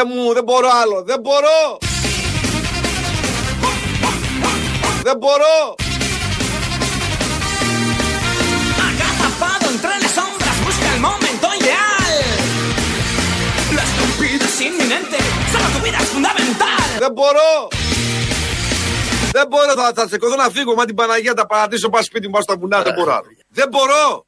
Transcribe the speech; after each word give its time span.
Θεέ 0.00 0.14
μου, 0.14 0.32
δεν 0.32 0.44
μπορώ 0.44 0.68
άλλο. 0.82 1.02
Δεν 1.02 1.20
μπορώ. 1.20 1.78
Δεν 5.02 5.16
μπορώ. 5.18 5.56
Agazapado 8.88 9.64
entre 9.74 9.94
las 10.02 10.12
sombras 10.18 10.56
busca 10.64 10.88
el 10.94 11.00
momento 11.08 11.46
ideal. 11.60 12.12
La 13.76 13.82
estupidez 13.88 14.42
es 14.50 14.58
inminente, 14.68 15.18
solo 15.52 15.66
tu 15.74 15.78
vida 15.84 15.98
es 16.04 16.10
fundamental. 16.14 16.88
Δεν 17.04 17.12
μπορώ. 17.12 17.50
Δεν 19.32 19.46
μπορώ, 19.48 19.72
θα, 19.80 19.92
θα 19.94 20.08
σηκωθώ 20.08 20.36
να 20.36 20.48
φύγω. 20.50 20.74
Μα 20.74 20.84
την 20.84 20.94
Παναγία 20.94 21.34
τα 21.34 21.46
παρατήσω, 21.46 21.88
πάω 21.88 22.02
σπίτι 22.02 22.26
μου, 22.26 22.32
πάω 22.32 22.42
στα 22.42 22.56
βουνά. 22.56 22.82
Δεν 22.82 22.94
μπορώ 22.96 23.12
άλλο. 23.12 23.26
Δεν 23.48 23.68
μπορώ. 23.68 24.24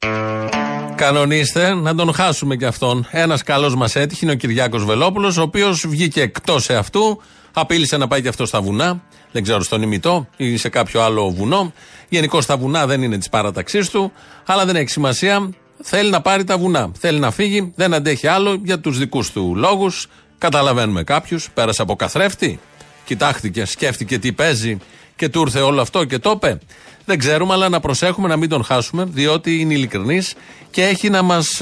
Κανονίστε 0.95 1.73
να 1.73 1.95
τον 1.95 2.13
χάσουμε 2.13 2.55
κι 2.55 2.65
αυτόν. 2.65 3.07
Ένας 3.11 3.43
καλός 3.43 3.75
μας 3.75 3.95
έτυχε 3.95 4.25
είναι 4.25 4.33
ο 4.33 4.35
Κυριάκος 4.35 4.85
Βελόπουλος, 4.85 5.37
ο 5.37 5.41
οποίος 5.41 5.87
βγήκε 5.87 6.21
εκτός 6.21 6.69
αυτού, 6.69 7.21
απείλησε 7.53 7.97
να 7.97 8.07
πάει 8.07 8.21
κι 8.21 8.27
αυτός 8.27 8.47
στα 8.47 8.61
βουνά. 8.61 9.03
Δεν 9.31 9.43
ξέρω 9.43 9.63
στον 9.63 9.81
ημιτό 9.81 10.27
ή 10.37 10.57
σε 10.57 10.69
κάποιο 10.69 11.01
άλλο 11.01 11.29
βουνό. 11.29 11.73
Γενικώ 12.09 12.41
στα 12.41 12.57
βουνά 12.57 12.85
δεν 12.85 13.01
είναι 13.01 13.17
της 13.17 13.29
παράταξής 13.29 13.89
του, 13.89 14.11
αλλά 14.45 14.65
δεν 14.65 14.75
έχει 14.75 14.89
σημασία. 14.89 15.49
Θέλει 15.83 16.09
να 16.09 16.21
πάρει 16.21 16.43
τα 16.43 16.57
βουνά. 16.57 16.91
Θέλει 16.99 17.19
να 17.19 17.31
φύγει, 17.31 17.73
δεν 17.75 17.93
αντέχει 17.93 18.27
άλλο 18.27 18.59
για 18.63 18.79
τους 18.79 18.97
δικούς 18.97 19.31
του 19.31 19.53
λόγους. 19.55 20.07
Καταλαβαίνουμε 20.37 21.03
κάποιους. 21.03 21.49
Πέρασε 21.53 21.81
από 21.81 21.95
καθρέφτη. 21.95 22.59
Κοιτάχτηκε, 23.05 23.65
σκέφτηκε 23.65 24.19
τι 24.19 24.33
παίζει 24.33 24.77
και 25.15 25.29
του 25.29 25.41
ήρθε 25.41 25.59
όλο 25.59 25.81
αυτό 25.81 26.03
και 26.03 26.19
το 26.19 26.31
είπε. 26.31 26.59
Δεν 27.05 27.19
ξέρουμε, 27.19 27.53
αλλά 27.53 27.69
να 27.69 27.79
προσέχουμε 27.79 28.27
να 28.27 28.37
μην 28.37 28.49
τον 28.49 28.63
χάσουμε, 28.63 29.03
διότι 29.07 29.59
είναι 29.59 29.73
ειλικρινής 29.73 30.35
και 30.71 30.83
έχει 30.83 31.09
να 31.09 31.21
μας 31.21 31.61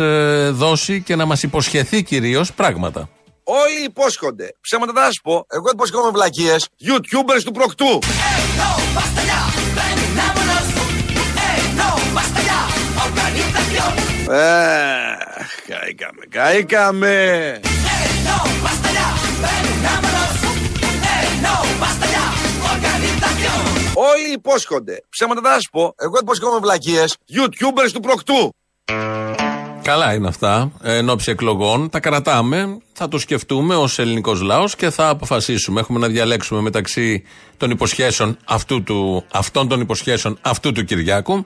δώσει 0.51 1.01
και 1.01 1.15
να 1.15 1.25
μας 1.25 1.43
υποσχεθεί 1.43 2.03
κυρίως 2.03 2.53
πράγματα. 2.53 3.09
Όλοι 3.43 3.83
υπόσχονται. 3.85 4.55
Ψέματα 4.61 4.91
δεν 4.93 5.03
θα 5.03 5.11
σου 5.11 5.21
πω. 5.21 5.45
Εγώ 5.49 5.69
υποσχόμαι 5.73 6.09
βλακίες. 6.11 6.67
YouTubers 6.87 7.41
του 7.43 7.51
προκτού. 7.51 7.85
¡Ey, 7.85 8.59
no! 8.59 8.69
¡Basta 8.95 9.21
Όλοι 24.31 24.39
υπόσχονται. 24.39 25.03
Ψέματα 25.09 25.41
δεν 25.41 25.51
θα 25.51 25.59
σου 25.59 25.69
πω. 25.71 25.93
Εγώ 25.97 26.17
υποσχόμαι 26.21 26.59
βλακίες. 26.59 27.17
YouTubers 27.35 27.91
του 27.93 27.99
προκτού. 27.99 28.53
Καλά 29.81 30.13
είναι 30.13 30.27
αυτά. 30.27 30.71
ε, 30.81 30.97
Εν 30.97 31.09
ώψη 31.09 31.31
εκλογών 31.31 31.89
τα 31.89 31.99
κρατάμε, 31.99 32.77
θα 32.93 33.07
το 33.07 33.17
σκεφτούμε 33.17 33.75
ως 33.75 33.99
ελληνικός 33.99 34.41
λαός 34.41 34.75
και 34.75 34.89
θα 34.89 35.09
αποφασίσουμε. 35.09 35.79
Έχουμε 35.79 35.99
να 35.99 36.07
διαλέξουμε 36.07 36.61
μεταξύ 36.61 37.23
των 37.57 37.71
υποσχέσεων 37.71 38.37
αυτού 38.45 38.83
του, 38.83 39.25
αυτών 39.31 39.67
των 39.67 39.81
υποσχέσεων 39.81 40.37
αυτού 40.41 40.71
του 40.71 40.83
Κυριάκου 40.83 41.45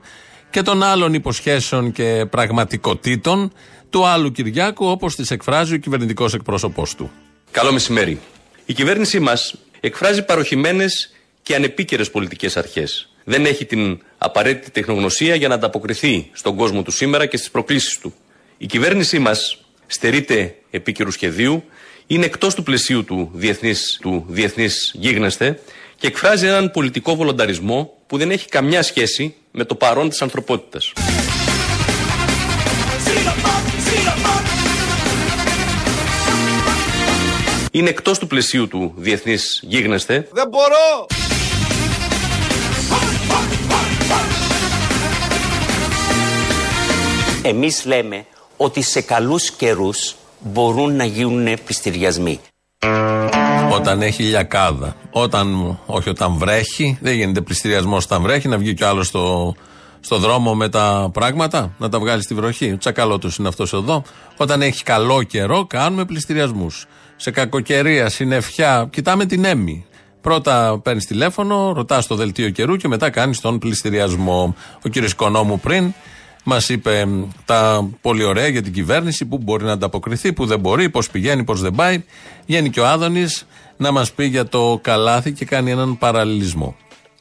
και 0.50 0.61
των 0.61 0.83
άλλων 0.83 1.13
υποσχέσεων 1.13 1.91
και 1.91 2.25
πραγματικότητων 2.30 3.52
του 3.89 4.06
άλλου 4.06 4.31
Κυριάκου, 4.31 4.86
όπως 4.86 5.16
τις 5.16 5.31
εκφράζει 5.31 5.73
ο 5.73 5.78
κυβερνητικός 5.78 6.33
εκπρόσωπός 6.33 6.95
του. 6.95 7.11
Καλό 7.52 7.72
μεσημέρι. 7.72 8.19
Η 8.66 8.73
κυβέρνησή 8.73 9.19
μας 9.19 9.56
εκφράζει 9.80 10.25
παροχημένες 10.25 11.09
και 11.46 11.56
ανεπίκαιρες 11.56 12.12
πολιτικές 12.12 12.58
αρχές. 12.58 13.10
Δεν 13.24 13.46
έχει 13.46 13.66
την 13.66 14.02
απαραίτητη 14.18 14.72
τεχνογνωσία 14.72 15.36
για 15.36 15.48
να 15.48 15.54
ανταποκριθεί 15.54 16.30
στον 16.34 16.56
κόσμο 16.56 16.82
του 16.82 16.92
σήμερα 16.92 17.26
και 17.26 17.38
στις 17.38 17.52
προκλήσεις 17.52 17.98
του. 18.00 18.14
Η 18.58 18.66
κυβέρνησή 18.66 19.20
μας 19.20 19.66
στερείται 19.88 20.56
επίκαιρου 20.72 21.12
σχεδίου, 21.12 21.64
είναι 22.08 22.25
εκτός 22.25 22.56
του 22.56 22.64
πλαισίου 22.64 23.03
του 23.03 23.31
διεθνής 23.34 23.97
του 24.02 24.25
διεθνής 24.28 24.92
γίγνεσθε 24.94 25.59
και 25.97 26.08
εκφράζει 26.08 26.46
έναν 26.46 26.72
πολιτικό 26.72 27.16
βολονταρισμό 27.16 27.98
που 28.08 28.18
δεν 28.18 28.31
έχει 28.31 28.48
καμιά 28.48 28.84
σχέση 28.84 29.36
με 29.52 29.66
το 29.66 29.75
παρόν 29.75 30.09
της 30.09 30.22
ανθρωπότητας. 30.22 30.94
Είναι 37.72 37.90
εκτός 37.90 38.19
του 38.19 38.28
πλαισίου 38.28 38.68
του 38.68 38.94
διεθνής 38.98 39.59
γίγνεσθε 39.64 40.28
Δεν 40.31 40.48
μπορώ. 40.48 41.25
Εμείς 47.47 47.85
λέμε 47.85 48.25
ότι 48.57 48.81
σε 48.81 49.01
καλούς 49.01 49.51
καιρούς 49.51 50.16
μπορούν 50.39 50.95
να 50.95 51.06
γίνουν 51.06 51.57
πληστηριασμοί. 51.66 52.39
Όταν 53.72 54.01
έχει 54.01 54.23
λιακάδα. 54.23 54.95
Όταν, 55.11 55.78
όχι 55.85 56.09
όταν 56.09 56.38
βρέχει, 56.38 56.97
δεν 57.01 57.13
γίνεται 57.13 57.41
πληστηριασμός 57.41 58.03
όταν 58.03 58.22
βρέχει, 58.22 58.47
να 58.47 58.57
βγει 58.57 58.73
κι 58.73 58.83
άλλος 58.83 59.07
στο, 59.07 59.56
στο 60.00 60.17
δρόμο 60.17 60.56
με 60.56 60.69
τα 60.69 61.09
πράγματα, 61.13 61.75
να 61.78 61.89
τα 61.89 62.00
βγάλει 62.00 62.22
στη 62.23 62.33
βροχή. 62.33 62.72
Ο 62.72 62.78
τσακαλώτος 62.78 63.38
είναι 63.38 63.47
αυτός 63.47 63.73
εδώ. 63.73 64.03
Όταν 64.38 64.62
έχει 64.62 64.83
καλό 64.83 65.23
καιρό, 65.23 65.66
κάνουμε 65.66 66.06
πληστηριασμούς. 66.06 66.85
Σε 67.16 67.31
κακοκαιρία, 67.31 68.09
συννεφιά, 68.09 68.88
κοιτάμε 68.91 69.25
την 69.25 69.45
έμμη. 69.45 69.85
Πρώτα 70.22 70.79
παίρνεις 70.83 71.06
τηλέφωνο, 71.06 71.73
ρωτάς 71.75 72.07
το 72.07 72.16
δελτίο 72.16 72.50
καιρού 72.50 72.75
και 72.75 72.88
μετά 72.88 73.09
κάνεις 73.09 73.39
τον 73.39 73.59
πληστηριασμό. 73.59 74.56
Ο 74.85 74.89
κύριος 74.89 75.12
Οικονόμου 75.12 75.59
πριν 75.59 75.94
μας 76.47 76.69
είπε 76.69 77.06
μ, 77.06 77.23
τα 77.45 77.89
πολύ 78.01 78.23
ωραία 78.23 78.47
για 78.47 78.61
την 78.61 78.73
κυβέρνηση, 78.73 79.25
που 79.25 79.38
μπορεί 79.38 79.63
να 79.63 79.72
ανταποκριθεί, 79.72 80.33
που 80.33 80.45
δεν 80.45 80.59
μπορεί, 80.59 80.89
πώς 80.89 81.09
πηγαίνει, 81.09 81.44
πώς 81.44 81.61
δεν 81.61 81.73
πάει. 81.75 82.03
Βγαίνει 82.45 82.69
και 82.69 82.79
ο 82.79 82.88
Άδωνης 82.88 83.47
να 83.78 83.91
μας 83.91 84.11
πει 84.11 84.25
για 84.25 84.45
το 84.45 84.79
καλάθι 84.81 85.31
και 85.31 85.45
κάνει 85.45 85.72
έναν 85.72 85.97
παραλληλισμό. 85.97 86.75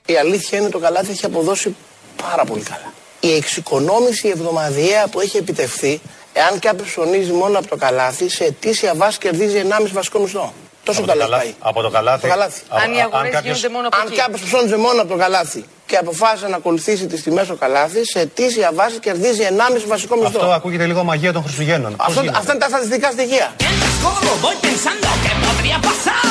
Η 0.07 0.17
αλήθεια 0.17 0.59
είναι 0.59 0.69
το 0.69 0.79
καλάθι 0.79 1.11
έχει 1.11 1.25
αποδώσει 1.25 1.77
πάρα 2.23 2.45
πολύ 2.45 2.63
καλά. 2.63 2.93
Η 3.21 3.35
εξοικονόμηση 3.35 4.29
εβδομαδιαία 4.29 5.09
που 5.09 5.21
έχει 5.21 5.37
επιτευχθεί, 5.37 6.01
εάν 6.33 6.59
κάποιος 6.59 6.89
ψωνίζει 6.89 7.33
μόνο 7.33 7.59
από 7.59 7.69
το 7.69 7.77
καλάθι, 7.77 8.29
σε 8.29 8.45
αιτήσια 8.45 8.95
βάση 8.95 9.19
κερδίζει 9.19 9.63
1,5 9.81 9.93
βασικό 9.93 10.19
μισθό. 10.19 10.53
Τόσο 10.85 10.99
Από 11.01 11.07
το 11.09 11.13
καλά 11.13 11.25
καλάθι. 11.25 11.45
πάει. 11.45 11.55
Από 11.71 11.83
το 11.83 11.91
καλάθι. 11.91 12.21
Το 12.21 12.29
καλάθι. 12.29 12.61
Από- 12.69 12.83
Αν 12.83 12.93
οι 12.95 13.01
αγορές 13.03 13.31
κάποιος- 13.33 13.57
γίνονται 13.57 13.75
μόνο 13.77 13.87
από 13.89 13.97
Αν 14.01 14.07
εκεί. 14.07 14.17
κάποιος 14.17 14.41
ψώνιζε 14.41 14.77
μόνο 14.77 15.01
από 15.03 15.11
το 15.15 15.17
καλάθι 15.25 15.65
και 15.87 15.97
αποφάσισε 15.97 16.49
να 16.49 16.57
ακολουθήσει 16.57 17.07
τις 17.07 17.23
τιμές 17.23 17.45
στο 17.47 17.55
καλάθι, 17.55 18.01
σε 18.13 18.19
αιτήσια 18.21 18.71
βάση 18.75 18.99
κερδίζει 18.99 19.43
1,5 19.43 19.85
βασικό 19.87 20.15
μισθό. 20.17 20.39
Αυτό 20.39 20.53
ακούγεται 20.53 20.87
λίγο 20.87 21.05
μαγεία 21.05 21.33
των 21.33 21.43
Χριστουγέννων. 21.43 21.97
Πώς 21.97 22.07
Αυτό- 22.09 22.21
γίνεται; 22.21 22.39
αυτά 22.39 22.53
είναι 22.53 22.61
τα 22.61 22.69
στατιστικά 22.69 23.11
στοιχεία. 23.11 23.47
Mientras 23.59 23.95
corro 24.05 24.33
voy 24.45 24.57
pensando 24.69 25.09
qué 25.25 25.33
podría 25.45 25.79
pasar. 25.89 26.23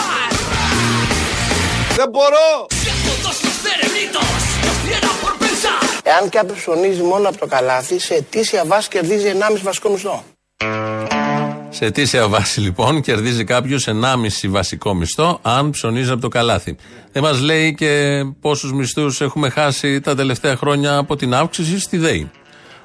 Δεν 2.00 2.10
μπορώ. 2.10 2.48
Si 2.70 2.90
a 2.94 2.96
todos 3.08 3.36
los 3.46 3.56
cerebritos 3.66 4.28
nos 4.66 4.78
diera 4.88 5.12
por 5.24 5.34
pensar. 5.44 5.82
Εάν 6.04 6.30
κάποιος 6.30 6.58
ψωνίζει 6.60 7.02
μόνο 7.02 7.30
από 7.30 7.38
το 7.38 7.48
καλάθι, 7.48 8.00
σε 8.00 8.14
αιτήσια 8.14 8.64
βάση 8.66 8.88
κερδίζει 8.88 9.28
1,5 9.28 9.62
βασικό 9.64 9.90
μισθό. 9.90 10.24
Σε 11.76 11.86
αιτήσια 11.86 12.28
βάση 12.28 12.60
λοιπόν 12.60 13.02
κερδίζει 13.02 13.44
κάποιος 13.44 13.88
1,5 13.88 13.94
βασικό 14.48 14.94
μισθό 14.94 15.40
αν 15.42 15.70
ψωνίζει 15.70 16.12
από 16.12 16.22
το 16.22 16.28
καλάθι. 16.28 16.76
Δεν 17.12 17.24
μας 17.24 17.42
λέει 17.42 17.74
και 17.74 18.24
πόσους 18.42 18.74
μισθούς 18.74 19.22
έχουμε 19.22 19.50
χάσει 19.50 20.00
τα 20.00 20.16
τελευταία 20.16 20.56
χρόνια 20.56 20.98
από 20.98 21.16
την 21.16 21.34
αύξηση 21.34 21.80
στη 21.80 21.98
ΔΕΗ. 21.98 22.32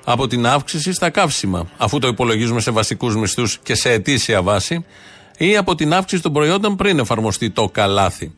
Από 0.05 0.27
την 0.27 0.47
αύξηση 0.47 0.93
στα 0.93 1.11
καύσιμα, 1.11 1.69
αφού 1.77 1.99
το 1.99 2.07
υπολογίζουμε 2.07 2.61
σε 2.61 2.71
βασικούς 2.71 3.17
μισθούς 3.17 3.59
και 3.63 3.75
σε 3.75 3.91
αιτήσια 3.91 4.43
βάση, 4.43 4.85
ή 5.39 5.57
από 5.57 5.75
την 5.75 5.95
αύξηση 5.95 6.23
των 6.23 6.33
προϊόντων 6.33 6.77
πριν 6.77 6.99
εφαρμοστεί 6.99 7.51
το 7.51 7.69
καλάθι. 7.69 8.35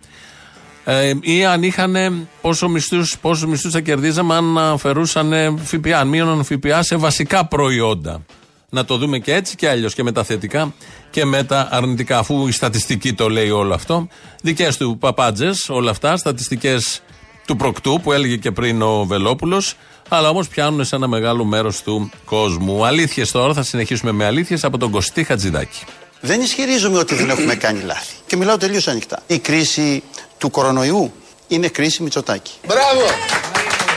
Ε, 0.84 1.12
ή 1.21 1.44
αν 1.44 1.62
είχαν 1.62 2.27
πόσο 2.41 2.69
μισθούς, 2.69 3.19
πόσους 3.21 3.47
μισθούς 3.47 3.72
θα 3.72 3.81
κερδίζαμε 3.81 4.35
αν 4.35 4.58
αφαιρούσαν 4.58 5.58
ΦΠΑ, 5.64 5.99
αν 5.99 6.08
μείωναν 6.08 6.44
ΦΠΑ 6.44 6.82
σε 6.82 6.97
βασικά 6.97 7.47
προϊόντα. 7.47 8.25
Να 8.70 8.84
το 8.84 8.96
δούμε 8.96 9.19
και 9.19 9.34
έτσι 9.34 9.56
και 9.56 9.69
αλλιώς 9.69 9.94
και 9.94 10.02
με 10.02 10.12
τα 10.12 10.25
θετικά 10.25 10.75
και 11.11 11.25
με 11.25 11.44
τα 11.44 11.69
αρνητικά, 11.70 12.19
αφού 12.19 12.46
η 12.46 12.52
στατιστική 12.52 13.12
το 13.12 13.28
λέει 13.28 13.50
όλο 13.50 13.75
αυτό. 13.75 14.08
Δικές 14.43 14.76
του 14.76 14.96
παπάντζες, 15.00 15.69
όλα 15.69 15.90
αυτά, 15.90 16.17
στατιστικές 16.17 17.02
του 17.46 17.56
προκτού 17.56 18.00
που 18.02 18.12
έλεγε 18.12 18.37
και 18.37 18.50
πριν 18.50 18.82
ο 18.82 19.05
Βελόπουλος, 19.05 19.76
αλλά 20.08 20.28
όμως 20.28 20.49
πιάνουν 20.49 20.84
σε 20.84 20.96
ένα 20.96 21.06
μεγάλο 21.06 21.44
μέρος 21.44 21.82
του 21.82 22.11
κόσμου. 22.25 22.87
Αλήθειες 22.87 23.31
τώρα, 23.31 23.55
θα 23.55 23.62
συνεχίσουμε 23.62 24.12
με 24.12 24.25
αλήθειες 24.25 24.64
από 24.64 24.78
τον 24.78 24.90
Κωστή 24.90 25.25
Χατζηδάκη. 25.25 25.84
Δεν 26.20 26.40
ισχυρίζομαι 26.40 26.99
ότι 26.99 27.14
δεν 27.14 27.31
έχουμε 27.31 27.55
κάνει 27.55 27.81
λάθη. 27.82 28.14
Και 28.26 28.37
μιλάω 28.37 28.56
τελείως 28.56 28.88
ανοιχτά. 28.88 29.23
Η 29.26 29.38
κρίση 29.38 30.02
του 30.38 30.50
κορονοϊού 30.50 31.12
είναι 31.49 31.69
κρίση 31.69 32.02
Μητσοτάκη. 32.02 32.52
Μπράβο. 32.66 33.02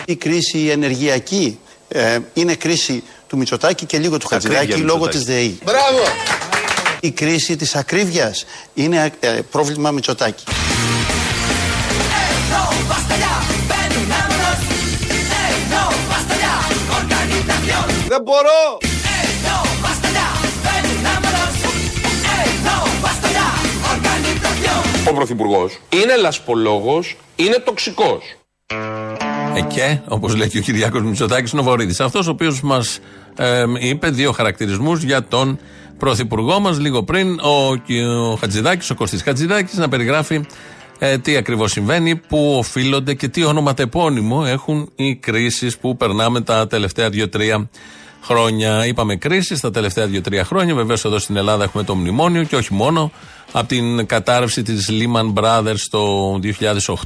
Η 0.05 0.15
κρίση 0.15 0.67
ενεργειακή 0.67 1.59
ε, 1.87 2.19
είναι 2.33 2.55
κρίση 2.55 3.03
του 3.33 3.39
Μητσοτάκη 3.39 3.85
και 3.85 3.97
λίγο 3.97 4.18
του 4.18 4.27
Ακρίβεια 4.31 4.57
Χατζηδάκη 4.57 4.81
λόγω 4.81 5.00
Μητσοτάκη. 5.06 5.25
της 5.25 5.35
ΔΕΗ. 5.35 5.57
Μπράβο. 5.63 6.03
Η 7.00 7.12
κρίση 7.12 7.56
της 7.56 7.75
ακρίβειας 7.75 8.45
είναι 8.74 9.12
ε, 9.19 9.27
πρόβλημα 9.51 9.91
Μητσοτάκη. 9.91 10.44
No, 12.53 12.63
basta 12.91 13.15
ya. 13.25 13.33
Ven, 13.69 13.94
vámonos. 14.12 14.59
Ey, 15.41 15.56
no, 15.74 15.83
basta 16.12 16.35
ya. 16.45 16.56
Organización. 17.00 17.85
Δεν 18.12 18.21
μπορώ. 18.27 18.62
Ey, 19.15 19.27
no, 19.47 19.57
basta 19.86 20.07
ya. 20.19 20.27
Ven, 20.65 20.86
vámonos. 21.07 21.53
Ey, 22.38 22.50
no, 22.68 22.77
basta 23.06 23.27
ya. 23.38 23.47
ο 25.09 25.13
Πρωθυπουργός 25.13 25.79
είναι 25.89 26.15
λασπολόγος, 26.15 27.18
είναι 27.36 27.57
τοξικός. 27.65 28.24
Ε, 29.56 29.62
και, 29.62 30.00
όπως 30.07 30.36
λέει 30.36 30.50
και 30.50 30.57
ο 30.57 30.62
Κυριάκος 30.62 31.01
Μητσοτάκης, 31.01 31.51
είναι 31.51 31.62
ο 31.62 31.63
Βορύδης. 31.63 32.00
Αυτός 32.00 32.27
ο 32.27 32.31
οποίος 32.31 32.62
μας 32.62 33.00
είπε 33.80 34.09
δύο 34.09 34.31
χαρακτηρισμούς 34.31 35.03
για 35.03 35.24
τον 35.24 35.59
Πρωθυπουργό 35.97 36.59
μας 36.59 36.80
λίγο 36.80 37.03
πριν, 37.03 37.39
ο, 37.39 37.71
ο 38.30 38.35
Χατζηδάκης, 38.35 38.89
ο 38.89 38.95
Κωστής 38.95 39.21
Χατζηδάκης, 39.21 39.77
να 39.77 39.89
περιγράφει 39.89 40.45
ε, 41.00 41.18
τι 41.18 41.35
ακριβώς 41.35 41.71
συμβαίνει, 41.71 42.15
πού 42.15 42.56
οφείλονται 42.57 43.13
και 43.13 43.27
τι 43.27 43.44
ονοματεπώνυμο 43.44 44.44
έχουν 44.47 44.91
οι 44.95 45.15
κρίσεις 45.15 45.77
που 45.77 45.97
περνάμε 45.97 46.41
τα 46.41 46.68
τελευταία 46.68 47.09
δύο-τρία 47.09 47.69
χρόνια. 48.24 48.85
Είπαμε 48.85 49.15
κρίση 49.15 49.62
τα 49.62 49.71
τελευταία 49.71 50.07
δύο-τρία 50.07 50.44
χρόνια. 50.44 50.75
Βεβαίως 50.75 51.06
εδώ 51.06 51.19
στην 51.19 51.36
Ελλάδα 51.36 51.63
έχουμε 51.63 51.83
το 51.83 51.95
μνημόνιο 51.95 52.44
και 52.44 52.56
όχι 52.56 52.74
μόνο. 52.74 53.12
Από 53.51 53.68
την 53.68 54.06
κατάρρευση 54.06 54.63
της 54.63 54.89
Lehman 54.91 55.33
Brothers 55.33 55.81
το 55.89 56.33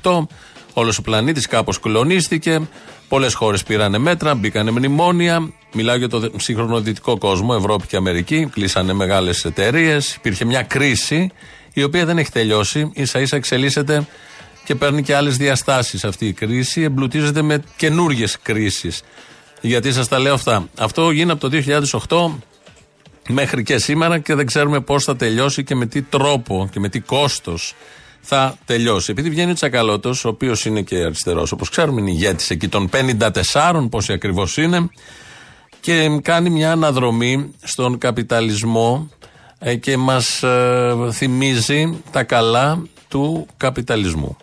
2008, 0.02 0.28
όλος 0.74 0.98
ο 0.98 1.02
πλανήτης 1.02 1.48
κάπως 1.48 1.80
κλονίστηκε. 1.80 2.68
Πολλές 3.08 3.34
χώρες 3.34 3.64
πήραν 3.64 4.02
μέτρα, 4.02 4.36
μπήκαν 4.36 4.70
μνημόνια. 4.70 5.54
Μιλάω 5.74 5.96
για 5.96 6.10
το 6.10 6.32
σύγχρονο 6.38 6.82
δυτικό 6.82 7.18
κόσμο, 7.18 7.56
Ευρώπη 7.58 7.88
και 7.88 7.96
Αμερική. 7.96 8.50
Κλείσανε 8.52 8.94
μεγάλες 8.94 9.46
εταιρείες. 9.46 10.16
Υπήρχε 10.16 10.46
μια 10.46 10.62
κρίση 10.62 11.32
η 11.74 11.84
οποία 11.84 12.06
δεν 12.06 12.18
έχει 12.18 12.32
τελειώσει. 12.32 12.92
σα 13.02 13.20
ίσα 13.20 13.36
εξελίσσεται 13.36 14.08
και 14.66 14.76
παίρνει 14.76 15.04
και 15.04 15.16
άλλες 15.16 15.38
διαστάσεις 15.38 16.04
αυτή 16.04 16.28
η 16.28 16.34
κρίση. 16.34 16.82
Εμπλουτίζεται 16.82 17.42
με 17.42 17.64
καινούριε 17.78 18.28
κρίσεις. 18.42 19.04
Γιατί 19.62 19.92
σας 19.92 20.08
τα 20.08 20.20
λέω 20.20 20.34
αυτά. 20.34 20.70
Αυτό 20.78 21.12
γίνεται 21.12 21.32
από 21.32 21.50
το 21.50 21.62
2008 22.08 22.44
μέχρι 23.28 23.64
και 23.64 23.78
σήμερα 23.78 24.20
και 24.20 24.36
δεν 24.36 24.46
ξέρουμε 24.46 24.80
πώς 24.80 25.04
θα 25.04 25.16
τελειώσει 25.16 25.64
και 25.64 25.76
με 25.76 25.86
τι 25.86 26.02
τρόπο 26.02 26.70
και 26.72 26.80
με 26.80 26.90
τι 26.90 27.00
κόστος 27.00 27.76
θα 28.30 28.58
τελειώσει. 28.66 29.12
Επειδή 29.12 29.30
βγαίνει 29.30 29.52
ο 29.52 29.54
Τσακαλώτος, 29.54 30.26
ο 30.26 30.30
οποίος 30.30 30.66
είναι 30.66 30.82
και 30.82 30.96
αριστερός, 30.96 31.52
όπως 31.52 31.70
ξέρουμε, 31.70 32.02
είναι 32.02 32.12
ηγέτης 32.12 32.50
εκεί 32.50 32.68
των 32.68 32.90
54, 33.52 33.88
πόσοι 33.90 34.14
ακριβώς 34.14 34.58
είναι, 34.58 34.90
και 35.80 36.20
κάνει 36.22 36.50
μια 36.50 36.72
αναδρομή 36.72 37.52
στον 37.64 37.98
καπιταλισμό 37.98 39.10
ε, 39.60 39.76
και 39.76 39.98
μας 39.98 40.44
ε, 40.44 40.96
θυμίζει 41.12 42.02
τα 42.12 42.24
καλά 42.24 42.82
του 43.08 43.48
καπιταλισμού. 43.58 44.38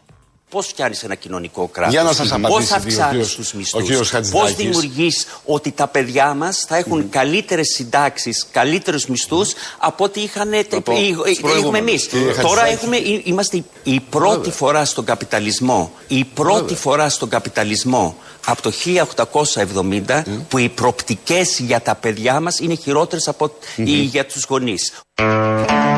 Πώς 0.55 0.67
φτιάχνεις 0.67 1.03
ένα 1.03 1.15
κοινωνικό 1.15 1.69
κράτος, 1.69 1.93
Για 1.93 2.03
να 2.03 2.13
σας 2.13 2.29
Πώς 2.29 2.33
απαντήσει 2.33 2.75
αυξάνει 2.75 3.23
ο 3.23 3.27
του 3.27 3.43
ο 3.73 3.81
κύριος 3.81 4.01
μισθούς, 4.01 4.01
Πώς 4.01 4.09
Χατζηδάκης. 4.11 4.55
δημιουργείς 4.57 5.27
ότι 5.45 5.71
τα 5.73 5.87
παιδιά 5.89 6.35
μας 6.35 6.65
θα 6.69 6.77
έχουν 6.77 7.09
καλύτερες 7.09 7.69
συντάξεις, 7.75 8.47
καλύτερους 8.53 9.07
μισθούς 9.07 9.53
από 9.79 10.05
ό,τι 10.05 10.21
είχαν 10.21 10.51
τε- 10.51 10.69
το- 10.69 10.93
οι- 10.93 11.15
τους 11.15 11.27
οι- 11.27 11.31
έχουμε 11.31 11.35
προηγούμενους. 11.53 11.91
εμείς. 11.91 12.07
Κύριε 12.07 12.25
Τώρα 12.33 12.41
Χατζηδάκη. 12.49 12.73
έχουμε, 12.73 12.97
ε- 12.97 13.21
είμαστε 13.25 13.57
η- 13.57 13.65
η 13.83 14.01
πρώτη 14.01 14.51
φορά 14.51 14.85
στον 14.85 15.05
καπιταλισμό, 15.05 15.93
η 16.09 16.25
πρώτη 16.25 16.75
φορά 16.75 17.09
στον 17.09 17.29
καπιταλισμό 17.29 18.17
από 18.47 18.63
το 18.63 18.71
1870 18.71 20.25
που 20.49 20.59
οι 20.59 20.69
προπτικές 20.69 21.59
για 21.59 21.81
τα 21.81 21.95
παιδιά 21.95 22.41
μας 22.41 22.59
είναι 22.59 22.75
χειρότερες 22.75 23.29
από 23.29 23.51
οι 23.77 23.91
για 23.93 24.27
τους 24.27 24.45
γονείς. 24.49 24.93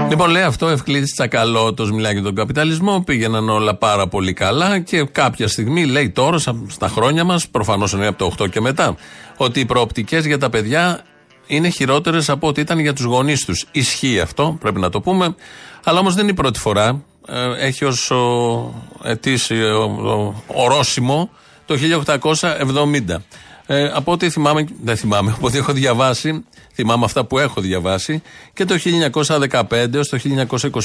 Λοιπόν, 0.08 0.30
λέει 0.30 0.42
αυτό, 0.42 0.68
Ευκλήδης 0.68 1.12
Τσακαλώτος 1.12 1.90
μιλάει 1.92 2.12
για 2.12 2.22
τον 2.22 2.34
καπιταλισμό. 2.34 3.00
Πήγαιναν 3.06 3.48
όλα 3.48 3.74
πάρα 3.74 4.06
πολύ 4.08 4.32
καλά 4.32 4.78
και 4.80 5.04
κάποια 5.12 5.48
στιγμή 5.48 5.84
λέει 5.86 6.10
τώρα, 6.10 6.38
σα- 6.38 6.64
στα 6.68 6.88
χρόνια 6.88 7.24
μας, 7.24 7.48
προφανώς 7.48 7.92
εννοεί 7.92 8.08
από 8.08 8.18
το 8.18 8.24
8 8.24 8.46
και 8.48 8.60
μετά, 8.60 8.96
ότι 9.36 9.60
οι 9.60 9.64
προοπτικές 9.64 10.26
για 10.26 10.38
τα 10.38 10.50
παιδιά 10.50 11.00
είναι 11.46 11.68
χειρότερες 11.68 12.28
από 12.28 12.46
ό,τι 12.48 12.60
ήταν 12.60 12.78
για 12.78 12.92
τους 12.92 13.04
γονείς 13.04 13.44
τους. 13.44 13.66
Ισχύει 13.72 14.20
αυτό, 14.20 14.56
πρέπει 14.60 14.80
να 14.80 14.90
το 14.90 15.00
πούμε. 15.00 15.34
Αλλά 15.84 15.98
όμως 15.98 16.14
δεν 16.14 16.22
είναι 16.22 16.32
η 16.32 16.34
πρώτη 16.34 16.58
φορά. 16.58 17.02
Ε, 17.28 17.66
Έχει 17.66 17.84
ως 17.84 18.12
ετήσιο 19.02 19.94
ορόσημο 20.46 21.30
το 21.66 21.74
1870. 21.76 23.22
Ε, 23.66 23.90
από 23.94 24.12
ό,τι 24.12 24.30
θυμάμαι, 24.30 24.66
δεν 24.82 24.96
θυμάμαι, 24.96 25.32
από 25.36 25.46
ό,τι 25.46 25.58
έχω 25.58 25.72
διαβάσει, 25.72 26.44
θυμάμαι 26.74 27.04
αυτά 27.04 27.24
που 27.24 27.38
έχω 27.38 27.60
διαβάσει, 27.60 28.22
και 28.52 28.64
το 28.64 28.74
1915 29.50 29.94
έως 29.94 30.08
το 30.08 30.18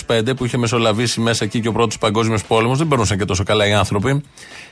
1925 0.08 0.36
που 0.36 0.46
είχε 0.46 0.58
μεσολαβήσει 0.58 1.20
μέσα 1.20 1.44
εκεί 1.44 1.60
και 1.60 1.68
ο 1.68 1.72
πρώτος 1.72 1.98
παγκόσμιος 1.98 2.44
πόλεμος, 2.44 2.78
δεν 2.78 2.88
περνούσαν 2.88 3.18
και 3.18 3.26
τόσο 3.26 3.44
καλά 3.44 3.68
οι 3.68 3.74
άνθρωποι. 3.74 4.24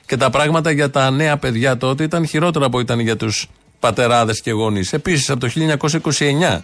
Και 0.06 0.18
τα 0.18 0.30
πράγματα 0.30 0.72
για 0.72 0.90
τα 0.90 1.12
νέα 1.12 1.38
παιδιά 1.38 1.78
τότε 1.78 2.04
ήταν 2.04 2.28
χειρότερα 2.28 2.66
από 2.66 2.78
ό,τι 2.78 2.86
ήταν 2.86 3.00
για 3.00 3.16
τους 3.16 3.48
πατεράδες 3.80 4.42
και 4.42 4.52
γονείς. 4.52 4.94
Επίσης 4.94 5.30
από 5.30 5.40
το 5.40 5.48
1929 5.48 6.64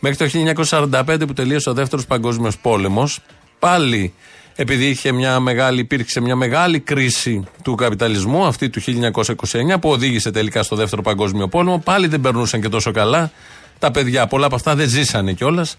μέχρι 0.00 0.16
το 0.16 0.54
1945 0.70 1.26
που 1.26 1.32
τελείωσε 1.32 1.70
ο 1.70 1.72
δεύτερος 1.72 2.06
παγκόσμιος 2.06 2.58
πόλεμος, 2.58 3.20
πάλι 3.58 4.14
επειδή 4.56 4.86
είχε 4.86 5.12
μια 5.12 5.40
μεγάλη, 5.40 5.80
υπήρξε 5.80 6.20
μια 6.20 6.36
μεγάλη 6.36 6.80
κρίση 6.80 7.44
του 7.62 7.74
καπιταλισμού, 7.74 8.44
αυτή 8.44 8.70
του 8.70 8.80
1929, 8.80 9.80
που 9.80 9.90
οδήγησε 9.90 10.30
τελικά 10.30 10.62
στο 10.62 10.76
δεύτερο 10.76 11.02
παγκόσμιο 11.02 11.48
πόλεμο, 11.48 11.78
πάλι 11.78 12.06
δεν 12.06 12.20
περνούσαν 12.20 12.60
και 12.60 12.68
τόσο 12.68 12.90
καλά 12.90 13.30
τα 13.78 13.90
παιδιά. 13.90 14.26
Πολλά 14.26 14.46
από 14.46 14.54
αυτά 14.54 14.74
δεν 14.74 14.88
ζήσανε 14.88 15.32
κιόλας. 15.32 15.76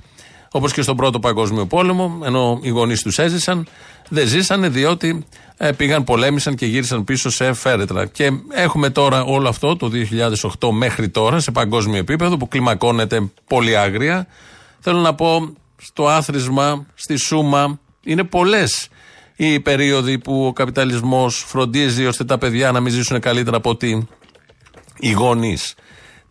Όπως 0.51 0.73
και 0.73 0.81
στον 0.81 0.95
πρώτο 0.95 1.19
παγκόσμιο 1.19 1.65
πόλεμο, 1.65 2.19
ενώ 2.25 2.59
οι 2.61 2.69
γονείς 2.69 3.01
τους 3.01 3.17
έζησαν, 3.17 3.67
δεν 4.09 4.27
ζήσανε 4.27 4.69
διότι 4.69 5.25
ε, 5.57 5.71
πήγαν, 5.71 6.03
πολέμησαν 6.03 6.55
και 6.55 6.65
γύρισαν 6.65 7.03
πίσω 7.03 7.29
σε 7.29 7.53
φέρετρα. 7.53 8.05
Και 8.05 8.31
έχουμε 8.53 8.89
τώρα 8.89 9.23
όλο 9.23 9.49
αυτό 9.49 9.75
το 9.75 9.91
2008 10.59 10.69
μέχρι 10.71 11.09
τώρα 11.09 11.39
σε 11.39 11.51
παγκόσμιο 11.51 11.97
επίπεδο 11.97 12.37
που 12.37 12.47
κλιμακώνεται 12.47 13.29
πολύ 13.47 13.77
άγρια. 13.77 14.27
Θέλω 14.79 14.99
να 14.99 15.13
πω 15.13 15.53
στο 15.77 16.07
άθροισμα, 16.07 16.85
στη 16.95 17.15
σούμα, 17.15 17.79
είναι 18.07 18.23
πολλές 18.23 18.87
οι 19.35 19.59
περίοδοι 19.59 20.17
που 20.19 20.45
ο 20.45 20.53
καπιταλισμός 20.53 21.43
φροντίζει 21.47 22.05
ώστε 22.05 22.23
τα 22.23 22.37
παιδιά 22.37 22.71
να 22.71 22.79
μην 22.79 22.93
ζήσουν 22.93 23.19
καλύτερα 23.19 23.57
από 23.57 23.69
ότι 23.69 24.07
οι 24.99 25.11
γονείς. 25.11 25.73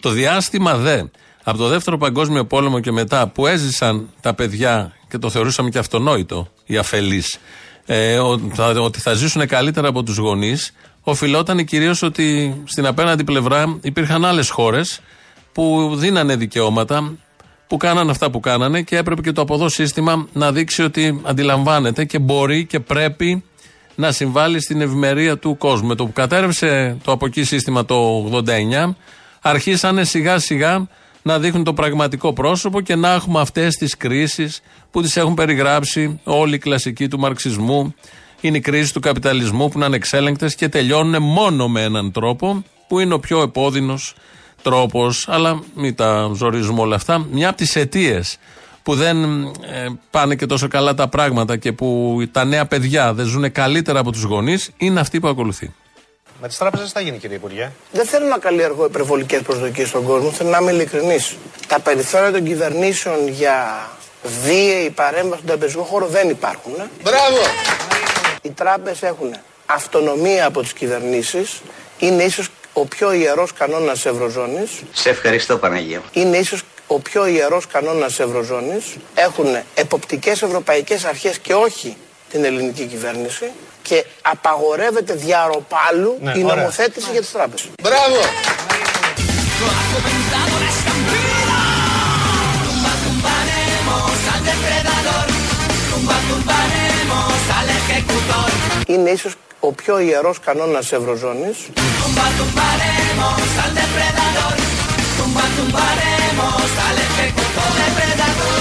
Το 0.01 0.11
διάστημα 0.11 0.77
δε, 0.77 1.03
από 1.45 1.59
το 1.59 1.69
δεύτερο 1.69 1.99
παγκόσμιο 1.99 2.45
πόλεμο 2.45 2.81
και 2.81 2.93
μετά, 2.93 3.27
που 3.29 3.47
έζησαν 3.47 4.09
τα 4.21 4.35
παιδιά 4.35 4.93
και 5.09 5.19
το 5.19 5.31
θεωρούσαμε 5.31 5.71
και 5.71 5.79
αυτονόητο, 5.79 6.49
οι 6.67 6.77
αφελείς, 6.77 7.39
ε, 7.87 8.19
ο- 8.19 8.39
θα- 8.55 8.81
ότι 8.81 9.01
θα 9.01 9.13
ζήσουν 9.15 9.47
καλύτερα 9.47 9.89
από 9.89 10.03
τους 10.03 10.17
γονείς, 10.17 10.73
οφειλόταν 11.03 11.65
κυρίως 11.65 12.03
ότι 12.03 12.57
στην 12.67 12.87
απέναντι 12.87 13.25
πλευρά 13.25 13.79
υπήρχαν 13.83 14.25
άλλες 14.25 14.49
χώρες 14.51 15.01
που 15.53 15.93
δίνανε 15.97 16.37
δικαιώματα, 16.37 17.13
που 17.67 17.77
κάνανε 17.77 18.11
αυτά 18.11 18.31
που 18.31 18.41
κάνανε 18.41 18.83
και 18.83 18.97
έπρεπε 18.97 19.21
και 19.21 19.33
το 19.33 19.41
από 19.41 19.55
εδώ 19.55 19.69
σύστημα 19.69 20.29
να 20.33 20.53
δείξει 20.53 20.83
ότι 20.83 21.21
αντιλαμβάνεται 21.25 22.05
και 22.05 22.19
μπορεί 22.19 22.67
και 22.67 22.81
πρέπει 22.81 23.45
να 23.95 24.13
συμβάλλει 24.13 24.61
στην 24.61 24.81
ευημερία 24.81 25.39
του 25.39 25.57
κόσμου. 25.57 25.89
Με 25.89 25.95
το 25.95 26.07
που 26.07 26.13
κατέρευσε 26.13 26.97
το 27.05 27.13
από 27.13 27.27
εκεί 27.27 27.45
σύστημα 27.45 27.85
το 27.85 28.31
89, 28.87 28.95
αρχίσανε 29.41 30.05
σιγά 30.05 30.39
σιγά 30.39 30.87
να 31.23 31.39
δείχνουν 31.39 31.65
το 31.65 31.75
πραγματικό 31.75 32.33
πρόσωπο 32.33 32.81
και 32.81 32.95
να 32.95 33.13
έχουμε 33.13 33.41
αυτές 33.41 33.75
τις 33.75 33.97
κρίσεις 33.97 34.61
που 34.91 35.03
τις 35.03 35.17
έχουν 35.17 35.35
περιγράψει 35.35 36.21
όλοι 36.25 36.55
οι 36.55 36.59
κλασικοί 36.59 37.09
του 37.09 37.19
μαρξισμού. 37.19 37.95
Είναι 38.41 38.57
η 38.57 38.61
κρίση 38.61 38.93
του 38.93 39.01
καπιταλισμού 39.01 39.69
που 39.69 39.73
είναι 39.77 39.85
ανεξέλεγκτες 39.85 40.55
και 40.55 40.69
τελειώνουν 40.69 41.23
μόνο 41.23 41.69
με 41.69 41.83
έναν 41.83 42.13
τρόπο 42.13 42.65
που 42.89 43.01
είναι 43.01 43.15
ο 43.15 43.19
πιο 43.19 43.43
επώδυνος 43.43 44.15
τρόπος, 44.63 45.29
αλλά 45.29 45.63
μην 45.75 45.95
τα 45.95 46.31
ζορίζουμε 46.35 46.81
όλα 46.81 46.95
αυτά. 46.97 47.27
Μια 47.31 47.49
από 47.49 47.57
τις 47.57 47.77
αιτίες 47.77 48.39
που 48.83 48.95
δεν 48.95 49.45
ε, 49.45 49.87
πάνε 50.11 50.35
και 50.35 50.47
τόσο 50.47 50.69
καλά 50.69 50.95
τα 50.95 51.09
πράγματα 51.09 51.57
και 51.57 51.73
που 51.73 52.21
τα 52.33 52.45
νέα 52.45 52.67
παιδιά 52.67 53.15
δεν 53.15 53.27
ζουν 53.27 53.53
καλύτερα 53.53 53.99
από 53.99 54.13
τους 54.13 54.23
γονείς 54.23 54.71
είναι 54.77 55.01
αυτή 55.01 55.21
που 55.21 55.29
ακολουθεί. 55.29 55.75
Με 56.41 56.49
τις 56.49 56.57
τράπεζες 56.59 56.87
τι 56.87 56.93
θα 56.93 57.01
γίνει, 57.01 57.19
κύριε 57.19 57.37
Υπουργέ. 57.37 57.73
Δεν 57.93 58.07
θέλω 58.07 58.27
να 58.27 58.39
καλλιεργώ 58.39 58.85
υπερβολικές 58.85 59.43
προσδοκίες 59.43 59.89
στον 59.89 60.05
κόσμο, 60.05 60.31
θέλω 60.31 60.51
να 60.51 60.59
είμαι 60.59 60.73
ειλικρινής. 60.73 61.37
Τα 61.67 61.81
περιθώρια 61.81 62.33
των 62.33 62.45
κυβερνήσεων 62.45 63.29
για 63.29 63.89
βίαιη 64.45 64.91
παρέμβαση 64.91 65.35
στον 65.43 65.47
τραπεζικό 65.47 65.83
χώρο 65.83 66.07
δεν 66.07 66.29
υπάρχουν. 66.31 66.73
ε. 66.79 66.87
Μπράβο! 67.03 67.39
Οι 68.43 68.51
τράπεζες 68.51 69.03
έχουν 69.03 69.35
αυτονομία 69.67 70.47
από 70.47 70.61
τις 70.63 70.73
κυβερνήσεις. 70.73 71.61
Είναι 71.99 72.23
ίσως 72.23 72.49
ο 72.79 72.85
πιο 72.87 73.13
ιερός 73.13 73.53
κανόνας 73.53 74.01
τη 74.03 74.09
Ευρωζώνης. 74.09 74.71
Σε 74.93 75.09
ευχαριστώ 75.11 75.57
Παναγία. 75.59 76.03
Είναι 76.13 76.37
ίσως 76.37 76.63
ο 76.87 76.99
πιο 76.99 77.27
ιερός 77.27 77.67
κανόνας 77.67 78.15
τη 78.17 78.23
Ευρωζώνης. 78.23 78.85
Έχουν 79.15 79.47
εποπτικές 79.75 80.43
ευρωπαϊκές 80.43 81.05
αρχές 81.05 81.39
και 81.39 81.55
όχι 81.55 81.97
την 82.31 82.45
ελληνική 82.45 82.85
κυβέρνηση. 82.85 83.51
Και 83.83 84.05
απαγορεύεται 84.23 85.15
διαρροπάλου 85.15 86.19
Ναι, 86.23 86.33
η 86.37 86.43
ωραία. 86.45 86.55
νομοθέτηση 86.57 87.09
για 87.13 87.21
τις 87.21 87.33
τράπεζες. 87.33 87.69
Μπράβο! 87.83 88.17
Ha 89.69 89.85
comenzado 89.95 90.55
la 90.63 90.69
estampida. 90.75 91.59
Tumba, 92.67 92.93
tumbaremos 93.05 94.17
al 94.35 94.41
depredador. 94.51 95.27
Tumba, 95.91 96.17
tumbaremos 96.29 97.39
al 97.59 97.67
ejecutor. 97.79 98.49
Είναι 98.87 99.11
ίσως 99.11 99.35
ο 99.61 99.73
πιο 99.73 99.99
ιερός 99.99 100.41
κανόνας 100.41 100.87
τη 100.89 100.97
Ευρωζώνης. 100.97 101.57
Tumba, 102.17 102.31
tumbaremos 102.41 103.41
al 103.65 103.73
depredador. 103.83 104.55
Tumba, 105.19 105.43
tumbaremos 105.57 106.69
al 106.87 106.97
ejecutor. 107.07 107.69
Depredador. 107.83 108.55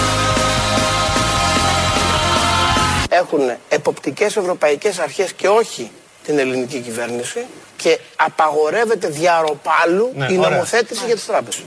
έχουν 3.10 3.40
εποπτικές 3.70 4.36
ευρωπαϊκές 4.38 5.00
αρχές 5.00 5.34
και 5.34 5.48
όχι 5.48 5.92
την 6.26 6.40
ελληνική 6.40 6.80
κυβέρνηση 6.80 7.46
και 7.76 8.00
απαγορεύεται 8.16 9.08
διαρροπάλου 9.08 10.12
Ναι, 10.16 10.26
η 10.30 10.38
ωραία. 10.38 10.50
νομοθέτηση 10.50 11.06
για 11.06 11.16
τις 11.16 11.26
τράπεζες. 11.26 11.64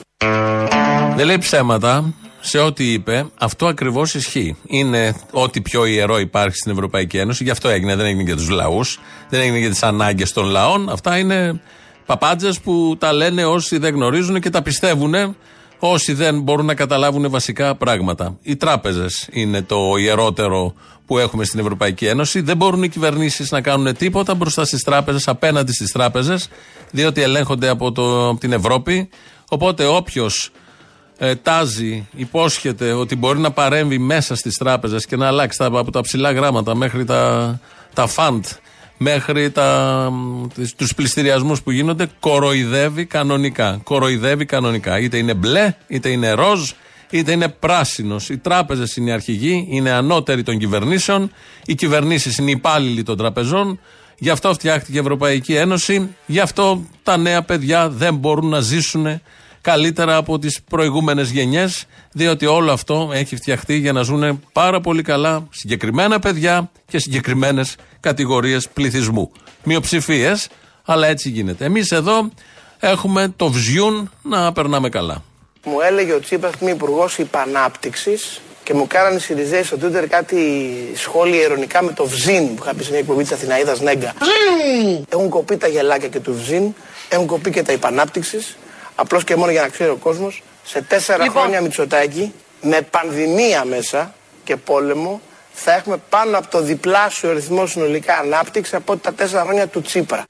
Δεν 1.16 1.26
λέει 1.26 1.38
ψέματα. 1.38 2.04
Σε 2.49 2.59
ό,τι 2.59 2.93
είπε, 2.93 3.26
αυτό 3.38 3.67
ακριβώς 3.67 4.14
ισχύει. 4.14 4.57
Είναι 4.67 5.14
ό,τι 5.31 5.61
πιο 5.61 5.85
ιερό 5.85 6.19
υπάρχει 6.19 6.57
στην 6.57 6.73
Ευρωπαϊκή 6.73 7.17
Ένωση. 7.17 7.45
Γι' 7.45 7.50
αυτό 7.50 7.69
έγινε. 7.69 7.97
Δεν 7.97 8.07
έγινε 8.07 8.23
για 8.23 8.37
τους 8.37 8.49
λαούς. 8.49 9.00
Δεν 9.28 9.40
έγινε 9.40 9.59
για 9.59 9.71
τις 9.71 9.83
ανάγκες 9.83 10.33
των 10.33 10.45
λαών. 10.45 10.88
Αυτά 10.88 11.19
είναι 11.19 11.61
παπάντζες 12.07 12.61
που 12.61 12.97
τα 12.99 13.12
λένε 13.12 13.45
όσοι 13.45 13.78
δεν 13.78 13.95
γνωρίζουν 13.95 14.40
και 14.40 14.50
τα 14.50 14.62
πιστεύουν 14.62 15.14
όσοι 15.78 16.12
δεν 16.12 16.40
μπορούν 16.40 16.67
να 16.67 16.75
καταλάβουν 16.75 17.31
βασικά 17.31 17.75
πράγματα. 17.75 18.38
Οι 18.43 18.57
τράπεζες 18.57 19.28
είναι 19.31 19.62
το 19.62 19.97
ιερότερο 19.97 20.75
που 21.07 21.19
έχουμε 21.19 21.45
στην 21.45 21.61
Ευρωπαϊκή 21.61 22.07
Ένωση. 22.07 22.40
Δεν 22.40 22.57
μπορούν 22.57 22.83
οι 22.83 22.88
κυβερνήσεις 22.88 23.50
να 23.50 23.61
κάνουν 23.61 23.97
τίποτα 23.97 24.35
μπροστά 24.35 24.64
στις 24.64 24.83
τράπεζες, 24.83 25.28
απέναντι 25.28 25.73
στις 25.73 25.93
τράπεζες, 25.93 26.49
διότι 26.90 27.23
ελέγχονται 27.23 27.69
από, 27.69 27.93
το, 27.93 28.28
από 28.28 28.38
την 28.40 28.52
Ευρώπη. 28.52 29.09
Οπότε 29.49 29.87
όποιος 29.87 30.50
ε, 31.18 31.34
τάζει, 31.34 32.08
υπόσχεται 32.16 32.92
ότι 32.92 33.16
μπορεί 33.16 33.38
να 33.38 33.50
παρέμβει 33.50 33.98
μέσα 33.98 34.37
στις 34.37 34.56
τράπεζες 34.56 35.06
και 35.06 35.16
να 35.16 35.26
αλλάξει 35.26 35.58
τα, 35.58 35.66
από 35.66 35.90
τα 35.90 36.00
ψηλά 36.00 36.32
γράμματα 36.32 36.75
μέχρι 36.75 37.04
τα, 37.04 37.60
τα 37.94 38.06
φαντ, 38.06 38.44
μέχρι 38.96 39.50
τα, 39.50 40.10
τους 40.76 40.94
πληστηριασμούς 40.94 41.62
που 41.62 41.70
γίνονται, 41.70 42.08
κοροϊδεύει 42.20 43.04
κανονικά. 43.04 43.80
Κοροϊδεύει 43.82 44.44
κανονικά. 44.44 44.98
Είτε 44.98 45.16
είναι 45.16 45.34
μπλε, 45.34 45.75
είτε 45.87 46.08
είναι 46.08 46.30
ροζ, 46.30 46.70
είτε 47.10 47.32
είναι 47.32 47.48
πράσινος. 47.48 48.28
Οι 48.28 48.38
τράπεζες 48.38 48.96
είναι 48.96 49.10
οι 49.10 49.12
αρχηγοί, 49.12 49.66
είναι 49.70 49.90
ανώτεροι 49.90 50.42
των 50.42 50.58
κυβερνήσεων. 50.58 51.30
Οι 51.64 51.75
κυβερνήσεις 51.75 52.38
είναι 52.38 52.50
υπάλληλοι 52.50 53.02
των 53.02 53.16
τραπεζών. 53.16 53.80
Γι' 54.18 54.30
αυτό 54.30 54.52
φτιάχτηκε 54.52 54.96
η 54.96 55.00
Ευρωπαϊκή 55.00 55.54
Ένωση. 55.54 56.08
Γι' 56.26 56.40
αυτό 56.40 56.82
τα 57.02 57.16
νέα 57.16 57.42
παιδιά 57.42 57.88
δεν 57.88 58.14
μπορούν 58.14 58.48
να 58.48 58.60
ζήσουν 58.60 59.20
καλύτερα 59.61 60.17
από 60.17 60.38
τις 60.38 60.61
προηγούμενες 60.71 61.31
γενιές 61.31 61.87
διότι 62.12 62.47
όλο 62.47 62.73
αυτό 62.73 63.11
έχει 63.12 63.37
φτιαχτεί 63.37 63.75
για 63.75 63.93
να 63.93 64.03
ζουν 64.03 64.43
πάρα 64.53 64.81
πολύ 64.81 65.03
καλά 65.03 65.47
συγκεκριμένα 65.50 66.19
παιδιά 66.19 66.71
και 66.87 66.99
συγκεκριμένες 66.99 67.77
κατηγορίες 68.00 68.69
πληθυσμού. 68.69 69.33
Μειοψηφίες, 69.65 70.49
αλλά 70.85 71.07
έτσι 71.07 71.29
γίνεται. 71.29 71.65
Εμείς 71.65 71.91
εδώ 71.91 72.31
έχουμε 72.81 73.33
το 73.37 73.49
βζιούν 73.50 74.11
να 74.23 74.53
περνάμε 74.53 74.88
καλά. 74.88 75.23
Μου 75.65 75.81
έλεγε 75.81 76.12
ο 76.12 76.21
Τσίπρας 76.21 76.53
που 76.53 76.59
είμαι 76.61 76.71
υπουργός 76.71 77.19
υπανάπτυξης 77.19 78.41
και 78.69 78.75
μου 78.75 78.87
κάνανε 78.87 79.17
οι 79.17 79.19
Σιριζέοι 79.19 79.62
στο 79.62 79.77
Twitter 79.83 80.07
κάτι 80.09 80.37
σχόλια 80.95 81.43
ειρωνικά 81.43 81.83
με 81.83 81.93
το 81.93 82.07
Βζίν 82.07 82.55
που 82.55 82.62
είχα 82.62 82.75
πει 82.75 82.85
σε 82.85 82.91
μια 82.91 82.99
εκπομπή 82.99 83.23
της 83.23 83.33
Αθηναίδας 83.33 83.81
Νέγκα. 83.81 84.15
Έχουν 85.09 85.29
κοπεί 85.29 85.57
τα 85.57 85.67
γελάκια 85.69 86.09
και 86.09 86.21
του 86.21 86.35
Βζίν, 86.35 86.75
έχουν 87.09 87.27
κοπεί 87.27 87.50
και 87.50 87.62
τα 87.62 87.73
υπανάπτυξης. 87.73 88.57
Απλώς 89.00 89.25
και 89.25 89.37
μόνο 89.37 89.50
για 89.50 89.61
να 89.61 89.69
ξέρει 89.69 89.90
ο 89.90 89.97
κόσμος, 89.97 90.43
σε 90.64 90.83
τέσσερα 90.83 91.23
Λοιπόν. 91.23 91.43
χρόνια 91.43 91.61
Μητσοτάκη, 91.61 92.33
με 92.61 92.83
πανδημία 92.83 93.64
μέσα 93.64 94.14
και 94.45 94.57
πόλεμο, 94.57 95.21
θα 95.52 95.73
έχουμε 95.75 95.97
πάνω 96.09 96.38
από 96.38 96.49
το 96.49 96.61
διπλάσιο 96.61 97.33
ρυθμό 97.33 97.67
συνολικά 97.67 98.19
ανάπτυξη 98.19 98.76
από 98.76 98.93
ό,τι 98.93 99.02
τα 99.02 99.12
τέσσερα 99.12 99.43
χρόνια 99.43 99.67
του 99.67 99.83
Τσίπρα. 99.83 100.25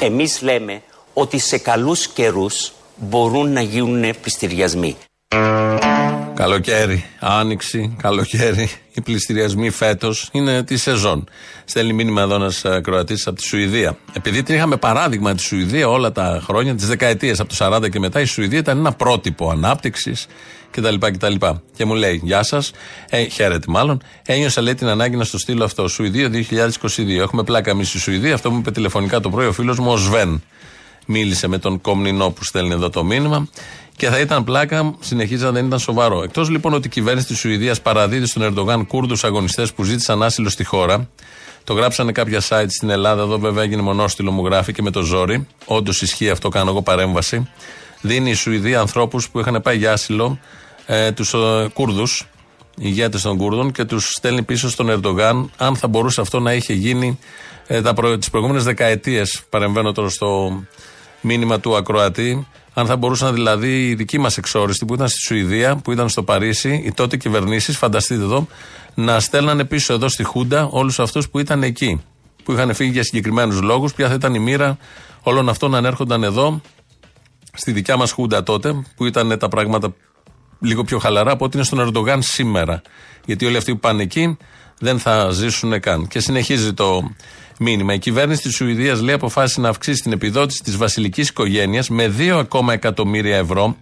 Εμείς 0.00 0.42
λέμε 0.42 0.82
ότι 1.12 1.38
σε 1.38 1.58
καλούς 1.58 2.08
καιρούς 2.08 2.72
μπορούν 2.98 3.52
να 3.52 3.60
γίνουν 3.60 4.14
πληστηριασμοί. 4.20 4.96
Καλοκαίρι, 6.34 7.04
άνοιξη, 7.20 7.96
καλοκαίρι. 8.02 8.70
Οι 8.92 9.00
πληστηριασμοί 9.00 9.70
φέτος 9.70 10.28
είναι 10.32 10.62
τη 10.62 10.76
σεζόν. 10.76 11.28
Στέλνει 11.64 11.92
μήνυμα 11.92 12.22
εδώ 12.22 12.34
ένας 12.34 12.64
Κροατής 12.82 13.26
από 13.26 13.36
τη 13.36 13.42
Σουηδία. 13.42 13.96
Επειδή 14.12 14.42
την 14.42 14.54
είχαμε 14.54 14.76
παράδειγμα 14.76 15.34
τη 15.34 15.42
Σουηδία 15.42 15.88
όλα 15.88 16.12
τα 16.12 16.42
χρόνια, 16.44 16.74
τις 16.74 16.86
δεκαετίες 16.86 17.40
από 17.40 17.48
το 17.48 17.56
40 17.58 17.90
και 17.90 17.98
μετά, 17.98 18.20
η 18.20 18.24
Σουηδία 18.24 18.58
ήταν 18.58 18.78
ένα 18.78 18.92
πρότυπο 18.92 19.50
ανάπτυξης 19.50 20.26
κτλ. 20.70 20.94
κτλ. 20.98 21.34
Και 21.76 21.84
μου 21.84 21.94
λέει, 21.94 22.20
Γεια 22.24 22.42
σας, 22.42 22.70
ε, 23.10 23.24
χαίρετε 23.24 23.66
μάλλον. 23.68 24.02
Ένιωσα 24.26 24.60
λέει 24.60 24.74
την 24.74 24.86
ανάγκη 24.88 25.16
να 25.16 25.24
στο 25.24 25.38
στείλω 25.38 25.64
αυτό. 25.64 25.88
Σουηδία 25.88 26.28
2022. 26.28 27.22
Έχουμε 27.22 27.42
πλάκα 27.42 27.70
εμείς 27.70 27.88
στη 27.88 27.98
Σουηδία. 27.98 28.34
Αυτό 28.34 28.50
μου 28.50 28.58
είπε 28.58 28.70
τηλεφωνικά 28.70 29.20
το 29.20 29.30
πρωί 29.30 29.46
ο 29.46 29.52
φίλος 29.52 29.78
μου 29.78 29.90
ο 29.90 29.96
Σβέν. 29.96 30.42
Μίλησε 31.10 31.46
με 31.48 31.58
τον 31.58 31.80
Κομνηνό 31.80 32.30
που 32.30 32.44
στέλνει 32.44 32.72
εδώ 32.72 32.90
το 32.90 33.04
μήνυμα. 33.04 33.48
Και 33.96 34.08
θα 34.08 34.18
ήταν 34.18 34.44
πλάκα, 34.44 34.94
συνεχίζει 35.00 35.44
να 35.44 35.50
δεν 35.50 35.66
ήταν 35.66 35.78
σοβαρό. 35.78 36.22
Εκτός 36.22 36.48
λοιπόν 36.48 36.74
ότι 36.74 36.86
η 36.86 36.90
κυβέρνηση 36.90 37.26
της 37.26 37.38
Σουηδίας 37.38 37.80
παραδίδει 37.80 38.26
στον 38.26 38.42
Ερντογάν 38.42 38.86
Κούρδους 38.86 39.24
αγωνιστές 39.24 39.72
που 39.72 39.84
ζήτησαν 39.84 40.22
άσυλο 40.22 40.48
στη 40.48 40.64
χώρα. 40.64 41.08
Το 41.64 41.74
γράψανε 41.74 42.12
κάποια 42.12 42.42
site 42.48 42.66
στην 42.68 42.90
Ελλάδα, 42.90 43.22
εδώ 43.22 43.38
βέβαια 43.38 43.62
έγινε 43.62 43.82
μονόστιλο, 43.82 44.30
μου 44.30 44.44
γράφει 44.44 44.72
και 44.72 44.82
με 44.82 44.90
το 44.90 45.02
ζόρι. 45.02 45.46
Όντως 45.64 46.02
ισχύει 46.02 46.30
αυτό, 46.30 46.48
κάνω 46.48 46.70
εγώ 46.70 46.82
παρέμβαση. 46.82 47.48
Δίνει 48.00 48.30
η 48.30 48.34
Σουηδία 48.34 48.80
ανθρώπους 48.80 49.28
που 49.28 49.40
είχαν 49.40 49.60
πάει 49.62 49.76
για 49.76 49.92
άσυλο, 49.92 50.38
ε, 50.86 51.12
τους 51.12 51.34
ε, 51.34 51.68
Κούρδους, 51.72 52.28
ηγέτες 52.78 53.22
των 53.22 53.36
Κούρδων, 53.36 53.72
και 53.72 53.84
τους 53.84 54.10
στέλνει 54.10 54.42
πίσω 54.42 54.68
στον 54.68 54.90
Ερντογάν. 54.90 55.50
Αν 55.56 55.76
θα 55.76 55.88
μπορούσε 55.88 56.20
αυτό 56.20 56.40
να 56.40 56.52
είχε 56.52 56.72
γίνει 56.72 57.18
ε, 57.66 57.80
προ, 57.80 58.18
τις 58.18 58.30
προηγούμενες 58.30 58.64
δεκαετίες, 58.64 59.42
παρεμβαίνω 59.50 59.92
τώρα 59.92 60.08
στο 60.08 60.60
μήνυμα 61.20 61.60
του 61.60 61.76
Ακροατή, 61.76 62.46
αν 62.74 62.86
θα 62.86 62.96
μπορούσαν 62.96 63.34
δηλαδή 63.34 63.88
οι 63.88 63.94
δικοί 63.94 64.18
μας 64.18 64.36
εξόριστοι 64.36 64.84
που 64.84 64.94
ήταν 64.94 65.08
στη 65.08 65.20
Σουηδία, 65.20 65.76
που 65.76 65.92
ήταν 65.92 66.08
στο 66.08 66.22
Παρίσι, 66.22 66.82
οι 66.84 66.92
τότε 66.92 67.16
κυβερνήσεις, 67.16 67.76
φανταστείτε 67.76 68.22
εδώ, 68.22 68.46
να 68.94 69.20
στέλνανε 69.20 69.64
πίσω 69.64 69.92
εδώ 69.92 70.08
στη 70.08 70.22
Χούντα 70.22 70.68
όλους 70.70 70.98
αυτούς 70.98 71.28
που 71.28 71.38
ήταν 71.38 71.62
εκεί. 71.62 72.00
Που 72.44 72.52
είχαν 72.52 72.74
φύγει 72.74 72.90
για 72.90 73.02
συγκεκριμένους 73.02 73.60
λόγους, 73.60 73.92
ποια 73.94 74.08
θα 74.08 74.14
ήταν 74.14 74.34
η 74.34 74.38
μοίρα 74.38 74.78
όλων 75.22 75.48
αυτών 75.48 75.70
να 75.70 75.78
ανέρχονταν 75.78 76.22
εδώ, 76.22 76.60
στη 77.52 77.72
δικιά 77.72 77.96
μας 77.96 78.12
Χούντα 78.12 78.42
τότε, 78.42 78.84
που 78.96 79.06
ήταν 79.06 79.38
τα 79.38 79.48
πράγματα 79.48 79.94
λίγο 80.60 80.84
πιο 80.84 80.98
χαλαρά 80.98 81.32
από 81.32 81.44
ότι 81.44 81.56
είναι 81.56 81.66
στον 81.66 81.78
Ερντογάν 81.80 82.22
σήμερα. 82.22 82.82
Γιατί 83.24 83.46
όλοι 83.46 83.56
αυτοί 83.56 83.72
που 83.72 83.78
πάνε 83.78 84.02
εκεί 84.02 84.36
δεν 84.78 84.98
θα 84.98 85.30
ζήσουν 85.30 85.80
καν. 85.80 86.08
Και 86.08 86.20
συνεχίζει 86.20 86.72
το 86.74 87.10
μήνυμα. 87.58 87.94
Η 87.94 87.98
κυβέρνηση 87.98 88.42
της 88.42 88.54
Σουηδίας 88.54 89.00
λέει 89.00 89.14
αποφάσισε 89.14 89.60
να 89.60 89.68
αυξήσει 89.68 90.02
την 90.02 90.12
επιδότηση 90.12 90.62
της 90.62 90.76
βασιλικής 90.76 91.28
οικογένειας 91.28 91.88
με 91.88 92.14
2 92.18 92.38
ακόμα 92.38 92.72
εκατομμύρια 92.72 93.36
ευρώ. 93.36 93.76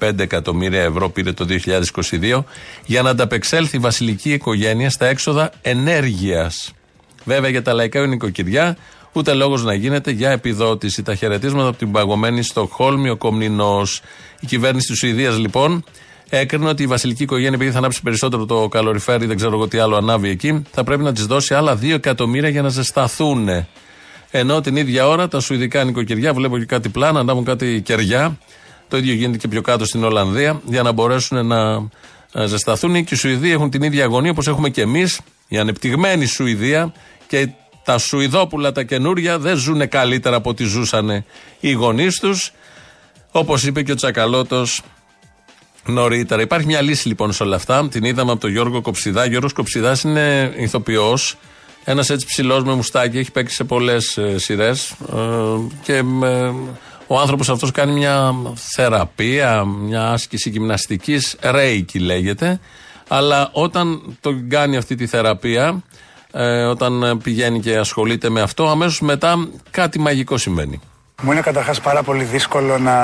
15 0.00 0.18
εκατομμύρια 0.18 0.82
ευρώ 0.82 1.08
πήρε 1.10 1.32
το 1.32 1.46
2022 2.20 2.44
για 2.86 3.02
να 3.02 3.10
ανταπεξέλθει 3.10 3.76
η 3.76 3.80
βασιλική 3.80 4.32
οικογένεια 4.32 4.90
στα 4.90 5.06
έξοδα 5.06 5.52
ενέργειας. 5.62 6.72
Βέβαια 7.24 7.50
για 7.50 7.62
τα 7.62 7.72
λαϊκά 7.72 8.06
νοικοκυριά 8.06 8.76
ούτε 9.12 9.34
λόγος 9.34 9.64
να 9.64 9.74
γίνεται 9.74 10.10
για 10.10 10.30
επιδότηση. 10.30 11.02
Τα 11.02 11.14
χαιρετίσματα 11.14 11.68
από 11.68 11.78
την 11.78 11.92
παγωμένη 11.92 12.42
Στοκχόλμη, 12.42 13.10
ο 13.10 13.16
Κομνηνός. 13.16 14.02
Η 14.40 14.46
κυβέρνηση 14.46 14.86
της 14.86 14.98
Σουηδίας 14.98 15.38
λοιπόν 15.38 15.84
έκρινε 16.38 16.68
ότι 16.68 16.82
η 16.82 16.86
βασιλική 16.86 17.22
οικογένεια, 17.22 17.54
επειδή 17.54 17.70
θα 17.70 17.78
ανάψει 17.78 18.02
περισσότερο 18.02 18.46
το 18.46 18.68
καλοριφέρι, 18.68 19.26
δεν 19.26 19.36
ξέρω 19.36 19.52
εγώ 19.52 19.68
τι 19.68 19.78
άλλο 19.78 19.96
ανάβει 19.96 20.28
εκεί, 20.28 20.62
θα 20.70 20.84
πρέπει 20.84 21.02
να 21.02 21.12
της 21.12 21.26
δώσει 21.26 21.54
άλλα 21.54 21.78
2 21.82 21.90
εκατομμύρια 21.90 22.48
για 22.48 22.62
να 22.62 22.68
ζεσταθούν. 22.68 23.48
Ενώ 24.30 24.60
την 24.60 24.76
ίδια 24.76 25.08
ώρα 25.08 25.28
τα 25.28 25.40
σουηδικά 25.40 25.84
νοικοκυριά, 25.84 26.32
βλέπω 26.34 26.58
και 26.58 26.64
κάτι 26.64 26.88
πλάνα, 26.88 27.20
ανάβουν 27.20 27.44
κάτι 27.44 27.80
κεριά. 27.84 28.38
Το 28.88 28.96
ίδιο 28.96 29.14
γίνεται 29.14 29.38
και 29.38 29.48
πιο 29.48 29.60
κάτω 29.60 29.84
στην 29.84 30.04
Ολλανδία, 30.04 30.60
για 30.64 30.82
να 30.82 30.92
μπορέσουν 30.92 31.46
να 31.46 31.88
ε, 32.32 32.46
ζεσταθούν. 32.46 33.04
Και 33.04 33.14
οι 33.14 33.16
Σουηδοί 33.16 33.50
έχουν 33.50 33.70
την 33.70 33.82
ίδια 33.82 34.04
αγωνία 34.04 34.30
όπως 34.30 34.46
έχουμε 34.46 34.68
και 34.68 34.80
εμείς, 34.80 35.20
η 35.48 35.58
ανεπτυγμένη 35.58 36.26
Σουηδία 36.26 36.92
και 37.26 37.48
τα 37.84 37.98
Σουηδόπουλα 37.98 38.72
τα 38.72 38.82
καινούρια 38.82 39.38
δεν 39.38 39.56
ζουν 39.56 39.88
καλύτερα 39.88 40.36
από 40.36 40.50
ό,τι 40.50 40.64
ζούσαν 40.64 41.24
οι 41.60 41.72
γονείς 41.72 42.18
τους. 42.18 42.52
Όπως 43.30 43.64
είπε 43.64 43.82
και 43.82 43.92
ο 43.92 43.94
Τσακαλώτος 43.94 44.82
νωρίτερα. 45.86 46.42
Υπάρχει 46.42 46.66
μια 46.66 46.80
λύση 46.80 47.08
λοιπόν 47.08 47.32
σε 47.32 47.42
όλα 47.42 47.56
αυτά. 47.56 47.88
Την 47.88 48.04
είδαμε 48.04 48.30
από 48.30 48.40
τον 48.40 48.50
Γιώργο 48.50 48.80
Κοψιδά. 48.80 49.24
Γιώργος 49.24 49.52
Κοψιδάς 49.52 50.02
είναι 50.02 50.52
ηθοποιός. 50.56 51.36
Ένας 51.84 52.10
έτσι 52.10 52.26
ψηλός 52.26 52.64
με 52.64 52.74
μουστάκι, 52.74 53.18
έχει 53.18 53.30
παίξει 53.30 53.54
σε 53.54 53.64
πολλές 53.64 54.16
ε, 54.16 54.38
σειρές. 54.38 54.94
και 55.82 55.94
ε, 56.22 56.52
ο 57.06 57.18
άνθρωπος 57.20 57.48
αυτός 57.48 57.70
κάνει 57.70 57.92
μια 57.92 58.34
θεραπεία, 58.54 59.64
μια 59.64 60.10
άσκηση 60.10 60.50
γυμναστικής. 60.50 61.36
Ρέικι 61.40 61.98
λέγεται. 61.98 62.60
Αλλά 63.08 63.50
όταν 63.52 64.16
τον 64.20 64.48
κάνει 64.48 64.76
αυτή 64.76 64.94
τη 64.94 65.06
θεραπεία, 65.06 65.82
ε, 66.32 66.64
όταν 66.64 67.20
πηγαίνει 67.22 67.60
και 67.60 67.76
ασχολείται 67.76 68.28
με 68.28 68.40
αυτό, 68.40 68.68
αμέσως 68.68 69.00
μετά 69.00 69.48
κάτι 69.70 69.98
μαγικό 69.98 70.36
συμβαίνει. 70.36 70.80
Μου 71.24 71.32
είναι 71.32 71.40
καταρχάς 71.40 71.80
πάρα 71.80 72.02
πολύ 72.02 72.24
δύσκολο 72.24 72.78
να 72.78 72.94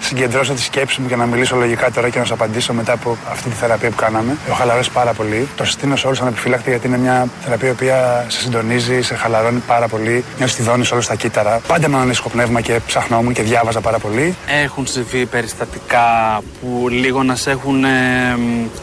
συγκεντρώσω 0.00 0.52
τη 0.52 0.60
σκέψη 0.60 1.00
μου 1.00 1.08
και 1.08 1.16
να 1.16 1.26
μιλήσω 1.26 1.56
λογικά 1.56 1.90
τώρα 1.90 2.08
και 2.08 2.18
να 2.18 2.24
σας 2.24 2.32
απαντήσω 2.32 2.72
μετά 2.72 2.92
από 2.92 3.16
αυτή 3.30 3.48
τη 3.48 3.54
θεραπεία 3.54 3.90
που 3.90 3.96
κάναμε. 3.96 4.36
Έχω 4.46 4.56
χαλαρώσει 4.56 4.90
πάρα 4.90 5.12
πολύ. 5.12 5.48
Το 5.56 5.64
συστήνω 5.64 5.96
σε 5.96 6.06
όλους 6.06 6.20
ανεπιφύλακτα 6.20 6.70
γιατί 6.70 6.86
είναι 6.86 6.98
μια 6.98 7.26
θεραπεία 7.44 7.68
η 7.68 7.70
οποία 7.70 8.24
σε 8.28 8.40
συντονίζει, 8.40 9.02
σε 9.02 9.14
χαλαρώνει 9.14 9.62
πάρα 9.66 9.88
πολύ. 9.88 10.24
Νιώθεις 10.36 10.56
τη 10.56 10.62
δόνει 10.62 10.84
όλο 10.92 11.00
στα 11.00 11.14
κύτταρα. 11.14 11.60
Πάντα 11.66 11.88
με 11.88 11.96
ανήσυχο 11.96 12.28
πνεύμα 12.28 12.60
και 12.60 12.80
ψαχνόμουν 12.86 13.32
και 13.32 13.42
διάβαζα 13.42 13.80
πάρα 13.80 13.98
πολύ. 13.98 14.36
Έχουν 14.62 14.86
συμβεί 14.86 15.26
περιστατικά 15.26 16.06
που 16.60 16.88
λίγο 16.88 17.22
να 17.22 17.34
σε 17.34 17.50
έχουν 17.50 17.84
ε, 17.84 17.88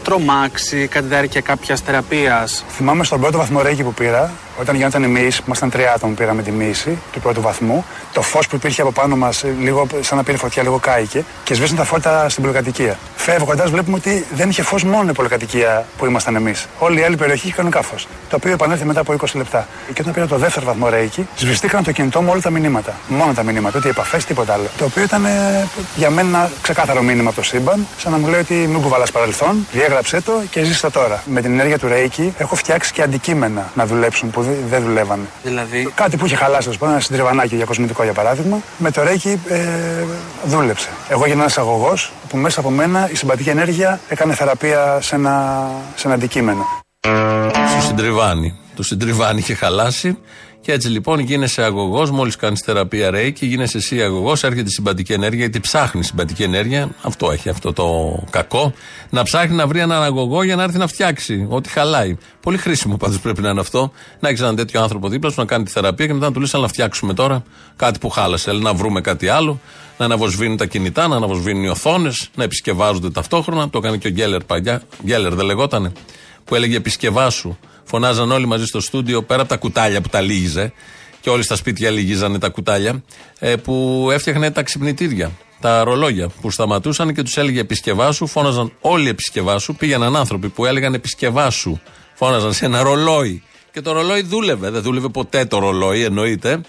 τρομάξει 0.04 0.86
κατά 0.86 1.06
τη 1.06 1.14
διάρκεια 1.14 1.40
κάποιας 1.40 1.80
θεραπείας. 1.80 2.64
Θυμάμαι 2.68 3.04
στον 3.04 3.20
πρώτο 3.20 3.38
βαθμό 3.38 3.62
ρέγγι 3.62 3.82
που 3.82 3.94
πήρα, 3.94 4.30
όταν 4.60 4.76
γινόταν 4.76 5.02
η 5.02 5.06
μίση, 5.06 5.38
που 5.38 5.44
ήμασταν 5.46 5.70
τρία 5.70 5.92
άτομα 5.92 6.12
που 6.12 6.18
πήραμε 6.18 6.42
τη 6.42 6.50
μίση 6.50 6.98
του 7.12 7.20
πρώτου 7.20 7.40
βαθμού, 7.40 7.84
το 8.12 8.22
φως 8.22 8.46
που 8.46 8.56
υπήρχε 8.56 8.80
από 8.82 8.92
πάνω 8.92 9.16
μας, 9.16 9.44
λίγο 9.60 9.86
σαν 10.00 10.16
να 10.16 10.22
πήρε 10.24 10.36
φωτιά, 10.36 10.62
λίγο 10.62 10.78
κάηκε 10.78 11.24
και 11.44 11.54
σβήσαν 11.54 11.76
τα 11.76 11.84
φώτα 11.84 12.28
στην 12.28 12.42
πολυκατοικία. 12.42 12.98
Φεύγοντας, 13.16 13.70
βλέπουμε 13.70 13.96
ότι 13.96 14.26
δεν 14.34 14.48
είχε 14.48 14.62
φως 14.62 14.84
μόνο 14.84 15.10
η 15.10 15.12
πολυκατοικία 15.12 15.86
που 15.98 16.06
ήμασταν 16.06 16.36
εμείς. 16.36 16.66
Όλη 16.78 17.00
η 17.00 17.02
άλλη 17.04 17.16
περιοχή 17.16 17.46
είχε 17.46 17.54
κανονικά 17.56 17.82
φως. 17.82 18.08
Το 18.30 18.36
οποίο 18.36 18.52
επανέλθει 18.52 18.84
μετά 18.84 19.00
από 19.00 19.12
20 19.12 19.24
λεπτά. 19.34 19.66
Και 19.92 20.00
όταν 20.00 20.12
πήρα 20.12 20.26
το 20.26 20.36
δεύτερο 20.36 20.66
βαθμό 20.66 20.88
ρέικι, 20.88 21.26
σβηστήκαν 21.36 21.84
το 21.84 21.92
κινητό 21.92 22.22
μου 22.22 22.28
όλα 22.32 22.40
τα 22.40 22.50
μηνύματα. 22.50 22.94
Μόνο 23.08 23.32
τα 23.32 23.42
μηνύματα, 23.42 23.78
ούτε 23.78 23.88
επαφές, 23.88 24.24
τίποτα 24.24 24.52
άλλο. 24.52 24.66
Το 24.78 24.84
οποίο 24.84 25.02
ήταν 25.02 25.24
ε, 25.24 25.30
για 25.96 26.10
μένα 26.10 26.28
ένα 26.28 26.50
ξεκάθαρο 26.62 27.02
μήνυμα 27.02 27.28
από 27.28 27.36
το 27.38 27.42
σύμπαν, 27.46 27.86
σαν 27.98 28.12
να 28.12 28.18
μου 28.18 28.26
λέει 28.26 28.40
ότι 28.40 28.54
μην 28.54 28.80
κουβαλάς 28.80 29.10
παρελθόν, 29.12 29.66
διέγραψε 29.72 30.20
το 30.20 30.32
και 30.50 30.62
ζήστε 30.64 30.90
τώρα. 30.90 31.22
Με 31.26 31.40
την 31.40 31.52
ενέργεια 31.52 31.78
του 31.78 31.88
ρέικι 31.88 32.34
έχω 32.38 32.54
φτιάξει 32.54 32.92
και 32.92 33.02
αντικείμενα 33.02 33.70
να 33.74 33.86
δουλέψουν 33.86 34.30
που 34.30 34.42
δε- 34.42 34.51
δεν 34.68 34.82
δουλεύανε. 34.82 35.24
Δηλαδή, 35.42 35.92
Κάτι 35.94 36.16
που 36.16 36.26
είχε 36.26 36.36
χαλάσει, 36.36 36.68
ας 36.68 36.76
πούμε, 36.78 36.90
ένα 36.90 37.00
συντριβανάκι 37.00 37.56
για 37.56 37.64
κοσμητικό 37.64 38.02
για 38.02 38.12
παράδειγμα, 38.12 38.60
με 38.78 38.90
το 38.90 39.02
ρέικι 39.02 39.40
ε, 39.48 39.58
δούλεψε. 40.44 40.88
Εγώ 41.08 41.24
έγινα 41.24 41.40
ένας 41.40 41.58
αγωγός 41.58 42.12
που 42.28 42.36
μέσα 42.36 42.60
από 42.60 42.70
μένα 42.70 43.10
η 43.10 43.14
συμπατική 43.14 43.48
ενέργεια 43.48 44.00
έκανε 44.08 44.34
θεραπεία 44.34 44.98
σε 45.00 45.14
ένα, 45.14 45.66
σε 45.94 46.06
ένα 46.06 46.16
αντικείμενο. 46.16 46.66
Σου 47.68 47.86
συντριβάνει. 47.86 48.56
Το 48.76 48.82
συντριβάνει 48.82 49.38
είχε 49.38 49.54
χαλάσει. 49.54 50.18
Και 50.62 50.72
έτσι 50.72 50.88
λοιπόν 50.88 51.18
γίνεσαι 51.18 51.62
αγωγός, 51.62 52.10
μόλις 52.10 52.36
κάνεις 52.36 52.60
θεραπεία 52.60 53.10
ρέι 53.10 53.32
και 53.32 53.46
γίνεσαι 53.46 53.76
εσύ 53.76 54.02
αγωγός, 54.02 54.44
έρχεται 54.44 54.68
η 54.68 54.72
συμπατική 54.72 55.12
ενέργεια, 55.12 55.38
γιατί 55.38 55.60
ψάχνει 55.60 56.04
συμπατική 56.04 56.42
ενέργεια. 56.42 56.88
Αυτό 57.02 57.30
έχει 57.30 57.48
αυτό 57.48 57.72
το 57.72 58.18
κακό. 58.30 58.72
Να 59.10 59.22
ψάχνει 59.22 59.56
να 59.56 59.66
βρει 59.66 59.80
έναν 59.80 60.02
αγωγό 60.02 60.42
για 60.42 60.56
να 60.56 60.62
έρθει 60.62 60.78
να 60.78 60.86
φτιάξει 60.86 61.46
ό,τι 61.48 61.68
χαλάει. 61.68 62.16
Πολύ 62.40 62.58
χρήσιμο 62.58 62.96
πάντως 62.96 63.20
πρέπει 63.20 63.40
να 63.42 63.48
είναι 63.50 63.60
αυτό. 63.60 63.92
Να 64.20 64.28
έχεις 64.28 64.40
έναν 64.40 64.56
τέτοιο 64.56 64.82
άνθρωπο 64.82 65.08
δίπλα 65.08 65.30
σου 65.30 65.40
να 65.40 65.46
κάνει 65.46 65.64
τη 65.64 65.70
θεραπεία 65.70 66.06
και 66.06 66.12
μετά 66.12 66.26
να 66.26 66.32
του 66.32 66.40
λες: 66.40 66.54
Αλλά 66.54 66.62
να 66.62 66.68
φτιάξουμε 66.68 67.14
τώρα 67.14 67.42
κάτι 67.76 67.98
που 67.98 68.08
χάλασε. 68.08 68.50
Έλα 68.50 68.60
να 68.60 68.74
βρούμε 68.74 69.00
κάτι 69.00 69.28
άλλο, 69.28 69.60
να 69.98 70.04
αναβοσβήνουν 70.04 70.56
τα 70.56 70.66
κινητά, 70.66 71.08
να 71.08 71.16
αναβοσβήνουν 71.16 71.64
οι 71.64 71.68
οθόνες, 71.68 72.28
να 72.34 72.44
επισκευάζονται 72.44 73.10
ταυτόχρονα. 73.10 73.70
Το 73.70 73.78
έκανε 73.78 73.96
και 73.96 74.08
ο 74.08 74.10
Γκέλερ 74.10 74.44
παλιά. 74.44 74.82
Γκέλερ 75.04 75.34
δεν 75.34 75.46
λεγότανε. 75.46 75.92
Που 76.44 76.54
έλεγε 76.54 76.76
επισκευάσου. 76.76 77.56
Φωνάζαν 77.84 78.30
όλοι 78.30 78.46
μαζί 78.46 78.64
στο 78.64 78.80
στούντιο 78.80 79.22
πέρα 79.22 79.40
από 79.40 79.50
τα 79.50 79.56
κουτάλια 79.56 80.00
που 80.00 80.08
τα 80.08 80.20
λύγιζε 80.20 80.72
και 81.22 81.30
όλοι 81.30 81.42
στα 81.42 81.56
σπίτια 81.56 81.90
λυγίζανε 81.90 82.38
τα 82.38 82.48
κουτάλια, 82.48 83.02
ε, 83.38 83.56
που 83.56 84.08
έφτιαχνε 84.12 84.50
τα 84.50 84.62
ξυπνητήρια, 84.62 85.30
τα 85.60 85.84
ρολόγια 85.84 86.28
που 86.40 86.50
σταματούσαν 86.50 87.14
και 87.14 87.22
τους 87.22 87.36
έλεγε 87.36 87.60
επισκευάσου. 87.60 88.26
Φώναζαν 88.26 88.72
όλοι 88.80 89.08
επισκευάσου. 89.08 89.74
Πήγαιναν 89.74 90.16
άνθρωποι 90.16 90.48
που 90.48 90.66
έλεγαν 90.66 90.94
επισκευάσου. 90.94 91.78
Φώναζαν 92.14 92.52
σε 92.52 92.64
ένα 92.64 92.82
ρολόι. 92.82 93.42
Και 93.72 93.80
το 93.80 93.92
ρολόι 93.92 94.22
δούλευε. 94.22 94.70
Δεν 94.70 94.82
δούλευε 94.82 95.08
ποτέ 95.08 95.44
το 95.44 95.58
ρολόι, 95.58 96.02
εννοείται. 96.02 96.60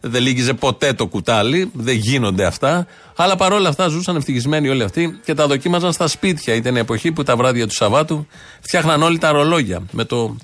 Δεν 0.00 0.22
λύγιζε 0.22 0.52
ποτέ 0.52 0.92
το 0.92 1.06
κουτάλι. 1.06 1.70
Δεν 1.74 1.96
γίνονται 1.96 2.44
αυτά. 2.44 2.86
Αλλά 3.16 3.36
παρόλα 3.36 3.68
αυτά 3.68 3.88
ζούσαν 3.88 4.16
ευτυχισμένοι 4.16 4.68
όλοι 4.68 4.82
αυτοί 4.82 5.20
και 5.24 5.34
τα 5.34 5.46
δοκίμαζαν 5.46 5.92
στα 5.92 6.06
σπίτια. 6.06 6.54
Ήταν 6.54 6.76
η 6.76 6.78
εποχή 6.78 7.12
που 7.12 7.22
τα 7.22 7.36
βράδια 7.36 7.66
του 7.66 7.74
Σαββάτου 7.74 8.26
φτιάχναν 8.60 9.02
όλοι 9.02 9.18
τα 9.18 9.30
ρολόγια 9.30 9.82
με 9.90 10.04
το 10.04 10.36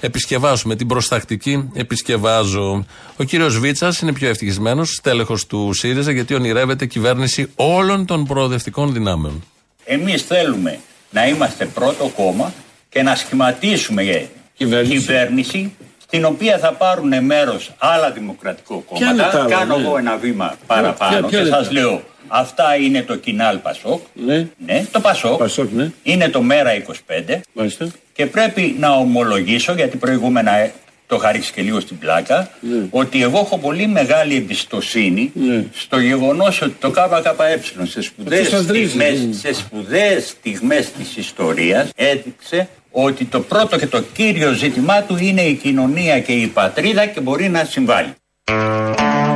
επισκευάσου, 0.00 0.68
με 0.68 0.76
την 0.76 0.86
προστακτική 0.86 1.70
επισκευάζω. 1.74 2.84
Ο 3.16 3.24
κύριος 3.24 3.58
Βίτσας 3.58 4.00
είναι 4.00 4.12
πιο 4.12 4.28
ευτυχισμένος, 4.28 5.00
τέλεχο 5.02 5.38
του 5.48 5.70
ΣΥΡΙΖΑ, 5.72 6.12
γιατί 6.12 6.34
ονειρεύεται 6.34 6.86
κυβέρνηση 6.86 7.50
όλων 7.54 8.06
των 8.06 8.24
προοδευτικών 8.24 8.92
δυνάμεων. 8.92 9.44
Εμείς 9.84 10.22
θέλουμε 10.22 10.78
να 11.10 11.28
είμαστε 11.28 11.64
πρώτο 11.64 12.12
κόμμα 12.16 12.52
και 12.88 13.02
να 13.02 13.14
σχηματίσουμε 13.14 14.28
κυβέρνηση, 14.54 15.76
στην 16.10 16.24
οποία 16.24 16.58
θα 16.58 16.72
πάρουν 16.72 17.24
μέρος 17.24 17.70
άλλα 17.78 18.10
δημοκρατικό 18.10 18.84
Ποια 18.94 19.06
είναι 19.10 19.16
τα 19.22 19.28
κόμματα. 19.28 19.44
άλλα, 19.44 19.56
Κάνω 19.58 19.76
ναι. 19.76 19.84
εγώ 19.86 19.98
ένα 19.98 20.16
βήμα 20.16 20.54
παραπάνω 20.66 21.10
ποια- 21.12 21.28
ποια 21.28 21.38
και 21.38 21.46
είναι 21.46 21.56
σας 21.56 21.66
τα- 21.66 21.72
λέω 21.72 22.02
αυτά 22.28 22.76
είναι 22.76 23.02
το 23.02 23.16
Κινάλ 23.16 23.56
Πασόκ. 23.58 24.00
Ναι. 24.14 24.46
Ναι, 24.66 24.84
το 24.92 25.00
Πασόκ. 25.00 25.38
Πασόκ, 25.38 25.72
ναι. 25.72 25.90
Είναι 26.02 26.28
το 26.28 26.42
Μέρα 26.42 26.74
25. 26.74 27.40
Μάλιστα. 27.52 27.88
Και 28.12 28.26
πρέπει 28.26 28.76
να 28.78 28.90
ομολογήσω, 28.90 29.72
γιατί 29.72 29.96
προηγούμενα 29.96 30.56
ε, 30.56 30.72
το 31.06 31.16
είχα 31.16 31.32
ρίξει 31.32 31.52
και 31.52 31.62
λίγο 31.62 31.80
στην 31.80 31.98
πλάκα, 31.98 32.50
Ναι. 32.60 32.86
ότι 32.90 33.22
εγώ 33.22 33.38
έχω 33.38 33.58
πολύ 33.58 33.86
μεγάλη 33.86 34.34
εμπιστοσύνη 34.36 35.32
στο 35.74 35.98
γεγονός 35.98 36.60
ότι 36.62 36.76
το 36.80 36.90
ΚΚΕ 36.90 37.60
σε 37.84 38.00
σπουδαίες 38.02 38.40
Αυτό 38.40 38.56
σας 38.56 38.66
βρίζει, 38.66 38.86
στιγμές, 38.88 39.20
ναι. 39.26 39.32
σε 39.32 39.52
σπουδαίες 39.52 40.28
στιγμές 40.28 40.90
της 40.92 41.16
ιστορίας 41.16 41.88
έδειξε 41.96 42.68
ότι 43.04 43.24
το 43.24 43.40
πρώτο 43.40 43.78
και 43.78 43.86
το 43.86 44.02
κύριο 44.12 44.52
ζήτημά 44.52 45.02
του 45.02 45.16
είναι 45.20 45.42
η 45.42 45.54
κοινωνία 45.54 46.20
και 46.20 46.32
η 46.32 46.46
πατρίδα 46.46 47.06
και 47.06 47.20
μπορεί 47.20 47.48
να 47.48 47.64
συμβάλλει. 47.64 48.14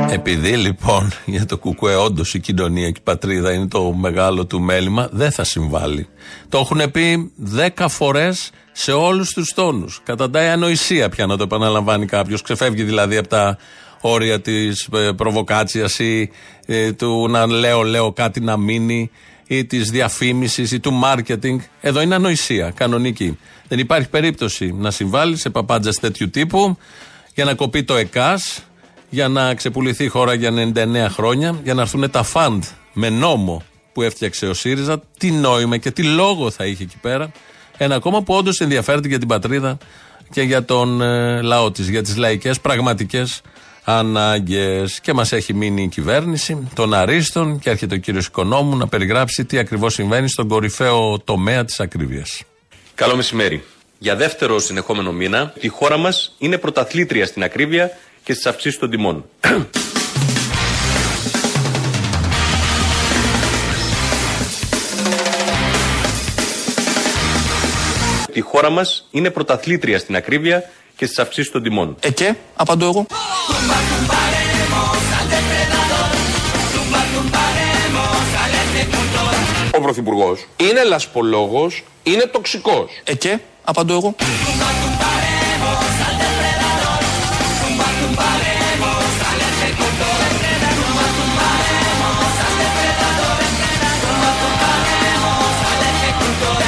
Επειδή 0.09 0.57
λοιπόν 0.57 1.11
για 1.25 1.45
το 1.45 1.57
κουκουέ 1.57 1.95
όντως 1.95 2.33
η 2.33 2.39
κοινωνία 2.39 2.89
και 2.89 2.99
η 2.99 3.03
πατρίδα 3.03 3.53
είναι 3.53 3.67
το 3.67 3.93
μεγάλο 3.93 4.45
του 4.45 4.61
μέλημα, 4.61 5.09
δεν 5.11 5.31
θα 5.31 5.43
συμβάλλει. 5.43 6.07
Το 6.49 6.57
έχουν 6.57 6.91
πει 6.91 7.31
δέκα 7.35 7.87
φορές 7.87 8.51
σε 8.71 8.91
όλους 8.91 9.33
τους 9.33 9.53
τόνους. 9.53 10.01
Καταντάει 10.03 10.47
ανοησία 10.47 11.09
πια 11.09 11.25
να 11.25 11.37
το 11.37 11.43
επαναλαμβάνει 11.43 12.05
κάποιος. 12.05 12.41
Ξεφεύγει 12.41 12.83
δηλαδή 12.83 13.17
από 13.17 13.27
τα 13.27 13.57
όρια 14.01 14.41
της 14.41 14.89
προβοκάτσιας 15.15 15.99
ή 15.99 16.29
ε, 16.65 16.91
του 16.91 17.27
να 17.29 17.45
λέω, 17.45 17.81
λέω 17.81 18.13
κάτι 18.13 18.39
να 18.39 18.57
μείνει 18.57 19.11
ή 19.47 19.65
της 19.65 19.89
διαφήμισης 19.89 20.71
ή 20.71 20.79
του 20.79 20.93
μάρκετινγκ. 20.93 21.59
Εδώ 21.81 22.01
είναι 22.01 22.15
ανοησία, 22.15 22.71
κανονική. 22.75 23.37
Δεν 23.67 23.79
υπάρχει 23.79 24.09
περίπτωση 24.09 24.73
να 24.77 24.91
συμβάλλει 24.91 25.37
σε 25.37 25.49
παπάντζες 25.49 25.95
τέτοιου 25.95 26.29
τύπου 26.29 26.77
για 27.33 27.45
να 27.45 27.53
κοπεί 27.53 27.83
το 27.83 27.95
ΕΚΑΣ, 27.95 28.63
για 29.09 29.27
να 29.27 29.53
ξεπουληθεί 29.53 30.03
η 30.03 30.07
χώρα 30.07 30.33
για 30.33 30.51
99 30.51 31.07
χρόνια, 31.09 31.59
για 31.63 31.73
να 31.73 31.81
έρθουν 31.81 32.11
τα 32.11 32.23
φαντ 32.23 32.63
με 32.93 33.09
νόμο 33.09 33.63
που 33.93 34.01
έφτιαξε 34.01 34.45
ο 34.47 34.53
ΣΥΡΙΖΑ. 34.53 35.01
Τι 35.17 35.31
νόημα 35.31 35.77
και 35.77 35.91
τι 35.91 36.03
λόγο 36.03 36.51
θα 36.51 36.65
είχε 36.65 36.83
εκεί 36.83 36.97
πέρα. 37.01 37.31
Ένα 37.77 37.99
κόμμα 37.99 38.21
που 38.23 38.33
όντως 38.33 38.59
ενδιαφέρεται 38.59 39.07
για 39.07 39.19
την 39.19 39.27
πατρίδα 39.27 39.77
και 40.31 40.41
για 40.41 40.65
τον 40.65 41.01
ε, 41.01 41.41
λαό 41.41 41.71
της, 41.71 41.89
για 41.89 42.03
τις 42.03 42.17
λαϊκές 42.17 42.59
πραγματικές 42.59 43.41
ανάγκες. 43.83 44.99
Και 44.99 45.13
μας 45.13 45.31
έχει 45.31 45.53
μείνει 45.53 45.83
η 45.83 45.87
κυβέρνηση 45.87 46.67
των 46.75 46.93
Αρίστων 46.93 47.59
και 47.59 47.69
έρχεται 47.69 47.95
ο 47.95 47.97
κύριος 47.97 48.25
Οικονόμου 48.25 48.77
να 48.77 48.87
περιγράψει 48.87 49.45
τι 49.45 49.57
ακριβώς 49.57 49.93
συμβαίνει 49.93 50.29
στον 50.29 50.47
κορυφαίο 50.47 51.19
τομέα 51.19 51.65
της 51.65 51.79
ακρίβειας. 51.79 52.41
Καλό 52.95 53.15
μεσημέρι. 53.15 53.63
Για 53.97 54.15
δεύτερο 54.15 54.59
συνεχόμενο 54.59 55.11
μήνα, 55.11 55.53
η 55.59 55.67
χώρα 55.67 55.97
μας 55.97 56.35
είναι 56.37 56.57
πρωταθλήτρια 56.57 57.25
στην 57.25 57.43
ακρίβεια 57.43 57.97
και 58.23 58.33
στις 58.33 58.45
αυξήσεις 58.45 58.79
των 58.79 58.89
τιμών. 58.89 59.25
Η 68.33 68.39
χώρα 68.39 68.69
μας 68.69 69.07
είναι 69.11 69.29
πρωταθλήτρια 69.29 69.99
στην 69.99 70.15
ακρίβεια 70.15 70.63
και 71.03 71.09
στις 71.09 71.19
αυξήσεις 71.19 71.51
των 71.51 71.63
τιμών. 71.63 71.95
Ε 71.99 72.11
και, 72.11 72.35
απαντώ 72.55 72.85
εγώ. 72.85 73.05
Ο 79.75 79.81
Πρωθυπουργός 79.81 80.47
είναι 80.57 80.83
λασπολόγος, 80.83 81.83
είναι 82.03 82.25
τοξικός. 82.25 83.01
Ε 83.03 83.15
και, 83.15 83.39
απαντώ 83.63 83.93
εγώ. 83.93 84.15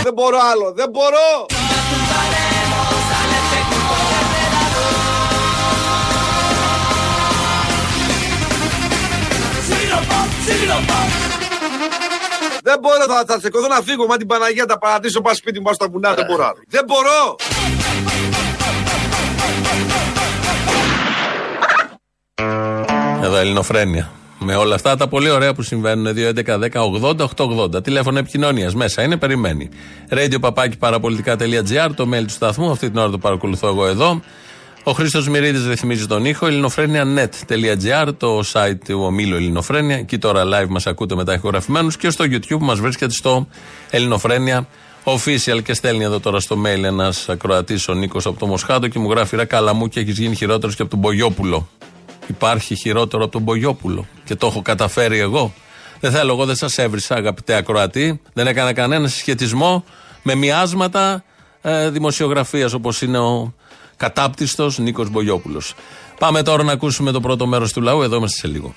Δεν 0.03 0.13
μπορώ 0.13 0.37
άλλο, 0.51 0.73
δεν 0.75 0.89
μπορώ. 0.89 1.64
Δεν 12.63 12.79
μπορώ, 12.81 13.05
θα, 13.07 13.23
θα 13.27 13.39
σηκωθώ 13.39 13.67
να 13.67 13.81
φύγω. 13.81 14.05
Μα 14.05 14.17
την 14.17 14.27
Παναγία 14.27 14.65
τα 14.65 14.77
παρατήσω, 14.77 15.21
πάω 15.21 15.35
σπίτι 15.35 15.57
μου, 15.57 15.63
πάω 15.63 15.73
στα 15.73 15.89
βουνά. 15.89 16.13
Δεν 16.13 16.25
μπορώ 16.25 16.43
άλλο. 16.43 16.63
Δεν 16.67 16.83
μπορώ. 16.85 17.35
Εδώ 23.23 23.35
Ελληνοφρένια. 23.35 24.11
Με 24.39 24.55
όλα 24.55 24.75
αυτά 24.75 24.95
τα 24.95 25.07
πολύ 25.07 25.29
ωραία 25.29 25.53
που 25.53 25.61
συμβαίνουν. 25.61 26.15
2.11.10.80.880. 26.15 27.83
Τηλέφωνο 27.83 28.19
επικοινωνίας 28.19 28.75
μέσα 28.75 29.01
είναι, 29.03 29.17
περιμένει. 29.17 29.69
Radio 30.09 30.39
παπάκι 30.39 30.77
παραπολιτικά.gr, 30.77 31.89
το 31.95 32.07
mail 32.13 32.23
του 32.23 32.33
σταθμού. 32.33 32.71
Αυτή 32.71 32.89
την 32.89 32.99
ώρα 32.99 33.09
το 33.09 33.17
παρακολουθώ 33.17 33.67
εγώ 33.67 33.87
εδώ. 33.87 34.21
Ο 34.87 34.91
Χρήστος 34.91 35.27
Μυρίδης 35.27 35.67
ρυθμίζει 35.67 36.07
τον 36.07 36.25
ήχο. 36.25 36.47
ελληνοφρένια.net.gr, 36.47 38.07
το 38.17 38.39
site 38.53 38.77
του 38.87 39.01
ομίλου 39.03 39.35
Ελληνοφρένια. 39.35 39.95
Εκεί 39.95 40.17
τώρα 40.17 40.43
live 40.45 40.67
μας 40.67 40.87
ακούτε 40.87 41.15
μετά 41.15 41.33
ηχογραφημένους 41.33 41.97
και 41.97 42.09
στο 42.09 42.25
YouTube 42.27 42.47
που 42.47 42.65
μας 42.65 42.79
βρίσκεται 42.79 43.11
στο 43.13 43.47
Ελληνοφρένια 43.89 44.67
official 45.03 45.63
και 45.63 45.73
στέλνει 45.73 46.03
εδώ 46.03 46.19
τώρα 46.19 46.39
στο 46.39 46.57
mail 46.65 46.83
ένας 46.83 47.29
ακροατής 47.29 47.87
ο 47.87 47.93
Νίκος 47.93 48.25
από 48.25 48.39
το 48.39 48.45
Μοσχάτο 48.47 48.87
και 48.87 48.99
μου 48.99 49.09
γράφει 49.09 49.35
ρε 49.35 49.45
καλά 49.45 49.73
μου 49.73 49.87
και 49.87 49.99
έχεις 49.99 50.17
γίνει 50.17 50.35
χειρότερος 50.35 50.75
και 50.75 50.81
από 50.81 50.91
τον 50.91 50.99
Μπογιόπουλο. 50.99 51.69
Υπάρχει 52.27 52.75
χειρότερο 52.75 53.23
από 53.23 53.31
τον 53.31 53.41
Μπογιόπουλο 53.41 54.07
και 54.25 54.35
το 54.35 54.47
έχω 54.47 54.61
καταφέρει 54.61 55.19
εγώ. 55.19 55.53
Δεν 55.99 56.11
θέλω, 56.11 56.33
εγώ 56.33 56.45
δεν 56.45 56.55
σας 56.55 56.77
έβρισα, 56.77 57.15
αγαπητέ 57.15 57.55
ακροατή. 57.55 58.21
Δεν 58.33 58.47
έκανα 58.47 58.73
κανένα 58.73 59.07
συσχετισμό 59.07 59.83
με 60.23 60.35
μοιάσματα 60.35 61.23
ε, 61.61 61.89
δημοσιογραφίας 61.89 62.73
όπως 62.73 63.01
είναι 63.01 63.17
ο 63.17 63.53
κατάπτυστος 63.97 64.77
Νίκος 64.77 65.09
Μπογιόπουλος. 65.09 65.73
Πάμε 66.19 66.43
τώρα 66.43 66.63
να 66.63 66.71
ακούσουμε 66.71 67.11
το 67.11 67.19
πρώτο 67.19 67.47
μέρος 67.47 67.73
του 67.73 67.81
λαού. 67.81 68.01
Εδώ 68.01 68.15
είμαστε 68.15 68.37
σε 68.39 68.47
λίγο. 68.47 68.75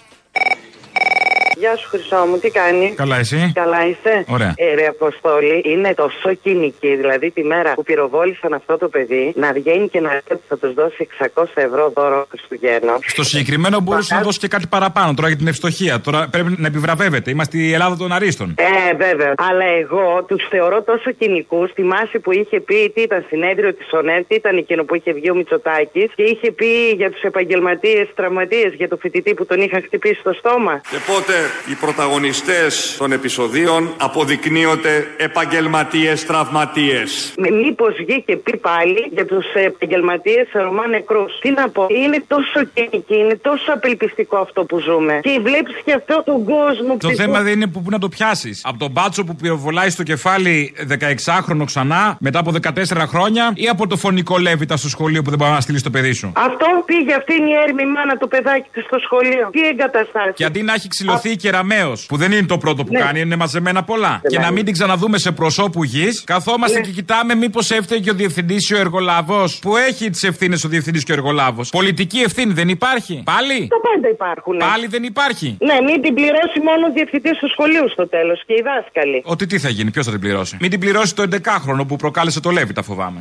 Γεια 1.59 1.77
σου, 1.77 1.89
Χρυσό 1.89 2.17
μου, 2.29 2.39
τι 2.39 2.51
κάνει; 2.51 2.93
Καλά, 2.97 3.17
εσύ; 3.19 3.51
Καλά 3.55 3.89
είσαι; 3.89 4.25
Ωραία. 4.29 4.53
Ε, 4.57 4.75
ρε, 4.75 4.87
Αποστόλη, 4.87 5.63
είναι 5.65 5.95
τόσο 5.95 6.35
κοινική. 6.43 6.97
Δηλαδή, 6.97 7.31
τη 7.31 7.43
μέρα 7.45 7.75
που 7.75 7.83
πυροβόλησαν 7.83 8.53
αυτό 8.53 8.79
το 8.79 8.89
παιδί, 8.89 9.33
να 9.37 9.53
βγαίνει 9.53 9.89
και 9.89 10.01
να 10.01 10.09
λέει 10.09 10.21
ότι 10.33 10.43
θα 10.49 10.59
τους 10.59 10.75
δώσει 10.75 11.09
600 11.35 11.45
ευρώ 11.55 11.93
δώρο 11.95 12.27
Χριστουγέννων. 12.31 12.99
Στο 13.07 13.23
συγκεκριμένο 13.23 13.81
μπορούσε 13.81 14.15
να 14.15 14.21
δώσει 14.21 14.39
και 14.39 14.49
κάτι 14.49 14.67
παραπάνω 14.67 15.15
τώρα 15.15 15.29
για 15.29 15.37
την 15.37 15.47
ευστοχία. 15.47 16.01
Τώρα 16.01 16.29
πρέπει 16.31 16.55
να 16.59 16.67
επιβραβεύεται. 16.67 17.31
Είμαστε 17.31 17.59
η 17.59 17.73
Ελλάδα 17.73 17.97
των 17.97 18.13
Αρίστων. 18.13 18.55
Ε, 18.59 18.95
βέβαια. 18.95 19.35
Αλλά 19.37 19.65
εγώ 19.65 20.25
τους 20.29 20.49
θεωρώ 20.51 20.83
τόσο 20.83 21.11
κοινικούς. 21.11 21.73
Θυμάσαι 21.73 22.19
που 22.19 22.33
είχε 22.33 22.61
πει 22.61 22.93
τι 22.95 23.01
ήταν 23.01 23.25
συνέδριο 23.29 23.75
της 23.75 23.87
ΟΝΕΤ, 23.93 24.27
τι 24.29 24.35
ήταν 24.35 24.57
εκείνο 24.57 24.85
που 24.85 24.95
είχε 24.95 25.13
βγει 25.13 25.31
ο 25.31 25.35
Μητσοτάκης 25.35 26.11
και 26.15 26.23
είχε 26.23 26.53
πει 26.53 26.91
για 26.97 27.11
τους 27.11 27.23
επαγγελματίες 27.23 28.09
τραυματίες, 28.15 28.75
για 28.75 28.89
το 28.89 28.97
φοιτητή 28.97 29.35
που 29.35 29.47
τον 29.47 29.61
είχαν 29.61 29.83
χτυπήσει 29.83 30.21
στο 30.21 30.33
στόμα. 30.33 30.81
Και 30.91 30.99
πότε 31.07 31.33
οι 31.71 31.75
πρωταγωνιστές 31.75 32.95
των 32.99 33.13
επεισοδίων 33.13 33.95
αποδεικνύονται 33.97 35.07
επαγγελματίες 35.17 36.27
τραυματίες. 36.27 37.35
Μήπως 37.65 37.95
βγήκε 37.95 38.23
και 38.27 38.37
πει 38.37 38.57
πάλι 38.57 39.09
για 39.13 39.27
τους 39.27 39.47
επαγγελματίες 39.55 40.47
Ρωμά 40.53 40.87
νεκρούς. 40.87 41.39
Τι 41.41 41.51
να 41.51 41.69
πω, 41.69 41.87
είναι 41.91 42.25
τόσο 42.27 42.65
κοινική, 42.75 43.17
είναι 43.17 43.37
τόσο 43.43 43.73
απελπιστικό 43.73 44.37
αυτό 44.37 44.65
που 44.65 44.79
ζούμε. 44.79 45.21
Και 45.23 45.41
βλέπεις 45.43 45.77
και 45.85 45.93
αυτό 45.93 46.23
τον 46.25 46.45
κόσμο 46.45 46.97
Το 46.97 47.15
θέμα 47.15 47.43
δεν 47.43 47.53
είναι 47.53 47.67
που, 47.67 47.83
που 47.83 47.91
να 47.91 47.99
το 47.99 48.09
πιάσεις. 48.09 48.61
Από 48.65 48.79
τον 48.79 48.91
μπάτσο 48.91 49.25
που 49.25 49.35
πυροβολάει 49.35 49.91
στο 49.91 50.03
κεφάλι 50.03 50.75
16χρονο 50.89 51.65
ξανά 51.65 52.17
μετά 52.21 52.39
από 52.39 52.53
14 52.63 53.05
χρόνια 53.07 53.53
ή 53.55 53.69
από 53.69 53.87
το 53.87 53.97
φωνικό 53.97 54.39
λέβητα 54.39 54.77
στο 54.77 54.89
σχολείο 54.89 55.23
που 55.23 55.31
δεν 55.31 55.39
μπορεί 55.39 55.51
να 55.51 55.61
στείλεις 55.61 55.83
το 55.83 55.91
παιδί 55.91 56.13
σου; 56.13 56.33
Αυτό 56.37 56.67
πήγε 56.87 57.15
αυτή 57.15 57.35
είναι 57.35 57.51
η 57.51 57.55
έρμη 57.67 57.87
μάνα 57.87 58.17
το 58.17 58.27
παιδάκι 58.27 58.69
του 58.73 58.83
στο 58.87 58.99
σχολείο. 58.99 59.49
Τι 59.53 59.61
εγκαταστάσεις. 59.61 60.35
Και 60.35 60.45
αντί 60.45 60.63
να 60.63 60.73
έχει 60.75 60.89
ξυλωθεί 60.89 61.37
κεραμαίο, 61.39 61.93
που 62.09 62.17
δεν 62.17 62.33
είναι 62.33 62.47
το 62.47 62.59
πρώτο 62.59 62.85
που 62.85 62.93
Ναι. 62.93 62.99
κάνει, 62.99 63.21
είναι 63.21 63.37
μαζεμένα 63.37 63.83
πολλά. 63.85 64.21
Και 64.29 64.39
να 64.39 64.51
μην 64.51 64.65
την 64.65 64.73
ξαναδούμε 64.73 65.19
σε 65.19 65.31
προσώπου 65.33 65.85
γης, 65.85 66.25
καθόμαστε 66.25 66.79
Ναι. 66.79 66.85
και 66.85 66.91
κοιτάμε 66.91 67.35
μήπως 67.35 67.71
έφταιγε 67.71 68.01
και 68.01 68.11
ο 68.11 68.15
διευθυντής 68.15 68.69
ή 68.71 68.75
ο 68.75 68.79
εργολάβος. 68.79 69.59
Που 69.59 69.77
έχει 69.77 70.11
τις 70.11 70.23
ευθύνες 70.23 70.65
ο 70.65 70.69
διευθυντής 70.69 71.05
και 71.05 71.13
ο 71.13 71.15
εργολάβος. 71.15 71.71
Πολιτική 71.71 72.19
ευθύνη 72.19 72.53
δεν 72.53 72.69
υπάρχει. 72.69 73.23
Πάλι; 73.25 73.69
Τα 73.69 73.81
πάντα 73.81 74.09
υπάρχουν. 74.09 74.57
Πάλι 74.57 74.87
δεν 74.87 75.03
υπάρχει; 75.03 75.57
Ναι, 75.61 75.75
μην 75.87 76.03
την 76.03 76.15
πληρώσει 76.15 76.59
μόνο 76.65 76.87
ο 76.87 76.93
διευθυντής 76.95 77.39
του 77.39 77.49
σχολείου 77.51 77.89
στο 77.91 78.09
τέλος 78.09 78.43
και 78.47 78.53
οι 78.53 78.63
δάσκαλοι. 78.65 79.23
Ότι 79.25 79.47
τι 79.47 79.59
θα 79.59 79.69
γίνει, 79.69 79.91
ποιος 79.91 80.05
θα 80.05 80.11
την 80.11 80.21
πληρώσει; 80.21 80.57
Μην 80.61 80.71
την 80.71 80.81
πληρώσει 80.81 81.15
το 81.15 81.23
11χρονο 81.23 81.85
που 81.89 81.97
προκάλεσε 81.97 82.41
το 82.41 82.51
Λέβη, 82.51 82.73
τα 82.73 82.83
φοβάμαι. 82.83 83.21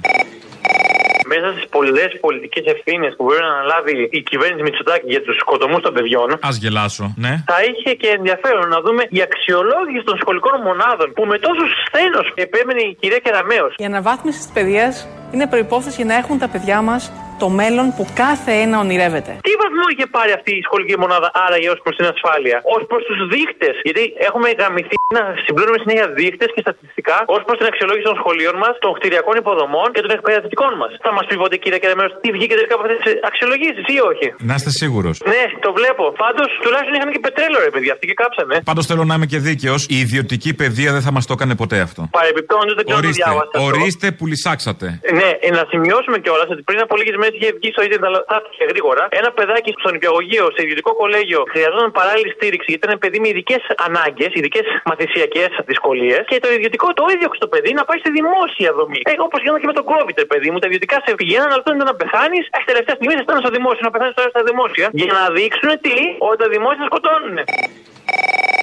Μέσα 1.34 1.48
στις 1.54 1.66
πολλές 1.76 2.12
πολιτικές 2.26 2.66
ευθύνες 2.74 3.12
που 3.16 3.24
μπορεί 3.26 3.42
να 3.48 3.52
αναλάβει 3.56 3.94
η 4.18 4.22
κυβέρνηση 4.30 4.62
Μητσοτάκη 4.68 5.08
για 5.16 5.22
τους 5.26 5.36
σκοτωμούς 5.44 5.82
των 5.86 5.94
παιδιών, 5.96 6.28
Α 6.48 6.52
γελάσω, 6.64 7.06
ναι. 7.26 7.34
θα 7.52 7.58
είχε 7.70 7.92
και 8.02 8.10
ενδιαφέρον 8.18 8.68
να 8.76 8.80
δούμε 8.86 9.02
η 9.18 9.20
αξιολόγηση 9.28 10.04
των 10.10 10.16
σχολικών 10.22 10.56
μονάδων 10.68 11.08
που 11.16 11.24
με 11.32 11.38
τόσο 11.46 11.64
σθένο 11.82 12.22
επέμενε 12.46 12.82
η 12.92 12.94
κυρία 13.00 13.20
Κεραμέο. 13.26 13.68
Η 13.84 13.86
αναβάθμιση 13.92 14.38
της 14.38 14.50
παιδείας 14.56 14.94
είναι 15.34 15.48
προπόθεση 15.48 15.96
για 15.96 16.06
να 16.06 16.16
έχουν 16.22 16.38
τα 16.44 16.48
παιδιά 16.54 16.82
μας 16.82 17.02
το 17.44 17.48
μέλλον 17.60 17.86
που 17.98 18.04
κάθε 18.24 18.52
ένα 18.64 18.76
ονειρεύεται. 18.84 19.32
Τι 19.48 19.54
βαθμό 19.64 19.86
είχε 19.94 20.06
πάρει 20.18 20.32
αυτή 20.40 20.52
η 20.60 20.62
σχολική 20.68 20.96
μονάδα 21.04 21.30
άραγε 21.46 21.70
ως 21.76 21.80
προς 21.86 21.96
την 22.00 22.06
ασφάλεια, 22.14 22.58
ως 22.76 22.82
προς 22.90 23.02
τους 23.08 23.20
δείκτες. 23.34 23.76
Γιατί 23.88 24.04
έχουμε 24.28 24.48
γαμηθεί 24.62 24.96
να 25.18 25.24
συμπληρώνουμε 25.46 25.80
συνέχεια 25.84 26.08
δείκτες 26.20 26.50
και 26.56 26.62
στατιστικά 26.66 27.18
ως 27.36 27.42
προς 27.48 27.56
την 27.60 27.68
αξιολόγηση 27.72 28.06
των 28.12 28.18
σχολείων 28.22 28.56
μας, 28.64 28.74
των 28.84 28.92
κτηριακών 28.98 29.36
υποδομών 29.44 29.88
και 29.96 30.02
των 30.06 30.12
εκπαιδευτικών 30.18 30.72
μας. 30.82 30.92
Θα 31.06 31.12
μας 31.16 31.24
πει 31.28 31.36
ποτέ, 31.44 31.56
κύριε 31.64 31.80
Κεραμέο, 31.84 32.08
τι 32.24 32.30
βγήκε 32.36 32.54
τελικά 32.60 32.74
από 32.78 32.84
αυτές 32.86 33.00
τις 33.06 33.14
αξιολογήσεις 33.30 33.86
ή 33.96 33.98
όχι; 34.12 34.28
Να 34.50 34.54
είστε 34.58 34.72
σίγουρος. 34.82 35.16
Ναι, 35.34 35.44
το 35.66 35.70
βλέπω. 35.78 36.04
Πάντως 36.24 36.48
τουλάχιστον 36.64 36.94
είχαν 36.98 37.10
και 37.16 37.22
πετρέλαιο, 37.28 37.60
ρε 37.68 37.72
παιδιά, 37.76 37.92
αυτοί 37.96 38.06
και 38.10 38.18
κάψανε. 38.24 38.56
Πάντως 38.72 38.86
θέλω 38.90 39.04
να 39.10 39.14
είμαι 39.18 39.28
και 39.34 39.40
δίκαιος. 39.50 39.80
Η 39.96 39.98
ιδιωτική 40.06 40.52
παιδεία 40.62 40.90
δεν 40.96 41.04
θα 41.08 41.12
μας 41.16 41.24
το 41.30 41.34
έκανε 41.38 41.54
ποτέ 41.62 41.78
αυτό. 41.88 42.02
Παρεμπιπτόντως 42.20 42.74
δεν 42.78 42.84
ξέρω 42.88 42.98
αν 43.00 43.04
το 43.04 43.08
Ορίστε, 43.08 43.24
διάβασα. 43.24 43.50
αυτό. 43.56 43.60
ορίστε 43.70 44.08
που 44.18 44.24
λυσάξατε. 44.32 44.88
Ναι, 45.20 45.30
ε, 45.46 45.50
να 45.58 45.64
σημειώσουμε 45.72 46.18
κιόλας 46.24 46.48
ότι 46.54 46.62
πριν 46.70 46.80
από 46.86 46.94
λίγες 47.00 47.16
μέρε 47.22 47.27
είχε 47.34 47.50
βγει 47.58 47.70
στο 47.76 47.82
ίντερνετ, 47.86 48.08
αλλά 48.10 48.20
θα 48.30 48.36
έφυγε 48.40 48.66
γρήγορα. 48.72 49.04
Ένα 49.20 49.30
παιδάκι 49.38 49.72
στο 49.82 49.90
νηπιαγωγείο, 49.96 50.46
σε 50.56 50.62
ιδιωτικό 50.66 50.92
κολέγιο, 51.02 51.42
χρειαζόταν 51.54 51.92
παράλληλη 52.00 52.30
στήριξη 52.38 52.68
γιατί 52.72 52.84
ήταν 52.88 52.98
παιδί 53.04 53.20
με 53.24 53.28
ειδικές 53.32 53.62
ανάγκες, 53.88 54.30
ειδικές 54.38 54.66
μαθησιακές 54.90 55.50
δυσκολίες. 55.72 56.22
Και 56.30 56.38
το 56.46 56.50
ιδιωτικό 56.58 56.88
το 57.00 57.06
ίδιο 57.14 57.28
στο 57.40 57.48
παιδί 57.52 57.72
να 57.80 57.84
πάει 57.88 58.00
στη 58.04 58.12
δημόσια 58.18 58.70
δομή. 58.78 59.02
Ε, 59.10 59.12
Όπως 59.28 59.40
γινόταν 59.42 59.62
και 59.62 59.70
με 59.72 59.76
τον 59.80 59.86
COVID, 59.92 60.16
ρε 60.24 60.30
παιδί 60.32 60.48
μου. 60.52 60.58
Τα 60.60 60.68
ιδιωτικά 60.70 60.96
σε 61.06 61.16
πηγαίναν, 61.20 61.48
αλλά 61.54 61.64
τότε 61.64 61.84
να 61.92 61.96
πεθάνεις. 62.02 62.44
Έχει 62.56 62.66
τελευταία 62.72 62.96
στιγμή 62.98 63.14
θα 63.20 63.24
στέλνουν 63.26 63.44
στο 63.46 63.54
δημόσιο, 63.58 63.84
να 63.88 63.92
πεθάνεις 63.94 64.16
τώρα 64.20 64.30
στα 64.36 64.44
δημόσια. 64.50 64.86
Για 65.00 65.14
να 65.20 65.24
δείξουν 65.38 65.70
τι, 65.86 65.98
ότι 66.28 66.38
τα 66.44 66.48
δημόσια 66.56 66.84
σκοτώνουν. 66.90 67.36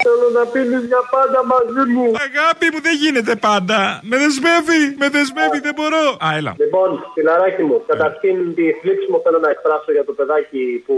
Θέλω 0.06 0.26
να 0.38 0.44
πίνεις 0.52 0.82
για 0.92 1.02
πάντα 1.14 1.38
μαζί 1.52 1.82
μου. 1.94 2.06
Αγάπη 2.28 2.66
μου 2.72 2.80
δεν 2.86 2.94
γίνεται 3.02 3.34
πάντα. 3.48 3.78
Με 4.10 4.16
δεσμεύει, 4.22 4.82
με 5.02 5.06
δεσμεύει, 5.14 5.58
δεν 5.66 5.74
μπορώ. 5.78 6.04
Α, 6.26 6.28
έλα. 6.38 6.52
Λοιπόν, 6.62 6.90
φιλαράκι 7.14 7.62
μου, 7.68 7.76
καταρχήν 7.92 8.36
τη 8.58 8.64
θλίψη 8.80 9.06
μου 9.12 9.18
θέλω 9.24 9.38
να 9.46 9.50
εκφράσω 9.54 9.90
για 9.96 10.04
το 10.08 10.12
παιδάκι 10.18 10.62
που 10.86 10.96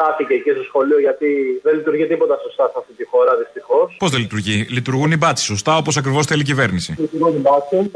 χάθηκε 0.00 0.32
εκεί 0.38 0.50
στο 0.56 0.64
σχολείο 0.70 0.98
γιατί 1.06 1.28
δεν 1.66 1.72
λειτουργεί 1.78 2.04
τίποτα 2.12 2.36
σωστά 2.44 2.64
σε 2.72 2.76
αυτή 2.80 2.92
τη 3.00 3.04
χώρα 3.12 3.32
δυστυχώς. 3.42 3.86
Πώς 4.02 4.10
δεν 4.14 4.20
λειτουργεί; 4.24 4.56
Λειτουργούν 4.76 5.10
οι 5.14 5.18
μπάτσει 5.22 5.44
σωστά 5.52 5.72
όπως 5.82 5.94
ακριβώς 6.00 6.24
θέλει 6.28 6.42
η 6.46 6.48
κυβέρνηση; 6.52 6.90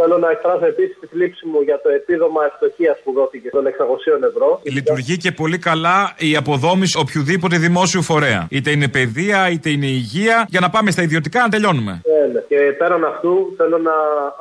Θέλω 0.00 0.16
να 0.24 0.30
εκφράσω 0.34 0.66
επίσης 0.74 0.96
τη 1.00 1.06
θλίψη 1.12 1.44
μου 1.50 1.60
για 1.68 1.78
το 1.84 1.88
επίδομα 1.98 2.40
ευστοχία 2.50 2.92
που 3.04 3.10
δόθηκε 3.18 3.48
των 3.56 3.64
600 3.66 4.30
ευρώ. 4.30 4.60
Λειτουργεί 4.62 5.16
και 5.24 5.32
πολύ 5.32 5.58
καλά 5.58 5.98
η 6.18 6.36
αποδόμηση 6.36 6.98
οποιοδήποτε 6.98 7.56
δημόσιου 7.66 8.02
φορέα. 8.02 8.46
Είτε 8.50 8.70
είναι 8.70 8.88
παιδεία, 8.88 9.50
είτε 9.50 9.68
είναι 9.70 9.86
υγεία, 9.86 10.46
για 10.54 10.60
να 10.64 10.70
πάμε 10.74 10.88
στα 10.94 11.02
ιδιωτικά 11.08 11.38
να 11.46 11.50
τελειώνουμε. 11.54 11.92
Ναι, 12.10 12.22
ναι. 12.32 12.40
Και 12.50 12.58
πέραν 12.80 13.02
αυτού 13.12 13.32
θέλω 13.58 13.78
να 13.88 13.96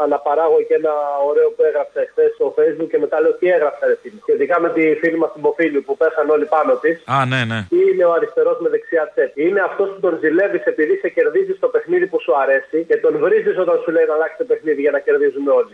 αναπαράγω 0.06 0.58
και 0.68 0.76
ένα 0.82 0.94
ωραίο 1.30 1.50
που 1.56 1.62
έγραψε 1.70 2.00
χθες 2.12 2.30
στο 2.38 2.46
facebook 2.58 2.90
και 2.92 3.00
μετά 3.04 3.18
λέω 3.24 3.34
τι 3.40 3.48
έγραψε 3.56 3.84
ρε 3.90 3.96
φίλη. 4.02 4.20
Σχετικά 4.28 4.56
με 4.64 4.70
τη 4.76 4.84
φίλη 5.02 5.18
μας 5.22 5.32
την 5.34 5.42
Ποφίλου 5.46 5.82
που 5.86 5.94
πέσαν 6.02 6.28
όλοι 6.36 6.48
πάνω 6.56 6.74
της. 6.84 6.96
Α, 7.16 7.18
ναι, 7.32 7.42
ναι. 7.52 7.60
Τι 7.72 7.80
είναι 7.90 8.06
ο 8.10 8.12
αριστερός 8.18 8.58
με 8.64 8.68
δεξιά 8.74 9.04
τσέπη. 9.12 9.40
Είναι 9.48 9.62
αυτός 9.70 9.88
που 9.94 10.00
τον 10.06 10.14
ζηλεύεις 10.22 10.64
επειδή 10.72 10.94
σε 11.04 11.10
κερδίζεις 11.16 11.56
στο 11.62 11.68
παιχνίδι 11.74 12.06
που 12.12 12.20
σου 12.26 12.34
αρέσει 12.44 12.78
και 12.90 12.98
τον 13.04 13.14
βρίζεις 13.24 13.56
όταν 13.64 13.76
σου 13.84 13.90
λέει 13.96 14.06
να 14.10 14.14
αλλάξεις 14.18 14.38
το 14.42 14.46
παιχνίδι 14.52 14.82
για 14.86 14.94
να 14.96 15.00
κερδίζουμε 15.06 15.52
όλοι. 15.60 15.74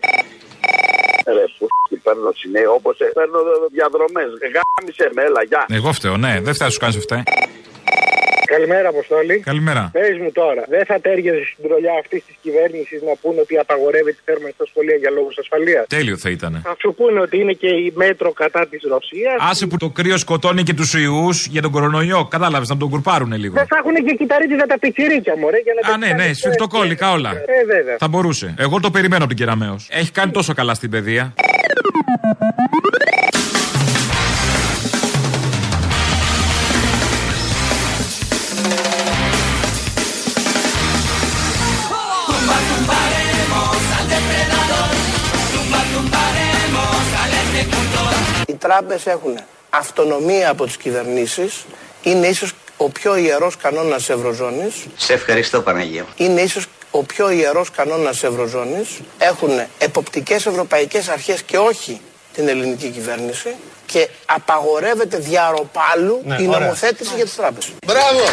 Ρε 1.38 1.46
που 1.60 1.68
παίρνω 2.04 2.32
συνέχεια 2.42 2.72
όπως 2.80 3.00
ε, 3.00 3.06
παίρνω 3.18 3.40
διαδρομές. 3.78 4.30
Γάμισε 4.56 5.10
με, 5.16 5.22
έλα, 5.24 5.42
γεια. 5.44 5.66
Εγώ 5.78 5.92
φταίω, 5.98 6.18
ναι, 6.18 6.34
δεν 6.44 6.54
φταίει 6.56 6.68
να 6.68 6.74
σου 6.74 6.80
κάνει 6.80 6.96
αυτά. 7.04 7.24
Καλημέρα, 8.56 8.88
Αποστόλη. 8.90 9.36
Καλημέρα. 9.40 9.90
Πες 9.94 10.18
μου 10.24 10.32
τώρα, 10.32 10.64
δεν 10.76 10.86
θα 10.86 11.00
τέριαζε 11.06 11.44
στην 11.52 11.64
τρολιά 11.68 11.94
αυτής 12.04 12.22
της 12.28 12.36
κυβέρνησης 12.42 13.00
να 13.02 13.14
πούνε 13.22 13.40
ότι 13.40 13.58
απαγορεύεται 13.58 14.18
η 14.22 14.26
θέρμανση 14.26 14.56
στα 14.60 14.66
σχολεία 14.72 14.96
για 14.96 15.12
λόγους 15.18 15.38
ασφαλείας; 15.38 15.86
Τέλειο 15.88 16.18
θα 16.18 16.30
ήταν. 16.30 16.52
Θα 16.64 16.76
σου 16.82 16.94
πούνε 16.98 17.20
ότι 17.20 17.36
είναι 17.42 17.54
και 17.54 17.68
η 17.68 17.94
μέτρο 17.96 18.32
κατά 18.32 18.68
της 18.72 18.82
Ρωσίας. 18.94 19.36
Άσε 19.50 19.66
που 19.68 19.78
το 19.78 19.90
κρύο 19.90 20.18
σκοτώνει 20.18 20.64
και 20.64 20.74
τους 20.74 20.94
ιούς 20.94 21.46
για 21.46 21.62
τον 21.62 21.72
κορονοϊό. 21.72 22.28
Κατάλαβες 22.36 22.70
να 22.70 22.78
τον 22.78 22.90
κουρπάρουν 22.90 23.32
λίγο. 23.44 23.54
Δεν 23.54 23.68
θα 23.68 23.78
έχουν 23.82 23.96
και 24.06 24.14
κυταρίτιδα 24.20 24.66
τα 24.66 24.80
πιτσιρίκια, 24.80 25.34
μωρέ. 25.38 25.58
Για 25.58 25.74
να 25.82 25.94
Α, 25.94 25.98
ναι, 25.98 26.24
ναι, 26.24 26.34
σφιχτοκόλληκα 26.34 27.12
όλα. 27.12 27.32
Ε, 27.32 27.66
βέβαια. 27.66 27.96
Θα 28.00 28.08
μπορούσε. 28.08 28.56
Εγώ 28.58 28.80
το 28.80 28.92
περιμένω 28.92 29.24
από 29.24 29.34
την 29.34 29.46
Κεραμαίο. 29.46 29.76
Έχει 29.90 30.12
κάνει 30.12 30.32
τόσο 30.32 30.54
καλά 30.54 30.74
στην 30.74 30.90
παιδεία. 30.90 31.34
Ejecutor. 48.68 48.76
Οι 48.76 48.80
τράπεζες 48.80 49.06
έχουν 49.06 49.40
αυτονομία 49.70 50.50
από 50.50 50.66
τις 50.66 50.78
κυβερνήσεις. 50.78 51.66
Είναι 52.04 52.28
ίσως 52.28 52.52
ο 52.52 52.56
ο 52.78 52.90
πιο 52.90 53.16
ιερός 53.16 53.58
κανόνας 53.58 53.98
της 53.98 54.10
Ευρωζώνης. 54.10 54.86
Σε 54.96 55.14
ευχαριστώ 55.14 55.62
Παναγία. 55.62 56.06
Είναι 56.16 56.42
ίσως 56.42 56.66
ο 56.92 57.04
πιο 57.04 57.30
ιερός 57.30 57.72
κανόνας 57.72 58.12
της 58.12 58.24
Ευρωζώνης. 58.24 59.00
Έχουν 59.18 59.50
εποπτικές 59.78 60.46
ευρωπαϊκές 60.46 61.08
αρχές 61.08 61.42
και 61.44 61.58
όχι 61.58 62.02
την 62.34 62.48
ελληνική 62.48 62.90
κυβέρνηση 62.90 63.56
και 63.86 64.10
απαγορεύεται 64.26 65.18
διαρροπάλου 65.18 66.22
Ναι, 66.26 66.36
η 66.40 66.48
ωραία. 66.48 66.60
νομοθέτηση 66.60 67.16
για 67.16 67.24
τις 67.24 67.36
τράπεζες. 67.36 67.72
Μπράβο! 67.86 68.24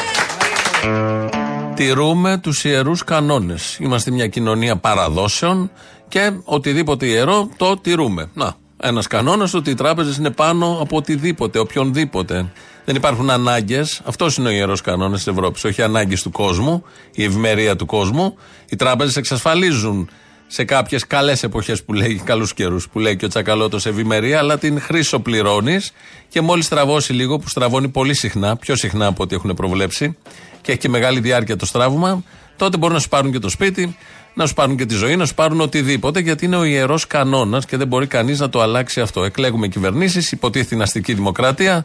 Τηρούμε 1.74 2.38
τους 2.38 2.64
ιερούς 2.64 3.04
κανόνες. 3.04 3.76
Είμαστε 3.80 4.10
μια 4.10 4.26
κοινωνία 4.26 4.76
παραδόσεων 4.76 5.70
και 6.08 6.32
οτιδήποτε 6.44 7.06
ιερό 7.06 7.48
το 7.56 7.76
τηρούμε. 7.76 8.30
Να, 8.34 8.56
ένας 8.80 9.06
κανόνας 9.06 9.54
ότι 9.54 9.70
οι 9.70 9.74
τράπεζες 9.74 10.16
είναι 10.16 10.30
πάνω 10.30 10.78
από 10.80 10.96
οτιδήποτε, 10.96 11.58
οποιονδήποτε. 11.58 12.52
Δεν 12.84 12.96
υπάρχουν 12.96 13.30
ανάγκες. 13.30 14.00
Αυτός 14.04 14.36
είναι 14.36 14.48
ο 14.48 14.50
ιερός 14.50 14.80
κανόνας 14.80 15.22
της 15.22 15.32
Ευρώπης. 15.32 15.64
Όχι 15.64 15.82
ανάγκες 15.82 16.22
του 16.22 16.30
κόσμου, 16.30 16.84
η 17.14 17.24
ευημερία 17.24 17.76
του 17.76 17.86
κόσμου. 17.86 18.36
Οι 18.68 18.76
τράπεζες 18.76 19.16
εξασφαλίζουν 19.16 20.08
σε 20.46 20.64
κάποιες 20.64 21.06
καλές 21.06 21.42
εποχές 21.42 21.84
που 21.84 21.92
λέει, 21.92 22.22
καλούς 22.24 22.54
καιρούς 22.54 22.88
που 22.88 22.98
λέει 22.98 23.16
και 23.16 23.24
ο 23.24 23.28
Τσακαλώτος 23.28 23.86
ευημερία, 23.86 24.38
αλλά 24.38 24.58
την 24.58 24.80
χρήσο 24.80 25.20
πληρώνεις 25.20 25.92
και 26.28 26.40
μόλις 26.40 26.64
στραβώσει 26.64 27.12
λίγο, 27.12 27.38
που 27.38 27.48
στραβώνει 27.48 27.88
πολύ 27.88 28.14
συχνά, 28.14 28.56
πιο 28.56 28.76
συχνά 28.76 29.06
από 29.06 29.22
ό,τι 29.22 29.34
έχουν 29.34 29.54
προβλέψει, 29.54 30.16
και 30.60 30.70
έχει 30.70 30.80
και 30.80 30.88
μεγάλη 30.88 31.20
διάρκεια 31.20 31.56
το 31.56 31.66
στράβωμα, 31.66 32.22
τότε 32.56 32.76
μπορούν 32.76 32.94
να 32.94 33.00
σου 33.00 33.08
πάρουν 33.08 33.32
και 33.32 33.38
το 33.38 33.48
σπίτι, 33.48 33.96
να 34.34 34.46
σου 34.46 34.54
πάρουν 34.54 34.76
και 34.76 34.86
τη 34.86 34.94
ζωή, 34.94 35.16
να 35.16 35.26
σου 35.26 35.34
πάρουν 35.34 35.60
οτιδήποτε, 35.60 36.20
γιατί 36.20 36.44
είναι 36.44 36.56
ο 36.56 36.64
ιερός 36.64 37.06
κανόνας 37.06 37.66
και 37.66 37.76
δεν 37.76 37.86
μπορεί 37.86 38.06
κανείς 38.06 38.40
να 38.40 38.48
το 38.48 38.60
αλλάξει 38.60 39.00
αυτό. 39.00 39.24
Εκλέγουμε 39.24 39.68
κυβερνήσεις, 39.68 40.32
υποτίθεται 40.32 40.82
αστική 40.82 41.14
δημοκρατία. 41.14 41.84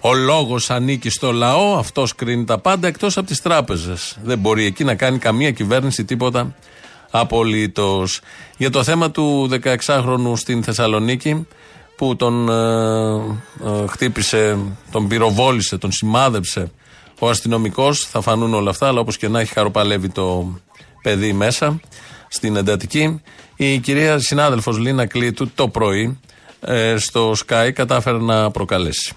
Ο 0.00 0.14
λόγος 0.14 0.70
ανήκει 0.70 1.10
στο 1.10 1.32
λαό, 1.32 1.76
αυτός 1.78 2.14
κρίνει 2.14 2.44
τα 2.44 2.58
πάντα 2.58 2.88
εκτός 2.88 3.16
από 3.16 3.26
τις 3.26 3.42
τράπεζες. 3.42 4.16
Δεν 4.24 4.38
μπορεί 4.38 4.64
εκεί 4.64 4.84
να 4.84 4.94
κάνει 4.94 5.18
καμία 5.18 5.50
κυβέρνηση 5.50 6.04
τίποτα 6.04 6.54
απολύτως. 7.10 8.20
Για 8.56 8.70
το 8.70 8.82
θέμα 8.82 9.10
του 9.10 9.48
16χρονου 9.62 10.32
στην 10.34 10.62
Θεσσαλονίκη, 10.62 11.46
που 11.96 12.16
τον 12.16 12.48
ε, 12.48 13.14
ε, 13.64 13.86
χτύπησε, 13.86 14.58
τον 14.90 15.08
πυροβόλησε, 15.08 15.78
τον 15.78 15.92
σημάδεψε 15.92 16.70
ο 17.18 17.28
αστυνομικός. 17.28 18.06
Θα 18.10 18.20
φανούν 18.20 18.54
όλα 18.54 18.70
αυτά, 18.70 18.86
αλλά 18.88 19.00
όπως 19.00 19.16
και 19.16 19.28
να 19.28 19.40
έχει 19.40 19.52
χαροπαλεύει 19.52 20.08
το 20.08 20.54
παιδί 21.02 21.32
μέσα 21.32 21.80
στην 22.28 22.56
εντατική. 22.56 23.22
Η 23.56 23.78
κυρία 23.78 24.18
συνάδελφος 24.18 24.78
Λίνα 24.78 25.06
Κλήτου 25.06 25.50
το 25.54 25.68
πρωί 25.68 26.20
ε, 26.60 26.96
στο 26.98 27.34
Sky 27.46 27.70
κατάφερε 27.74 28.18
να 28.18 28.50
προκαλέσει. 28.50 29.16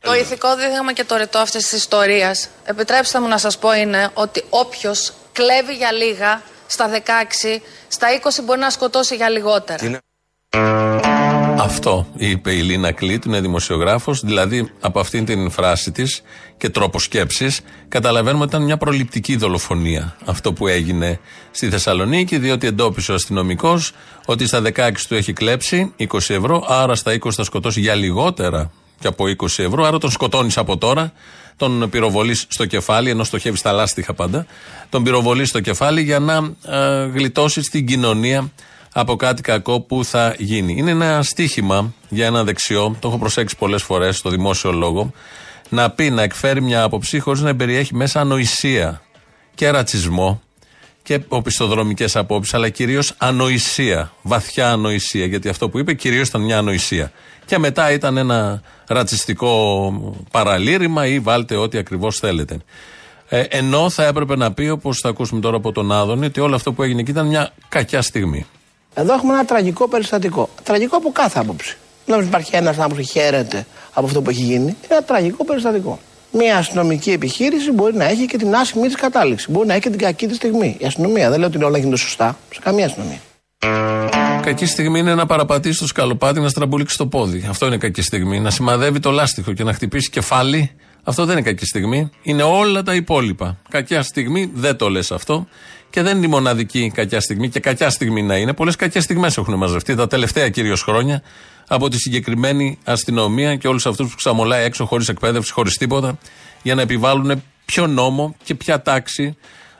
Το 0.00 0.14
ηθικό 0.14 0.56
δίδαγμα 0.56 0.92
και 0.92 1.04
το 1.04 1.16
ρητό 1.16 1.38
αυτής 1.38 1.62
της 1.62 1.78
ιστορίας, 1.78 2.48
επιτρέψτε 2.64 3.20
μου 3.20 3.28
να 3.28 3.38
σας 3.38 3.58
πω, 3.58 3.74
είναι 3.74 4.10
ότι 4.14 4.44
όποιος 4.50 5.12
κλέβει 5.32 5.74
για 5.74 5.92
λίγα 5.92 6.42
στα 6.66 6.90
16, 6.90 7.60
στα 7.88 8.08
20 8.22 8.42
μπορεί 8.44 8.60
να 8.60 8.70
σκοτώσει 8.70 9.14
για 9.14 9.28
λιγότερα. 9.28 10.00
Αυτό 11.72 12.06
είπε 12.16 12.52
η 12.52 12.60
Λίνα 12.60 12.92
Κλήτ, 12.92 13.24
είναι 13.24 13.40
δημοσιογράφος, 13.40 14.20
δηλαδή 14.20 14.70
από 14.80 15.00
αυτήν 15.00 15.24
την 15.24 15.50
φράση 15.50 15.90
της 15.90 16.22
και 16.56 16.68
τρόπο 16.68 16.98
σκέψης 16.98 17.60
καταλαβαίνουμε 17.88 18.42
ότι 18.42 18.54
ήταν 18.54 18.64
μια 18.66 18.76
προληπτική 18.76 19.36
δολοφονία 19.36 20.16
αυτό 20.24 20.52
που 20.52 20.66
έγινε 20.66 21.20
στη 21.50 21.68
Θεσσαλονίκη 21.68 22.38
διότι 22.38 22.66
εντόπισε 22.66 23.12
ο 23.12 23.14
αστυνομικός 23.14 23.92
ότι 24.26 24.46
στα 24.46 24.62
16 24.74 24.90
του 25.08 25.14
έχει 25.14 25.32
κλέψει 25.32 25.92
20 25.98 26.06
ευρώ 26.28 26.64
άρα 26.68 26.94
στα 26.94 27.12
20 27.12 27.30
θα 27.30 27.44
σκοτώσει 27.44 27.80
για 27.80 27.94
λιγότερα 27.94 28.70
και 28.98 29.06
από 29.06 29.24
20 29.24 29.46
ευρώ. 29.56 29.84
Άρα 29.84 29.98
τον 29.98 30.10
σκοτώνεις 30.10 30.58
από 30.58 30.78
τώρα 30.78 31.12
τον 31.56 31.90
πυροβολείς 31.90 32.44
στο 32.48 32.66
κεφάλι 32.66 33.10
ενώ 33.10 33.24
στοχεύεις 33.24 33.58
στα 33.58 33.72
λάστιχα 33.72 34.14
πάντα 34.14 34.46
τον 34.88 35.02
πυροβολείς 35.02 35.48
στο 35.48 35.60
κεφάλι 35.60 36.02
για 36.02 36.18
να 36.18 36.34
ε, 36.66 37.06
γλιτώσεις 37.06 37.70
την 37.70 37.86
κοινωνία 37.86 38.50
από 38.92 39.16
κάτι 39.16 39.42
κακό 39.42 39.80
που 39.80 40.04
θα 40.04 40.34
γίνει. 40.38 40.74
Είναι 40.76 40.90
ένα 40.90 41.22
στίχημα 41.22 41.94
για 42.08 42.26
ένα 42.26 42.44
δεξιό, 42.44 42.96
το 43.00 43.08
έχω 43.08 43.18
προσέξει 43.18 43.56
πολλές 43.56 43.82
φορές 43.82 44.16
στο 44.16 44.30
δημόσιο 44.30 44.72
λόγο, 44.72 45.12
να 45.68 45.90
πει, 45.90 46.10
να 46.10 46.22
εκφέρει 46.22 46.62
μια 46.62 46.82
άποψη 46.82 47.18
χωρίς 47.18 47.40
να 47.40 47.56
περιέχει 47.56 47.94
μέσα 47.94 48.20
ανοησία 48.20 49.02
και 49.54 49.70
ρατσισμό 49.70 50.40
και 51.02 51.20
οπισθοδρομικές 51.28 52.16
απόψεις, 52.16 52.54
αλλά 52.54 52.68
κυρίως 52.68 53.14
ανοησία, 53.18 54.12
βαθιά 54.22 54.70
ανοησία. 54.70 55.26
Γιατί 55.26 55.48
αυτό 55.48 55.68
που 55.68 55.78
είπε 55.78 55.94
κυρίως 55.94 56.28
ήταν 56.28 56.40
μια 56.40 56.58
ανοησία. 56.58 57.12
Και 57.46 57.58
μετά 57.58 57.92
ήταν 57.92 58.16
ένα 58.16 58.62
ρατσιστικό 58.86 60.22
παραλήρημα 60.30 61.06
ή 61.06 61.18
βάλτε 61.18 61.56
ό,τι 61.56 61.78
ακριβώς 61.78 62.18
θέλετε. 62.18 62.58
Ε, 63.28 63.40
ενώ 63.40 63.90
θα 63.90 64.06
έπρεπε 64.06 64.36
να 64.36 64.52
πει, 64.52 64.68
όπως 64.68 64.98
θα 64.98 65.08
ακούσουμε 65.08 65.40
τώρα 65.40 65.56
από 65.56 65.72
τον 65.72 65.92
Άδωνη, 65.92 66.26
ότι 66.26 66.40
όλο 66.40 66.54
αυτό 66.54 66.72
που 66.72 66.82
έγινε 66.82 67.00
εκεί 67.00 67.10
ήταν 67.10 67.26
μια 67.26 67.52
κακιά 67.68 68.02
στιγμή. 68.02 68.46
Εδώ 68.94 69.14
έχουμε 69.14 69.32
ένα 69.32 69.44
τραγικό 69.44 69.88
περιστατικό. 69.88 70.48
Τραγικό 70.62 70.96
από 70.96 71.12
κάθε 71.12 71.38
άποψη. 71.38 71.76
Δεν 72.04 72.14
νομίζω 72.14 72.28
υπάρχει 72.28 72.56
ένας 72.56 72.78
άνθρωπο 72.78 72.94
που 72.94 73.08
χαίρεται 73.08 73.66
από 73.92 74.06
αυτό 74.06 74.22
που 74.22 74.30
έχει 74.30 74.42
γίνει. 74.42 74.62
Είναι 74.62 74.76
ένα 74.88 75.02
τραγικό 75.02 75.44
περιστατικό. 75.44 75.98
Μια 76.32 76.56
αστυνομική 76.56 77.10
επιχείρηση 77.10 77.72
μπορεί 77.72 77.96
να 77.96 78.04
έχει 78.04 78.26
και 78.26 78.36
την 78.36 78.54
άσχημη 78.54 78.86
της 78.86 78.96
κατάληξη. 78.96 79.50
Μπορεί 79.50 79.66
να 79.66 79.72
έχει 79.72 79.82
και 79.82 79.90
την 79.90 79.98
κακή 79.98 80.26
της 80.26 80.36
στιγμή. 80.36 80.76
Η 80.78 80.86
αστυνομία 80.86 81.30
δεν 81.30 81.38
λέω 81.38 81.48
ότι 81.48 81.64
όλα 81.64 81.78
γίνονται 81.78 81.96
σωστά. 81.96 82.38
Σε 82.52 82.60
καμία 82.62 82.86
αστυνομία. 82.86 83.18
Κακή 84.42 84.66
στιγμή 84.66 84.98
είναι 84.98 85.14
να 85.14 85.26
παραπατήσει 85.26 85.78
το 85.78 85.86
σκαλοπάτι 85.86 86.40
να 86.40 86.48
στραμπουλήξει 86.48 86.96
το 86.96 87.06
πόδι. 87.06 87.46
Αυτό 87.48 87.66
είναι 87.66 87.76
κακή 87.76 88.02
στιγμή. 88.02 88.40
Να 88.40 88.50
σημαδεύει 88.50 88.98
το 88.98 89.10
λάστιχο 89.10 89.52
και 89.52 89.64
να 89.64 89.72
χτυπήσει 89.72 90.10
κεφάλι. 90.10 90.70
Αυτό 91.04 91.24
δεν 91.24 91.36
είναι 91.36 91.46
κακή 91.46 91.66
στιγμή. 91.66 92.10
Είναι 92.22 92.42
όλα 92.42 92.82
τα 92.82 92.94
υπόλοιπα. 92.94 93.58
Κακιά 93.68 94.02
στιγμή 94.02 94.50
δεν 94.54 94.76
το 94.76 94.88
λες 94.88 95.12
αυτό. 95.12 95.46
Και 95.92 96.02
δεν 96.02 96.16
είναι 96.16 96.26
η 96.26 96.28
μοναδική 96.28 96.90
κακιά 96.94 97.20
στιγμή. 97.20 97.48
Και 97.48 97.60
κακιά 97.60 97.90
στιγμή 97.90 98.22
να 98.22 98.36
είναι. 98.36 98.52
Πολλές 98.52 98.76
κακές 98.76 99.04
στιγμές 99.04 99.36
έχουν 99.36 99.54
μαζευτεί 99.54 99.94
τα 99.94 100.06
τελευταία 100.06 100.48
κυρίως 100.48 100.82
χρόνια 100.82 101.22
από 101.68 101.88
τη 101.88 101.98
συγκεκριμένη 101.98 102.78
αστυνομία 102.84 103.56
και 103.56 103.68
όλους 103.68 103.86
αυτούς 103.86 104.10
που 104.10 104.16
ξαμολάει 104.16 104.64
έξω 104.64 104.84
χωρίς 104.84 105.08
εκπαίδευση, 105.08 105.52
χωρίς 105.52 105.76
τίποτα, 105.76 106.18
για 106.62 106.74
να 106.74 106.82
επιβάλλουν 106.82 107.42
ποιο 107.64 107.86
νόμο 107.86 108.36
και 108.44 108.54
ποια 108.54 108.82
τάξη, 108.82 109.36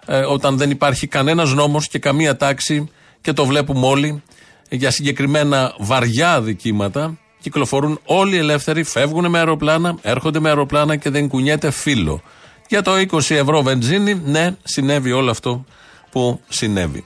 ε, 0.06 0.18
όταν 0.18 0.56
δεν 0.56 0.70
υπάρχει 0.70 1.06
κανένας 1.06 1.54
νόμος 1.54 1.88
και 1.88 1.98
καμία 1.98 2.36
τάξη 2.36 2.88
και 3.20 3.32
το 3.32 3.44
βλέπουμε 3.44 3.86
όλοι 3.86 4.22
για 4.68 4.90
συγκεκριμένα 4.90 5.74
βαριά 5.78 6.40
δικήματα. 6.40 7.18
Κυκλοφορούν 7.40 8.00
όλοι 8.04 8.36
ελεύθεροι, 8.36 8.82
φεύγουν 8.82 9.30
με 9.30 9.38
αεροπλάνα, 9.38 9.98
έρχονται 10.02 10.40
με 10.40 10.48
αεροπλάνα 10.48 10.96
και 10.96 11.10
δεν 11.10 11.28
κουνιέται 11.28 11.70
φύλλο. 11.70 12.22
Για 12.68 12.82
το 12.82 12.92
20 12.96 13.34
ευρώ 13.34 13.62
βενζίνη, 13.62 14.22
ναι, 14.24 14.56
συνέβη 14.62 15.12
όλο 15.12 15.30
αυτό 15.30 15.64
που 16.12 16.40
συνέβη. 16.48 17.04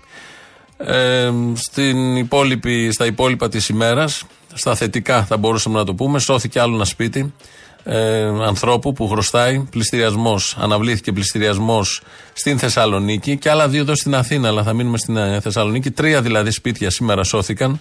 Ε, 0.76 1.32
στην 1.54 2.16
υπόλοιπη, 2.16 2.92
στα 2.92 3.06
υπόλοιπα 3.06 3.48
της 3.48 3.68
ημέρας, 3.68 4.24
στα 4.54 4.74
θετικά 4.74 5.24
θα 5.24 5.36
μπορούσαμε 5.36 5.78
να 5.78 5.84
το 5.84 5.94
πούμε, 5.94 6.18
σώθηκε 6.18 6.60
άλλο 6.60 6.74
ένα 6.74 6.84
σπίτι 6.84 7.32
ε, 7.88 8.22
ανθρώπου 8.46 8.92
που 8.92 9.08
χρωστάει 9.08 9.66
πληστηριασμός. 9.70 10.56
Αναβλήθηκε 10.60 11.12
πληστηριασμός 11.12 12.02
στην 12.32 12.58
Θεσσαλονίκη 12.58 13.36
και 13.36 13.50
άλλα 13.50 13.68
δύο 13.68 13.80
εδώ 13.80 13.94
στην 13.94 14.14
Αθήνα, 14.14 14.48
αλλά 14.48 14.62
θα 14.62 14.72
μείνουμε 14.72 14.98
στην 14.98 15.16
ε, 15.16 15.40
Θεσσαλονίκη. 15.40 15.90
Τρία 15.90 16.22
δηλαδή 16.22 16.50
σπίτια 16.50 16.90
σήμερα 16.90 17.24
σώθηκαν 17.24 17.80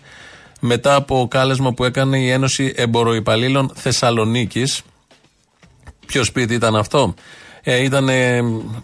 μετά 0.60 0.96
από 0.96 1.28
κάλεσμα 1.30 1.74
που 1.74 1.84
έκανε 1.84 2.18
η 2.18 2.30
Ένωση 2.30 2.74
Εμποροϊπαλλήλων 2.76 3.72
Θεσσαλονίκης. 3.76 4.82
Ποιο 6.06 6.24
σπίτι 6.24 6.54
ήταν 6.54 6.76
αυτό, 6.76 7.14
ε, 7.68 7.84
ήταν 7.84 8.10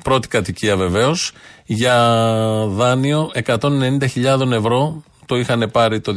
πρώτη 0.04 0.28
κατοικία 0.28 0.76
βεβαίως 0.76 1.32
για 1.65 2.26
δάνειο 2.67 3.32
190.000 3.46 4.52
ευρώ. 4.52 5.04
Το 5.26 5.38
είχαν 5.38 5.70
πάρει 5.72 6.00
το 6.00 6.13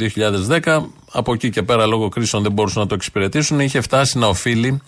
2010. 0.54 0.82
Από 1.12 1.32
εκεί 1.32 1.50
και 1.50 1.62
πέρα, 1.62 1.86
λόγω 1.86 2.08
κρίσεων, 2.08 2.42
δεν 2.42 2.52
μπορούσαν 2.52 2.82
να 2.82 2.88
το 2.88 2.94
εξυπηρετήσουν. 2.94 3.60
Είχε 3.60 3.80
φτάσει 3.80 4.18
να 4.18 4.26
οφείλει 4.26 4.80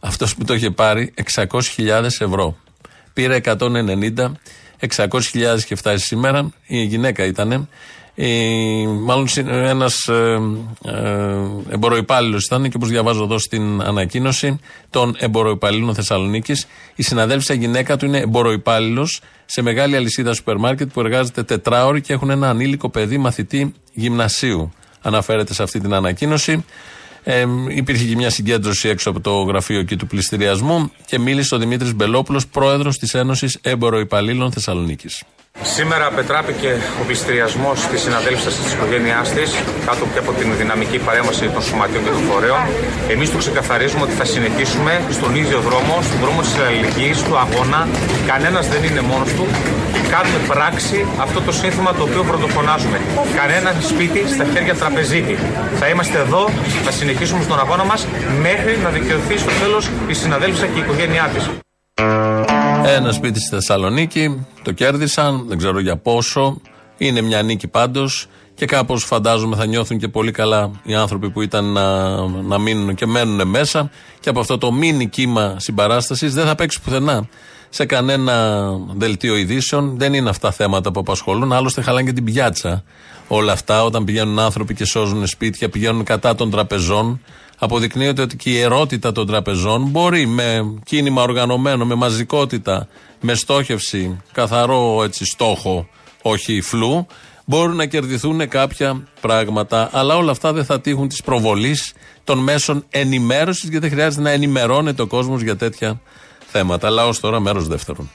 αυτός 0.00 0.34
που 0.34 0.44
το 0.44 0.54
είχε 0.54 0.70
πάρει 0.70 1.14
600.000 1.34 2.04
ευρώ. 2.04 2.56
Πήρε 3.12 3.40
190, 3.44 4.32
600.000 4.96 5.56
είχε 5.56 5.74
φτάσει 5.74 6.04
σήμερα. 6.04 6.50
Η 6.66 6.82
γυναίκα 6.82 7.24
ήταν. 7.24 7.68
Η, 8.14 8.86
μάλλον 8.86 9.28
ένας 9.46 10.08
ε, 10.08 10.40
ε, 10.84 10.92
εμποροϊπάλληλος 11.70 12.44
ήταν 12.44 12.62
και 12.62 12.76
όπως 12.76 12.88
διαβάζω 12.88 13.22
εδώ 13.22 13.38
στην 13.38 13.82
ανακοίνωση 13.82 14.58
των 14.90 15.14
εμποροϊπαλλήλων 15.18 15.94
Θεσσαλονίκης, 15.94 16.66
η 16.94 17.02
συναδέλφισσα 17.02 17.54
γυναίκα 17.54 17.96
του 17.96 18.06
είναι 18.06 18.18
εμποροϊπάλληλος 18.18 19.20
σε 19.44 19.62
μεγάλη 19.62 19.96
αλυσίδα 19.96 20.34
σούπερ 20.34 20.56
μάρκετ 20.56 20.92
που 20.92 21.00
εργάζεται 21.00 21.42
τετράωρη 21.42 22.00
και 22.00 22.12
έχουν 22.12 22.30
ένα 22.30 22.48
ανήλικο 22.48 22.88
παιδί 22.88 23.18
μαθητή 23.18 23.74
γυμνασίου. 23.92 24.72
Αναφέρεται 25.02 25.54
σε 25.54 25.62
αυτή 25.62 25.80
την 25.80 25.94
ανακοίνωση. 25.94 26.64
Ε, 27.22 27.44
υπήρχε 27.68 28.04
και 28.04 28.16
μια 28.16 28.30
συγκέντρωση 28.30 28.88
έξω 28.88 29.10
από 29.10 29.20
το 29.20 29.42
γραφείο 29.42 29.78
εκεί 29.78 29.96
του 29.96 30.06
πληστηριασμού 30.06 30.90
και 31.06 31.18
μίλησε 31.18 31.54
ο 31.54 31.58
Δημήτρης 31.58 31.94
Μπελόπουλος, 31.94 32.46
πρόεδρος 32.46 32.98
της 32.98 33.14
Ένωσης 33.14 33.58
Έμπορο 33.62 33.98
Υπαλλήλων 33.98 34.52
Θεσσαλονίκης. 34.52 35.22
Σήμερα 35.76 36.10
πετράπηκε 36.10 36.70
ο 37.00 37.04
πληστηριασμός 37.06 37.86
της 37.86 38.00
συναδέλφισσα 38.00 38.48
της 38.48 38.72
οικογένειάς 38.72 39.28
της 39.32 39.50
κάτω 39.86 40.04
και 40.12 40.18
από 40.18 40.32
την 40.32 40.56
δυναμική 40.56 40.98
παρέμβαση 40.98 41.48
των 41.48 41.62
σωματείων 41.62 42.04
και 42.04 42.10
των 42.10 42.22
φορέων. 42.30 42.60
Εμείς 43.08 43.30
το 43.32 43.38
ξεκαθαρίζουμε 43.38 44.02
ότι 44.02 44.12
θα 44.12 44.24
συνεχίσουμε 44.24 44.92
στον 45.10 45.34
ίδιο 45.34 45.58
δρόμο, 45.60 45.94
στον 46.02 46.18
δρόμο 46.20 46.40
της 46.40 46.54
αλληλεγγύης, 46.66 47.22
του 47.22 47.36
αγώνα. 47.44 47.88
Κανένας 48.26 48.68
δεν 48.68 48.82
είναι 48.84 49.00
μόνος 49.00 49.30
του. 49.36 49.46
Κάνουμε 50.14 50.38
πράξη 50.52 51.06
αυτό 51.24 51.40
το 51.40 51.52
σύνθημα 51.52 51.94
το 51.94 52.02
οποίο 52.02 52.22
πρωτοφωνάζουμε. 52.30 53.00
Κανένα 53.36 53.74
σπίτι 53.80 54.20
στα 54.34 54.44
χέρια 54.52 54.74
τραπεζίτη. 54.74 55.38
Θα 55.80 55.86
είμαστε 55.88 56.18
εδώ, 56.18 56.48
θα 56.84 56.90
συνεχίσουμε 56.90 57.42
στον 57.42 57.58
αγώνα 57.58 57.84
μας 57.84 58.06
μέχρι 58.46 58.78
να 58.84 58.90
δικαιωθεί 58.90 59.38
στο 59.38 59.50
τέλος 59.62 59.90
η 60.06 60.14
συναδέλφισσα 60.14 60.66
και 60.66 60.78
η 60.78 60.82
οικογένειά 60.86 61.30
της. 61.34 61.44
Ένα 62.86 63.12
σπίτι 63.12 63.40
στη 63.40 63.48
Θεσσαλονίκη, 63.48 64.46
το 64.62 64.72
κέρδισαν, 64.72 65.44
δεν 65.48 65.58
ξέρω 65.58 65.80
για 65.80 65.96
πόσο. 65.96 66.60
Είναι 66.98 67.20
μια 67.20 67.42
νίκη 67.42 67.68
πάντως 67.68 68.26
και 68.54 68.66
κάπως 68.66 69.04
φαντάζομαι 69.04 69.56
θα 69.56 69.66
νιώθουν 69.66 69.98
και 69.98 70.08
πολύ 70.08 70.30
καλά 70.30 70.70
οι 70.82 70.94
άνθρωποι 70.94 71.30
που 71.30 71.42
ήταν 71.42 71.64
να, 71.64 72.16
να 72.26 72.58
μείνουν 72.58 72.94
και 72.94 73.06
μένουν 73.06 73.48
μέσα. 73.48 73.90
Και 74.20 74.28
από 74.28 74.40
αυτό 74.40 74.58
το 74.58 74.72
μίνι 74.72 75.08
κύμα 75.08 75.56
συμπαράστασης 75.58 76.34
δεν 76.34 76.46
θα 76.46 76.54
παίξει 76.54 76.80
πουθενά 76.80 77.28
σε 77.68 77.84
κανένα 77.84 78.64
δελτίο 78.96 79.36
ειδήσεων. 79.36 79.98
Δεν 79.98 80.14
είναι 80.14 80.28
αυτά 80.28 80.50
θέματα 80.50 80.92
που 80.92 81.00
απασχολούν. 81.00 81.52
Άλλωστε, 81.52 81.82
χαλάνε 81.82 82.06
και 82.06 82.12
την 82.12 82.24
πιάτσα 82.24 82.84
όλα 83.28 83.52
αυτά. 83.52 83.84
Όταν 83.84 84.04
πηγαίνουν 84.04 84.38
άνθρωποι 84.38 84.74
και 84.74 84.84
σώζουν 84.84 85.26
σπίτια, 85.26 85.68
πηγαίνουν 85.68 86.04
κατά 86.04 86.34
των 86.34 86.50
τραπεζών. 86.50 87.20
Αποδεικνύεται 87.58 88.22
ότι 88.22 88.36
και 88.36 88.50
η 88.50 88.60
ερώτητα 88.60 89.12
των 89.12 89.26
τραπεζών 89.26 89.82
μπορεί 89.82 90.26
με 90.26 90.74
κίνημα 90.84 91.22
οργανωμένο, 91.22 91.84
με 91.84 91.94
μαζικότητα, 91.94 92.88
με 93.20 93.34
στόχευση, 93.34 94.20
καθαρό 94.32 95.02
έτσι 95.04 95.24
στόχο, 95.24 95.88
όχι 96.22 96.60
φλού, 96.60 97.06
μπορούν 97.44 97.76
να 97.76 97.86
κερδιθούν 97.86 98.48
κάποια 98.48 99.06
πράγματα. 99.20 99.88
Αλλά 99.92 100.16
όλα 100.16 100.30
αυτά 100.30 100.52
δεν 100.52 100.64
θα 100.64 100.80
τύχουν 100.80 101.08
της 101.08 101.22
προβολής 101.22 101.92
των 102.24 102.38
μέσων 102.38 102.84
ενημέρωσης, 102.90 103.68
γιατί 103.68 103.86
δεν 103.88 103.96
χρειάζεται 103.96 104.22
να 104.22 104.30
ενημερώνεται 104.30 105.02
ο 105.02 105.06
κόσμος 105.06 105.42
για 105.42 105.56
τέτοια 105.56 106.00
θέματα. 106.46 106.90
Λαός 106.90 107.20
τώρα, 107.20 107.40
μέρος 107.40 107.66
δεύτερον. 107.68 108.10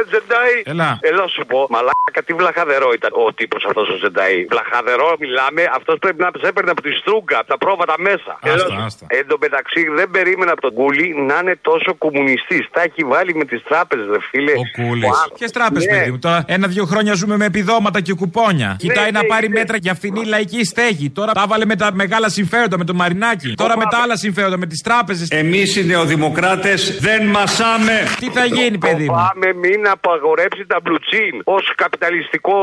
Έλα 0.00 0.08
ρε 0.08 0.10
Τζεντάι. 0.10 0.54
Έλα. 0.72 0.90
Έλα 1.10 1.24
σου 1.34 1.42
πω. 1.50 1.58
Μαλάκα 1.74 2.20
τι 2.26 2.32
βλαχαδερό 2.40 2.88
ήταν 2.98 3.10
ο 3.24 3.26
τύπος 3.38 3.62
αυτός 3.68 3.86
ο 3.94 3.96
Τζεντάι. 4.00 4.36
Βλαχαδερό 4.52 5.08
μιλάμε. 5.22 5.62
Αυτός 5.78 5.96
πρέπει 6.02 6.20
να 6.24 6.28
σε 6.42 6.46
έπαιρνε 6.50 6.70
από 6.76 6.82
τη 6.86 6.92
στρούγκα, 7.00 7.36
από 7.42 7.48
τα 7.52 7.58
πρόβατα 7.64 7.94
μέσα. 8.08 8.32
Έλα 8.52 8.64
σου. 8.70 8.82
άστα. 8.86 9.04
Εν 9.18 9.24
τω 9.30 9.36
μεταξύ 9.44 9.82
δεν 9.98 10.08
περίμενα 10.16 10.52
από 10.54 10.62
τον 10.66 10.72
Κούλι 10.78 11.06
να 11.28 11.36
είναι 11.42 11.54
τόσο 11.70 11.90
κομμουνιστής. 12.04 12.64
Τα 12.74 12.80
έχει 12.88 13.02
βάλει 13.12 13.32
με 13.40 13.44
τις 13.50 13.60
τράπεζες, 13.68 14.06
ρε 14.14 14.20
φίλε. 14.30 14.54
Ο 14.62 14.66
Κούλης. 14.78 15.16
Wow. 15.18 15.32
Ποιες 15.38 15.50
τράπεζες, 15.58 15.88
Ναι. 15.90 15.96
παιδί 15.98 16.10
μου. 16.12 16.18
Τώρα 16.26 16.38
ένα-δύο 16.56 16.84
χρόνια 16.92 17.12
ζούμε 17.20 17.36
με 17.42 17.46
επιδόματα 17.52 17.98
και 18.06 18.14
κουπόνια. 18.20 18.70
Κοιτάει 18.84 19.10
να 19.18 19.22
ναι, 19.22 19.28
πάρει 19.32 19.48
ναι. 19.48 19.58
μέτρα 19.58 19.76
για 19.84 19.94
φθηνή 19.98 20.22
λαϊκή 20.34 20.60
στέγη. 20.72 21.10
Τώρα 21.18 21.32
τα 21.32 21.44
βάλε 21.50 21.64
με 21.72 21.76
τα 21.76 21.88
μεγάλα 21.92 22.28
συμφέροντα, 22.28 22.78
με 22.78 22.84
το 22.84 22.94
Μαρινάκι. 22.94 23.54
Τώρα 23.62 23.76
με 23.76 23.84
τα 23.90 23.98
άλλα 24.02 24.16
συμφέροντα, 24.16 24.58
με 24.58 24.66
τις 24.66 24.80
τράπεζες. 24.80 25.28
Εμείς 25.30 25.76
οι 25.76 25.84
νεοδημοκράτες 25.86 26.98
δεν 27.00 27.26
μασάμε. 27.26 27.96
Τι 28.20 28.30
θα 28.30 28.44
γίνει, 28.44 28.78
παιδί 28.78 29.04
μου; 29.04 29.14
Φοβάμαι 29.14 29.48
μην 29.90 29.98
απαγορέψει 29.98 30.62
τα 30.72 30.78
μπλουτσίν 30.82 31.34
ως 31.44 31.64
καπιταλιστικό 31.82 32.56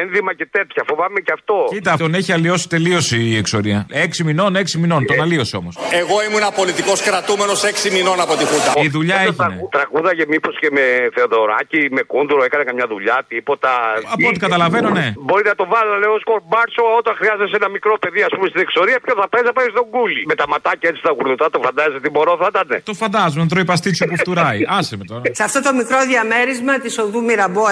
ένδυμα 0.00 0.32
και 0.38 0.46
τέτοια. 0.56 0.82
Φοβάμαι 0.90 1.20
και 1.26 1.32
αυτό. 1.38 1.56
Κοίτα, 1.74 1.92
τον 2.02 2.14
έχει 2.14 2.32
αλλοιώσει 2.36 2.68
τελείως 2.74 3.04
η 3.12 3.36
εξορία. 3.42 3.86
Έξι 4.06 4.20
μηνών, 4.28 4.56
έξι 4.62 4.78
μηνών. 4.82 5.00
Τον 5.10 5.20
αλλίωσε 5.24 5.56
όμως. 5.62 5.74
Εγώ 6.02 6.16
ήμουν 6.26 6.44
πολιτικό 6.60 6.92
κρατούμενος 7.08 7.58
6 7.64 7.90
μηνών 7.96 8.18
από 8.24 8.34
τη 8.38 8.44
Χούντα. 8.50 8.70
Η 8.86 8.88
δουλειά 8.96 9.18
έγινε. 9.26 9.56
Τραγούδαγε 9.76 10.24
μήπως 10.32 10.54
και 10.62 10.68
με 10.76 10.84
Θεοδωράκη, 11.14 11.80
με 11.96 12.02
Κούντουρο, 12.12 12.42
έκανε 12.48 12.64
καμιά 12.70 12.86
δουλειά, 12.92 13.16
τίποτα. 13.32 13.70
Από 14.14 14.26
ό,τι 14.30 14.38
καταλαβαίνω, 14.46 14.88
ναι. 15.00 15.06
Μπορεί 15.26 15.44
να 15.52 15.56
το 15.60 15.66
βάλω, 15.72 15.92
λέω, 16.02 16.12
ως 16.18 16.24
κορμπάρσο 16.30 16.84
όταν 17.00 17.12
χρειάζεσαι 17.20 17.56
ένα 17.60 17.68
μικρό 17.76 17.94
παιδί, 18.02 18.22
ας 18.28 18.32
πούμε, 18.34 18.46
στην 18.52 18.60
εξορία, 18.66 18.96
ποιο 19.04 19.14
θα 19.20 19.26
παίζει, 19.32 19.46
θα 19.50 19.54
πάει 19.58 19.68
στον 19.76 19.86
κούλι. 19.94 20.22
Με 20.30 20.34
τα 20.40 20.46
ματάκια 20.52 20.88
έτσι 20.90 21.00
στα 21.04 21.12
γουρνωτά, 21.16 21.46
το 21.54 21.60
φαντάζεσαι 21.66 22.00
τι 22.04 22.10
μπορώ 22.14 22.32
θα 22.42 22.48
ήταν. 22.52 22.68
Το 22.90 22.94
φαντάζομαι, 23.02 23.42
να 23.44 23.48
τρώει 23.52 23.66
παστίτσιο 23.72 24.04
που 24.10 24.16
φτουράει. 24.22 24.60
Άσε 24.78 24.94
με 25.00 25.04
τώρα. 25.10 25.22
Σε 25.38 25.42
αυτό 25.48 25.58
το 25.66 25.72
μικρό 25.80 25.98
διαμέρισμα 26.20 26.78
της 26.78 26.98
οδού 26.98 27.22
Μυραμπό 27.22 27.62
1 27.64 27.68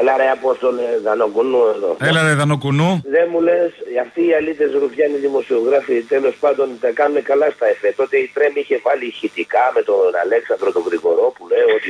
Έλα 0.00 0.16
ρε 0.16 0.28
Απόστολε, 0.36 0.86
Δανοκουνού 1.04 1.62
εδώ. 1.74 1.90
Έλα 2.08 2.20
ρε 2.26 2.34
Δανοκουνού. 2.40 2.90
Δεν 3.16 3.26
μου 3.32 3.40
λες, 3.40 3.70
αυτοί 4.04 4.20
οι 4.28 4.32
αλήτες 4.38 4.70
ρουφιάνοι 4.82 5.16
δημοσιογράφοι 5.26 5.94
τέλος 6.14 6.34
πάντων 6.42 6.66
τα 6.80 6.90
κάνουν 6.98 7.22
καλά 7.30 7.48
στα 7.56 7.66
εφέ. 7.72 7.92
Τότε 8.00 8.16
η 8.24 8.26
Τρέμ 8.34 8.52
είχε 8.62 8.76
βάλει 8.86 9.06
ηχητικά 9.12 9.64
με 9.74 9.82
τον 9.88 10.00
Αλέξανδρο 10.24 10.68
τον 10.76 10.82
Γρηγορόπουλο 10.88 11.52
ε, 11.60 11.62
ότι 11.76 11.88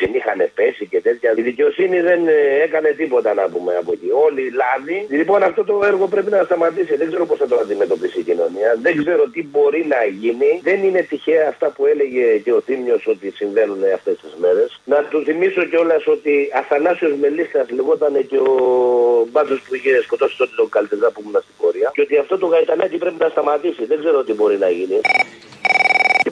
την 0.00 0.10
είχαν 0.18 0.40
πέσει 0.58 0.84
και 0.92 1.00
τέτοια. 1.06 1.28
Η 1.40 1.42
δικαιοσύνη 1.50 1.98
δεν 2.08 2.20
ε, 2.28 2.38
έκανε 2.66 2.88
τίποτα 3.00 3.30
να 3.40 3.44
πούμε 3.52 3.72
από 3.80 3.90
εκεί. 3.96 4.10
Όλοι 4.26 4.42
λάδι. 4.60 4.98
Λοιπόν 5.18 5.40
αυτό 5.42 5.60
το 5.70 5.74
έργο 5.90 6.04
πρέπει 6.14 6.30
να 6.30 6.40
σταματήσει. 6.48 6.96
Δεν 7.00 7.08
ξέρω 7.10 7.24
πώς 7.30 7.38
θα 7.42 7.46
το 7.50 7.56
αντιμετωπίσει 7.64 8.18
η 8.22 8.26
κοινωνία. 8.30 8.70
Δεν 8.86 8.92
ξέρω 9.02 9.22
τι 9.34 9.42
μπορεί 9.52 9.82
να 9.94 10.00
γίνει. 10.20 10.50
Δεν 10.68 10.78
είναι 10.86 11.00
τυχαία 11.10 11.46
αυτά 11.52 11.66
που 11.74 11.82
έλεγε 11.92 12.24
και 12.44 12.52
ο 12.58 12.60
Τίμιο 12.66 12.98
ότι 13.14 13.26
συμβαίνουν 13.40 13.80
αυτές 13.98 14.16
τις 14.22 14.34
μέρες. 14.42 14.68
Να 14.92 14.98
του 15.10 15.18
θυμίσω 15.26 15.62
κιόλας 15.70 16.06
ότι 16.06 16.34
Αθανάσιος 16.76 17.12
Μελίστα 17.20 17.66
λεγόταν 17.70 18.26
και 18.26 18.38
ο 18.38 18.52
μπάντζο 19.30 19.54
που 19.68 19.74
είχε 19.74 20.02
σκοτώσει 20.02 20.36
τότε 20.36 20.52
τον 20.56 20.68
Καλτεζά 20.68 21.10
που 21.10 21.20
ήμουν 21.20 21.40
στην 21.42 21.54
πορεία. 21.60 21.90
Και 21.94 22.00
ότι 22.00 22.16
αυτό 22.18 22.38
το 22.38 22.46
γαϊτανάκι 22.46 22.96
πρέπει 22.98 23.16
να 23.18 23.28
σταματήσει. 23.28 23.84
Δεν 23.84 23.98
ξέρω 23.98 24.24
τι 24.24 24.32
μπορεί 24.32 24.58
να 24.58 24.68
γίνει. 24.68 25.00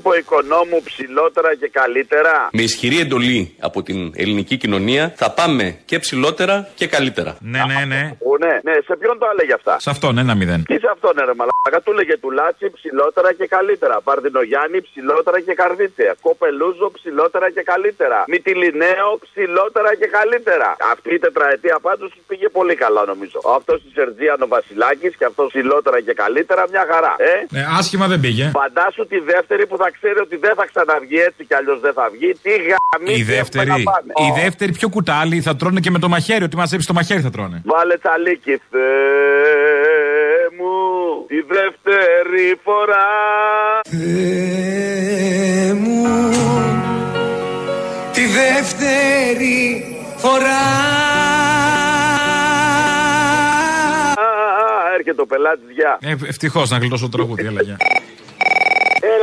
Τύπο 0.05 0.17
οικονόμου 0.25 0.79
ψηλότερα 0.91 1.51
και 1.61 1.69
καλύτερα. 1.81 2.35
Με 2.53 2.63
ισχυρή 2.63 2.99
εντολή 3.05 3.41
από 3.69 3.83
την 3.83 3.99
ελληνική 4.23 4.57
κοινωνία 4.57 5.13
θα 5.17 5.29
πάμε 5.39 5.67
και 5.85 5.97
ψηλότερα 6.05 6.69
και 6.75 6.87
καλύτερα. 6.87 7.33
Ναι, 7.53 7.61
ναι, 7.71 7.81
ναι. 7.93 8.03
Ο, 8.31 8.33
ναι, 8.45 8.55
ναι, 8.67 8.75
σε 8.89 8.95
ποιον 9.01 9.15
το 9.23 9.27
έλεγε 9.33 9.55
αυτά; 9.61 9.75
Σε 9.87 9.91
αυτόν, 9.95 10.13
ένα 10.25 10.35
μηδέν. 10.41 10.61
Τι 10.71 10.77
σε 10.85 10.89
αυτόν, 10.95 11.13
ρε 11.29 11.35
Μαλάκα, 11.41 11.79
του 11.85 11.91
έλεγε 11.95 12.15
του 12.23 12.31
Λάτσι 12.39 12.67
ψηλότερα 12.79 13.29
και 13.39 13.47
καλύτερα. 13.57 13.95
Βαρδινογιάννη 14.09 14.79
ψηλότερα 14.89 15.39
και 15.47 15.55
καρδίτσια. 15.63 16.13
Κοπελούζο 16.27 16.87
ψηλότερα 16.99 17.47
και 17.57 17.63
καλύτερα. 17.73 18.19
Μυτιλινέο 18.33 19.11
ψηλότερα 19.27 19.91
και 20.01 20.09
καλύτερα. 20.19 20.69
Αυτή 20.95 21.11
η 21.19 21.21
τετραετία 21.27 21.77
πάντως 21.87 22.09
τους 22.15 22.23
πήγε 22.31 22.49
πολύ 22.59 22.75
καλά 22.83 23.03
νομίζω. 23.13 23.39
Αυτός 23.59 23.77
της 23.83 23.93
Σερτζίανο 23.99 24.47
Βασιλάκης 24.55 25.13
και 25.19 25.27
αυτός 25.31 25.47
ψηλότερα 25.53 25.99
και 26.07 26.15
καλύτερα 26.23 26.63
μια 26.73 26.85
χαρά. 26.91 27.13
Ε; 27.33 27.35
Ναι, 27.57 27.63
άσχημα 27.79 28.07
δεν 28.13 28.21
πήγε. 28.25 28.45
Φαντάσου 28.61 29.05
τη 29.13 29.19
δεύτερη 29.33 29.65
που 29.71 29.77
θα 29.83 29.89
ξέρει 29.99 30.19
ότι 30.27 30.37
δεν 30.37 30.55
θα 30.59 30.65
ξαναβγεί 30.73 31.19
έτσι 31.29 31.45
κι 31.49 31.55
αλλιώς 31.55 31.81
δεν 31.81 31.93
θα 31.93 32.09
βγει. 32.13 32.31
Τι 32.43 32.51
γαμί 32.51 33.15
Η 33.21 33.23
δεύτερη, 33.23 33.71
η 34.29 34.41
δεύτερη 34.43 34.73
πιο 34.73 34.89
κουτάλι 34.89 35.41
θα 35.41 35.57
τρώνε 35.57 35.81
και 35.81 35.91
με 35.91 35.99
το 35.99 36.09
μαχαίρι. 36.09 36.45
Ότι 36.45 36.57
μαζέψει 36.57 36.87
το 36.87 36.93
μαχαίρι 36.93 37.21
θα 37.21 37.31
τρώνε. 37.31 37.63
Βάλε 37.65 37.97
τσαλίκι, 37.99 38.61
Θεέ 38.71 38.83
μου, 40.59 40.75
τη 41.27 41.41
δεύτερη 41.55 42.47
φορά. 42.65 43.07
Θεέ 43.91 45.73
μου 45.73 46.03
τη 48.13 48.23
δεύτερη 48.27 49.85
φορά 50.17 50.63
Α, 54.15 54.95
Έρχεται 54.95 55.21
ο 55.21 55.27
πελάτης 55.27 55.71
γεια. 55.75 55.99
Ε, 56.03 56.15
Ευτυχώς 56.29 56.71
να 56.71 56.79
γλιτώσω 56.79 57.09
το 57.09 57.17
τραγούδι, 57.17 57.47
έλα 57.47 57.63
γεια. 57.63 57.77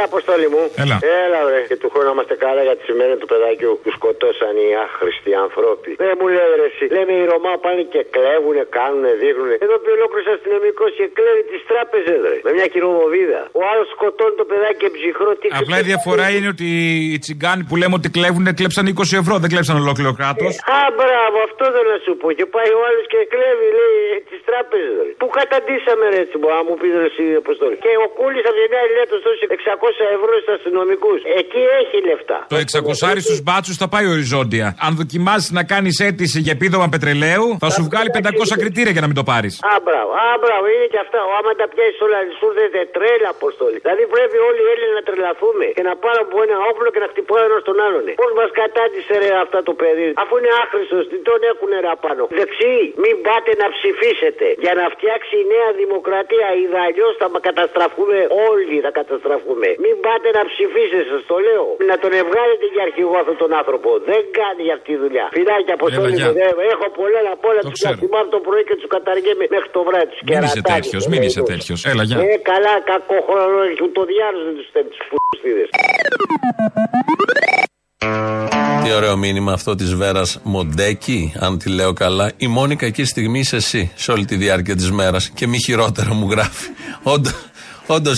Έλα, 0.01 0.09
Αποστόλη 0.13 0.47
μου. 0.55 0.63
Έλα. 0.83 0.97
Έλα, 1.23 1.39
ρε. 1.53 1.61
Και 1.71 1.77
του 1.81 1.89
χρόνου 1.91 2.07
να 2.09 2.13
είμαστε 2.15 2.35
καλά 2.45 2.61
για 2.67 2.75
τη 2.77 2.83
σημαίνει 2.89 3.15
του 3.21 3.27
παιδάκιου 3.31 3.73
που 3.81 3.89
σκοτώσαν 3.97 4.53
οι 4.63 4.67
άχρηστοι 4.85 5.31
ανθρώποι. 5.45 5.89
Δεν 6.03 6.13
μου 6.19 6.27
λέει 6.35 6.51
ρε, 6.59 6.67
εσύ. 6.71 6.85
Λέμε 6.95 7.13
οι 7.19 7.23
Ρωμά 7.31 7.53
πάνε 7.63 7.83
και 7.93 8.01
κλέβουν, 8.15 8.57
κάνουν, 8.77 9.03
δείχνουν. 9.21 9.51
Εδώ 9.65 9.75
πει 9.83 9.89
ολόκληρος 9.97 10.27
αστυνομικός 10.35 10.89
και 10.99 11.05
κλέβει 11.17 11.43
τις 11.51 11.61
τράπεζες, 11.71 12.19
ρε. 12.31 12.37
Με 12.45 12.51
μια 12.57 12.67
κοινομοβίδα. 12.73 13.41
Ο 13.59 13.61
άλλος 13.71 13.87
σκοτώνει 13.95 14.35
το 14.41 14.45
παιδάκι 14.51 14.77
και 14.83 14.89
ψυχρό. 14.97 15.29
Τι 15.39 15.47
Απλά 15.61 15.77
η 15.83 15.85
διαφορά 15.91 16.25
είναι 16.35 16.49
ότι 16.55 16.67
οι 17.13 17.17
τσιγκάνοι 17.23 17.63
που 17.67 17.75
λέμε 17.81 17.95
ότι 17.99 18.09
κλέβουν, 18.15 18.45
κλέψαν 18.59 18.83
20 18.93 19.21
ευρώ, 19.21 19.33
δεν 19.43 19.49
κλέψαν 19.53 19.75
ολόκληρο 19.83 20.11
κράτος. 20.19 20.53
Α, 20.77 20.81
μπράβο, 20.99 21.37
αυτό 21.49 21.63
δεν 21.75 21.83
να 21.91 21.97
σου 22.05 22.13
πω. 22.21 22.27
Και 22.39 22.45
πάει 22.55 22.71
ο 22.79 22.81
άλλος 22.87 23.05
και 23.13 23.19
κλέβει, 23.33 23.67
λέει, 23.79 23.97
τις 24.29 24.41
τράπεζες. 24.49 25.07
Που 25.21 25.27
καταντήσαμε, 25.39 26.03
ρε, 26.13 26.19
έτσι, 26.23 26.35
μπορεί 26.41 26.55
να 26.59 26.63
μου 26.67 26.75
πεις 26.81 26.93
ρε, 27.01 27.07
εσύ, 27.11 27.25
Αποστόλη. 27.43 27.75
Και 27.85 27.91
ο 28.05 28.07
Κούλης 28.17 28.43
από 28.49 28.57
τη 28.59 28.63
μια 28.73 28.83
λέει 28.95 29.07
τους 29.11 29.21
δώσει 29.25 29.43
ευρώ 30.15 30.33
στους 30.41 30.53
αστυνομικούς. 30.57 31.19
Εκεί 31.41 31.63
έχει 31.81 31.97
λεφτά. 32.09 32.39
Το 32.53 32.57
600 32.57 33.19
στους 33.27 33.39
μπάτσους 33.45 33.75
θα 33.81 33.87
πάει 33.93 34.05
οριζόντια. 34.13 34.65
Αν 34.85 34.91
δοκιμάσεις 35.01 35.49
να 35.57 35.63
κάνεις 35.73 35.95
αίτηση 36.05 36.37
για 36.45 36.53
επίδομα 36.57 36.87
πετρελαίου, 36.93 37.47
θα 37.63 37.69
σου 37.75 37.81
βγάλει 37.89 38.09
500 38.17 38.55
κριτήρια 38.61 38.93
για 38.95 39.03
να 39.03 39.09
μην 39.09 39.17
το 39.21 39.25
πάρεις. 39.31 39.53
Α, 39.71 39.73
μπράβο, 39.85 40.11
α, 40.25 40.27
μπράβο, 40.43 40.65
είναι 40.73 40.87
και 40.93 40.99
αυτά. 41.05 41.19
Ο, 41.29 41.31
άμα 41.39 41.51
τα 41.61 41.65
πιάσεις 41.71 41.99
όλα, 42.05 42.17
σου 42.39 42.47
δίνεται 42.55 42.81
τρέλα 42.95 43.29
αποστολή. 43.37 43.77
Δηλαδή 43.85 44.03
πρέπει 44.15 44.37
όλοι 44.49 44.61
οι 44.65 44.69
Έλληνες 44.73 44.95
να 44.99 45.03
τρελαθούμε 45.09 45.65
και 45.77 45.83
να 45.89 45.93
πάρουν 46.03 46.21
από 46.25 46.35
ένα 46.45 46.57
όπλο 46.69 46.87
και 46.93 47.01
να 47.03 47.07
χτυπάνε 47.11 47.45
ένας 47.49 47.63
τον 47.69 47.77
άλλον. 47.85 48.03
Πώς 48.21 48.31
μας 48.39 48.49
κατάντησε 48.61 49.13
ρε 49.23 49.31
αυτά 49.43 49.59
το 49.69 49.73
παιδί, 49.81 50.07
αφού 50.21 50.33
είναι 50.39 50.51
άχρηστος, 50.61 51.03
τι 51.11 51.17
τον 51.29 51.39
έχουν 51.51 51.69
ρε 51.85 51.91
πάνω. 52.05 52.23
Δεξί, 52.39 52.77
μην 53.03 53.15
πάτε 53.27 53.51
να 53.61 53.67
ψηφίσετε 53.75 54.45
για 54.63 54.73
να 54.79 54.85
φτιάξει 54.95 55.33
η 55.43 55.45
νέα 55.53 55.69
δημοκρατία. 55.81 56.47
Είδα 56.61 56.79
αλλιώ 56.87 57.07
θα 57.21 57.27
καταστραφούμε 57.49 58.17
όλοι, 58.49 58.75
θα 58.85 58.91
καταστραφούμε. 58.99 59.67
Μην 59.83 59.95
πάτε 60.05 60.27
να 60.37 60.41
ψηφίσετε, 60.51 61.03
σας 61.11 61.21
το 61.31 61.35
λέω. 61.47 61.65
Να 61.91 61.95
τον 62.03 62.11
βγάλετε 62.29 62.65
για 62.73 62.83
αρχηγό 62.87 63.15
αυτόν 63.21 63.37
τον 63.43 63.51
άνθρωπο. 63.59 63.89
Δεν 64.11 64.21
κάνει 64.39 64.63
αυτή 64.75 64.89
τη 64.93 64.97
δουλειά. 65.03 65.25
Φιλάκια 65.37 65.73
από 65.77 65.85
Έλα, 65.95 66.09
γεια. 66.19 66.29
Έχω 66.73 66.87
πολλά 66.99 67.19
να 67.29 67.33
πω, 67.41 67.47
αλλά 67.51 67.61
Το 67.65 67.69
τους 67.71 67.79
ξέρω. 67.79 67.95
θυμάμαι 68.03 68.29
το 68.35 68.39
πρωί 68.47 68.63
και 68.69 68.75
τους 68.79 68.89
καταργέμαι 68.95 69.45
μέχρι 69.55 69.69
το 69.75 69.81
βράδυ. 69.87 70.07
Τους 70.13 70.21
Μην 70.27 70.31
είσαι 70.31 70.41
κερατάκια, 70.41 70.73
τέτοιος, 70.75 71.03
μην 71.11 71.19
είσαι 71.27 71.41
τέτοιος. 71.51 71.79
Έλα, 71.91 72.03
γεια. 72.09 72.17
Ε, 72.25 72.35
καλά, 72.51 72.73
κακό 72.91 73.17
χρόνο, 73.27 73.59
το 73.97 74.03
διάλογο 74.11 74.43
δεν 74.47 74.55
τους 74.57 74.67
στέλνει 74.71 74.89
τους 74.95 75.03
φουστίδες. 75.09 75.67
Τι 78.83 78.89
ωραίο 78.93 79.17
μήνυμα 79.17 79.51
αυτό 79.53 79.75
της 79.75 79.95
Βέρας 79.95 80.39
Μοντέκη, 80.43 81.33
αν 81.39 81.57
τη 81.57 81.69
λέω 81.69 81.93
καλά. 81.93 82.31
Η 82.37 82.47
μόνη 82.47 82.75
κακή 82.75 83.03
στιγμή 83.05 83.39
είσαι 83.39 83.55
εσύ 83.55 83.91
σε 83.95 84.11
όλη 84.11 84.25
τη 84.25 84.35
διάρκεια 84.35 84.75
της 84.75 84.91
μέρας. 84.91 85.29
Και 85.29 85.47
μη 85.47 85.57
χειρότερα 85.65 86.13
μου 86.13 86.27
γράφει. 86.31 86.67
Όντως 87.03 87.50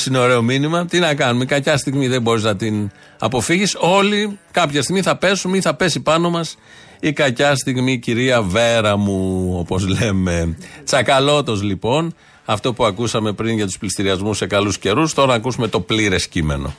είναι 0.08 0.18
ωραίο 0.18 0.42
μήνυμα. 0.42 0.86
Τι 0.86 1.00
να 1.00 1.16
κάνουμε, 1.16 1.44
η 1.44 1.48
κακιά 1.48 1.78
στιγμή 1.78 2.08
δεν 2.08 2.22
μπορείς 2.22 2.44
να 2.44 2.56
την 2.56 2.92
αποφύγεις. 3.20 3.76
Όλοι 3.80 4.40
κάποια 4.52 4.82
στιγμή 4.82 5.02
θα 5.02 5.16
πέσουμε 5.16 5.58
ή 5.58 5.62
θα 5.62 5.74
πέσει 5.74 6.00
πάνω 6.00 6.30
μας 6.30 6.56
η 7.00 7.14
κακιά 7.14 7.56
στιγμή, 7.56 8.00
κυρία 8.00 8.42
Βέρα 8.42 8.98
μου, 8.98 9.50
όπως 9.60 9.88
λέμε. 9.88 10.58
Τσακαλώτος 10.84 11.62
λοιπόν. 11.62 12.16
Αυτό 12.46 12.74
που 12.74 12.86
ακούσαμε 12.86 13.34
πριν 13.34 13.56
για 13.56 13.66
τους 13.66 13.78
πληστηριασμούς 13.78 14.38
σε 14.38 14.48
καλούς 14.48 14.78
καιρούς, 14.78 15.14
τώρα 15.14 15.34
ακούσουμε 15.34 15.68
το 15.68 15.80
πλήρες 15.80 16.28
κείμενο. 16.28 16.76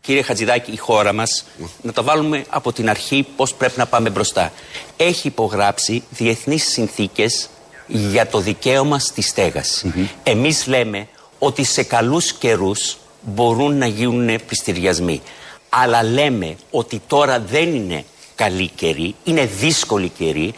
Κύριε 0.00 0.22
Χατζηδάκη, 0.22 0.72
η 0.72 0.76
χώρα 0.76 1.12
μας, 1.12 1.44
να 1.82 1.92
το 1.92 2.02
βάλουμε 2.02 2.44
από 2.48 2.72
την 2.72 2.88
αρχή 2.88 3.26
πώς 3.36 3.54
πρέπει 3.54 3.78
να 3.78 3.86
πάμε 3.86 4.10
μπροστά. 4.10 4.52
Έχει 4.96 5.26
υπογράψει 5.26 6.02
διεθνείς 6.10 6.64
συνθήκες 6.64 7.48
για 7.86 8.26
το 8.26 8.40
δικαίωμα 8.40 8.98
στη 8.98 9.22
στέγαση. 9.22 10.10
Εμείς 10.22 10.66
λέμε 10.66 11.08
ότι 11.38 11.64
σε 11.64 11.82
καλούς 11.82 12.32
καιρούς 12.32 12.96
μπορούν 13.20 13.78
να 13.78 13.86
γίνουν 13.86 14.38
πληστηριασμοί. 14.46 15.22
Αλλά 15.68 16.02
λέμε 16.02 16.56
ότι 16.70 17.02
τώρα 17.06 17.40
δεν 17.40 17.74
είναι 17.74 18.04
καλή 18.34 18.68
καιρή, 18.74 19.14
είναι 19.24 19.46
δύσκολη 19.46 20.08
καιρή. 20.08 20.54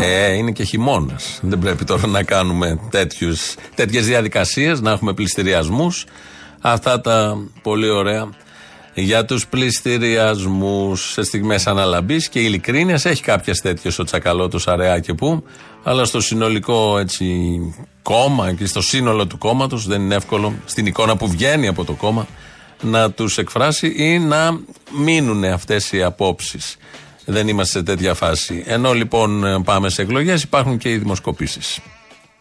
Ε, 0.00 0.32
είναι 0.32 0.50
και 0.50 0.64
χειμώνας. 0.64 1.38
Δεν 1.42 1.58
πρέπει 1.58 1.84
τώρα 1.84 2.06
να 2.06 2.22
κάνουμε 2.22 2.80
τέτοιες 3.74 4.06
διαδικασίες, 4.06 4.80
να 4.80 4.90
έχουμε 4.90 5.12
πληστηριασμούς. 5.12 6.06
Αυτά 6.60 7.00
τα 7.00 7.36
πολύ 7.62 7.90
ωραία 7.90 8.28
για 8.94 9.24
τους 9.24 9.46
πληστηριασμούς 9.46 11.12
σε 11.12 11.22
στιγμές 11.22 11.66
αναλαμπής 11.66 12.28
και 12.28 12.40
ειλικρίνειας. 12.40 13.04
Έχει 13.04 13.22
κάποιες 13.22 13.60
τέτοιες 13.60 13.98
ο 13.98 14.04
Τσακαλώτος 14.04 14.68
αραιά 14.68 14.98
και 14.98 15.14
πού, 15.14 15.44
αλλά 15.82 16.04
στο 16.04 16.20
συνολικό 16.20 16.98
έτσι 16.98 17.58
κόμμα 18.02 18.52
και 18.52 18.66
στο 18.66 18.80
σύνολο 18.80 19.26
του 19.26 19.38
κόμματος 19.38 19.86
δεν 19.86 20.00
είναι 20.00 20.14
εύκολο 20.14 20.54
στην 20.64 20.86
εικόνα 20.86 21.16
που 21.16 21.28
βγαίνει 21.28 21.66
από 21.66 21.84
το 21.84 21.92
κόμμα 21.92 22.26
να 22.80 23.10
τους 23.10 23.38
εκφράσει 23.38 23.92
ή 23.96 24.18
να 24.18 24.60
μείνουν 24.98 25.44
αυτές 25.44 25.92
οι 25.92 26.02
απόψεις. 26.02 26.76
Δεν 27.24 27.48
είμαστε 27.48 27.78
σε 27.78 27.84
τέτοια 27.84 28.14
φάση. 28.14 28.62
Ενώ 28.66 28.92
λοιπόν 28.92 29.62
πάμε 29.64 29.88
σε 29.88 30.02
εκλογές, 30.02 30.42
υπάρχουν 30.42 30.78
και 30.78 30.90
οι 30.90 30.96
δημοσκοπήσεις. 30.98 31.78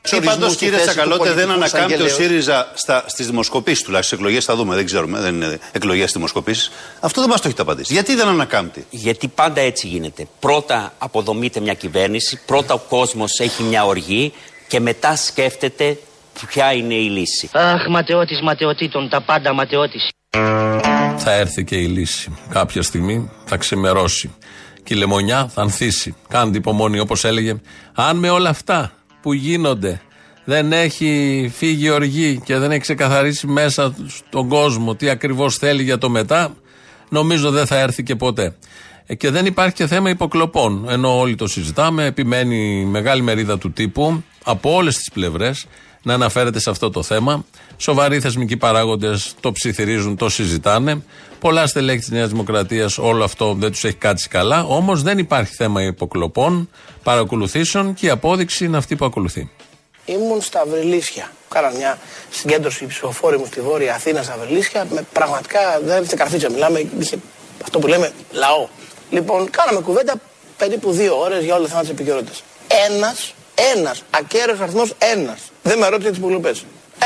Τι 0.09 0.21
πάντω, 0.21 0.55
κύριε 0.55 0.79
Τσακαλώτε, 0.79 1.31
δεν 1.31 1.51
ανακάμπτει 1.51 2.01
ο 2.01 2.07
ΣΥΡΙΖΑ 2.07 2.71
στις 3.05 3.25
δημοσκοπήσεις, 3.25 3.83
τουλάχιστον 3.83 4.17
στις 4.17 4.27
εκλογές 4.27 4.45
θα 4.45 4.55
δούμε, 4.55 4.75
δεν 4.75 4.85
ξέρουμε, 4.85 5.19
δεν 5.19 5.35
είναι 5.35 5.59
εκλογές 5.71 6.11
δημοσκοπήσεις. 6.11 6.71
Αυτό 6.99 7.21
δεν 7.21 7.29
μας 7.29 7.41
το 7.41 7.47
έχετε 7.47 7.61
απαντήσει. 7.61 7.93
Γιατί 7.93 8.15
δεν 8.15 8.27
ανακάμπτει; 8.27 8.85
Γιατί 8.89 9.27
πάντα 9.27 9.61
έτσι 9.61 9.87
γίνεται. 9.87 10.27
Πρώτα 10.39 10.93
αποδομείται 10.97 11.59
μια 11.59 11.73
κυβέρνηση, 11.73 12.39
πρώτα 12.45 12.73
ο 12.73 12.77
κόσμος 12.77 13.39
έχει 13.39 13.63
μια 13.63 13.85
οργή 13.85 14.33
και 14.67 14.79
μετά 14.79 15.15
σκέφτεται 15.15 15.97
ποια 16.47 16.73
είναι 16.73 16.93
η 16.93 17.09
λύση. 17.09 17.49
Αχ, 17.53 17.87
ματαιώτης 17.89 18.41
ματαιωτήτων, 18.41 19.09
τα 19.09 19.21
πάντα 19.21 19.53
ματαιώτης. 19.53 20.09
Θα 21.17 21.31
έρθει 21.31 21.63
και 21.63 21.75
η 21.75 21.85
λύση. 21.85 22.37
Κάποια 22.49 22.81
στιγμή 22.81 23.31
θα 23.45 23.57
ξεμερώσει. 23.57 24.35
Και 24.83 24.93
η 24.93 24.97
λεμονιά 24.97 25.49
θα 25.53 25.61
ανθίσει. 25.61 26.15
Κάντε 26.27 26.57
υπομονή, 26.57 26.99
όπως 26.99 27.23
έλεγε. 27.23 27.55
Αν 27.93 28.17
με 28.17 28.29
όλα 28.29 28.49
αυτά 28.49 28.91
που 29.27 29.33
γίνονται 29.33 30.01
δεν 30.45 30.71
έχει 30.71 31.51
φύγει 31.55 31.85
η 31.85 31.89
οργή 31.89 32.41
και 32.45 32.57
δεν 32.57 32.71
έχει 32.71 32.79
ξεκαθαρίσει 32.79 33.47
μέσα 33.47 33.95
στον 34.07 34.47
κόσμο 34.47 34.95
τι 34.95 35.09
ακριβώς 35.09 35.57
θέλει 35.57 35.83
για 35.83 35.97
το 35.97 36.09
μετά, 36.09 36.55
νομίζω 37.09 37.51
δεν 37.51 37.65
θα 37.65 37.79
έρθει 37.79 38.03
και 38.03 38.15
ποτέ. 38.15 38.55
Ε, 39.05 39.15
Και 39.15 39.29
δεν 39.29 39.45
υπάρχει 39.45 39.73
και 39.73 39.87
θέμα 39.87 40.09
υποκλοπών. 40.09 40.85
Ενώ 40.89 41.19
όλοι 41.19 41.35
το 41.35 41.47
συζητάμε, 41.47 42.05
επιμένει 42.05 42.79
η 42.81 42.85
μεγάλη 42.85 43.21
μερίδα 43.21 43.57
του 43.57 43.71
τύπου 43.71 44.23
από 44.43 44.73
όλες 44.75 44.95
τις 44.95 45.11
πλευρές 45.13 45.65
να 46.03 46.13
αναφέρεται 46.13 46.59
σε 46.59 46.69
αυτό 46.69 46.89
το 46.89 47.03
θέμα. 47.03 47.45
Σοβαροί 47.77 48.19
θεσμικοί 48.19 48.57
παράγοντες 48.57 49.33
το 49.39 49.51
ψιθυρίζουν, 49.51 50.17
το 50.17 50.29
συζητάνε. 50.29 51.03
Πολλά 51.39 51.67
στελέχη 51.67 51.99
της 51.99 52.09
Νέας 52.09 52.29
Δημοκρατίας 52.29 52.97
όλο 52.97 53.23
αυτό 53.23 53.53
δεν 53.53 53.71
τους 53.71 53.83
έχει 53.83 53.95
κάτσει 53.95 54.27
καλά. 54.27 54.63
Όμως 54.63 55.01
δεν 55.01 55.17
υπάρχει 55.17 55.53
θέμα 55.55 55.81
υποκλοπών, 55.81 56.69
παρακολουθήσεων 57.03 57.93
και 57.93 58.05
η 58.05 58.09
απόδειξη 58.09 58.65
είναι 58.65 58.77
αυτή 58.77 58.95
που 58.95 59.05
ακολουθεί. 59.05 59.49
Ήμουν 60.05 60.41
στα 60.41 60.63
Βρυλίσια. 60.67 61.31
Κάνα 61.49 61.71
μια 61.77 61.97
συγκέντρωση 62.29 62.85
ψηφοφόρη 62.85 63.37
μου 63.37 63.45
στη 63.45 63.61
Βόρεια 63.61 63.95
Αθήνα 63.95 64.23
στα 64.23 64.37
Βρυλίσια. 64.41 64.87
Με 64.93 65.05
πραγματικά 65.13 65.59
δεν 65.83 65.97
έπαιζε 65.97 66.15
καρφίτσα. 66.15 66.51
Μιλάμε, 66.51 66.89
είχε 66.99 67.17
αυτό 67.63 67.79
που 67.79 67.87
λέμε 67.87 68.11
λαό. 68.31 68.67
Λοιπόν, 69.09 69.49
κάναμε 69.49 69.79
κουβέντα 69.79 70.13
περίπου 70.57 70.91
δύο 70.91 71.19
ώρες 71.19 71.43
για 71.43 71.53
όλα 71.55 71.63
τα 71.63 71.69
θέματα 71.69 71.87
της 71.87 71.97
επικαιρότητας. 71.97 72.43
Ένας, 72.87 73.33
ένας, 73.75 74.03
ακέραιος 74.09 74.59
αριθμός 74.59 74.93
ένας. 74.97 75.39
Δεν 75.63 75.77
με 75.77 75.87
ρώτησε 75.87 76.09
τις 76.09 76.17
υποκλοπέ. 76.17 76.51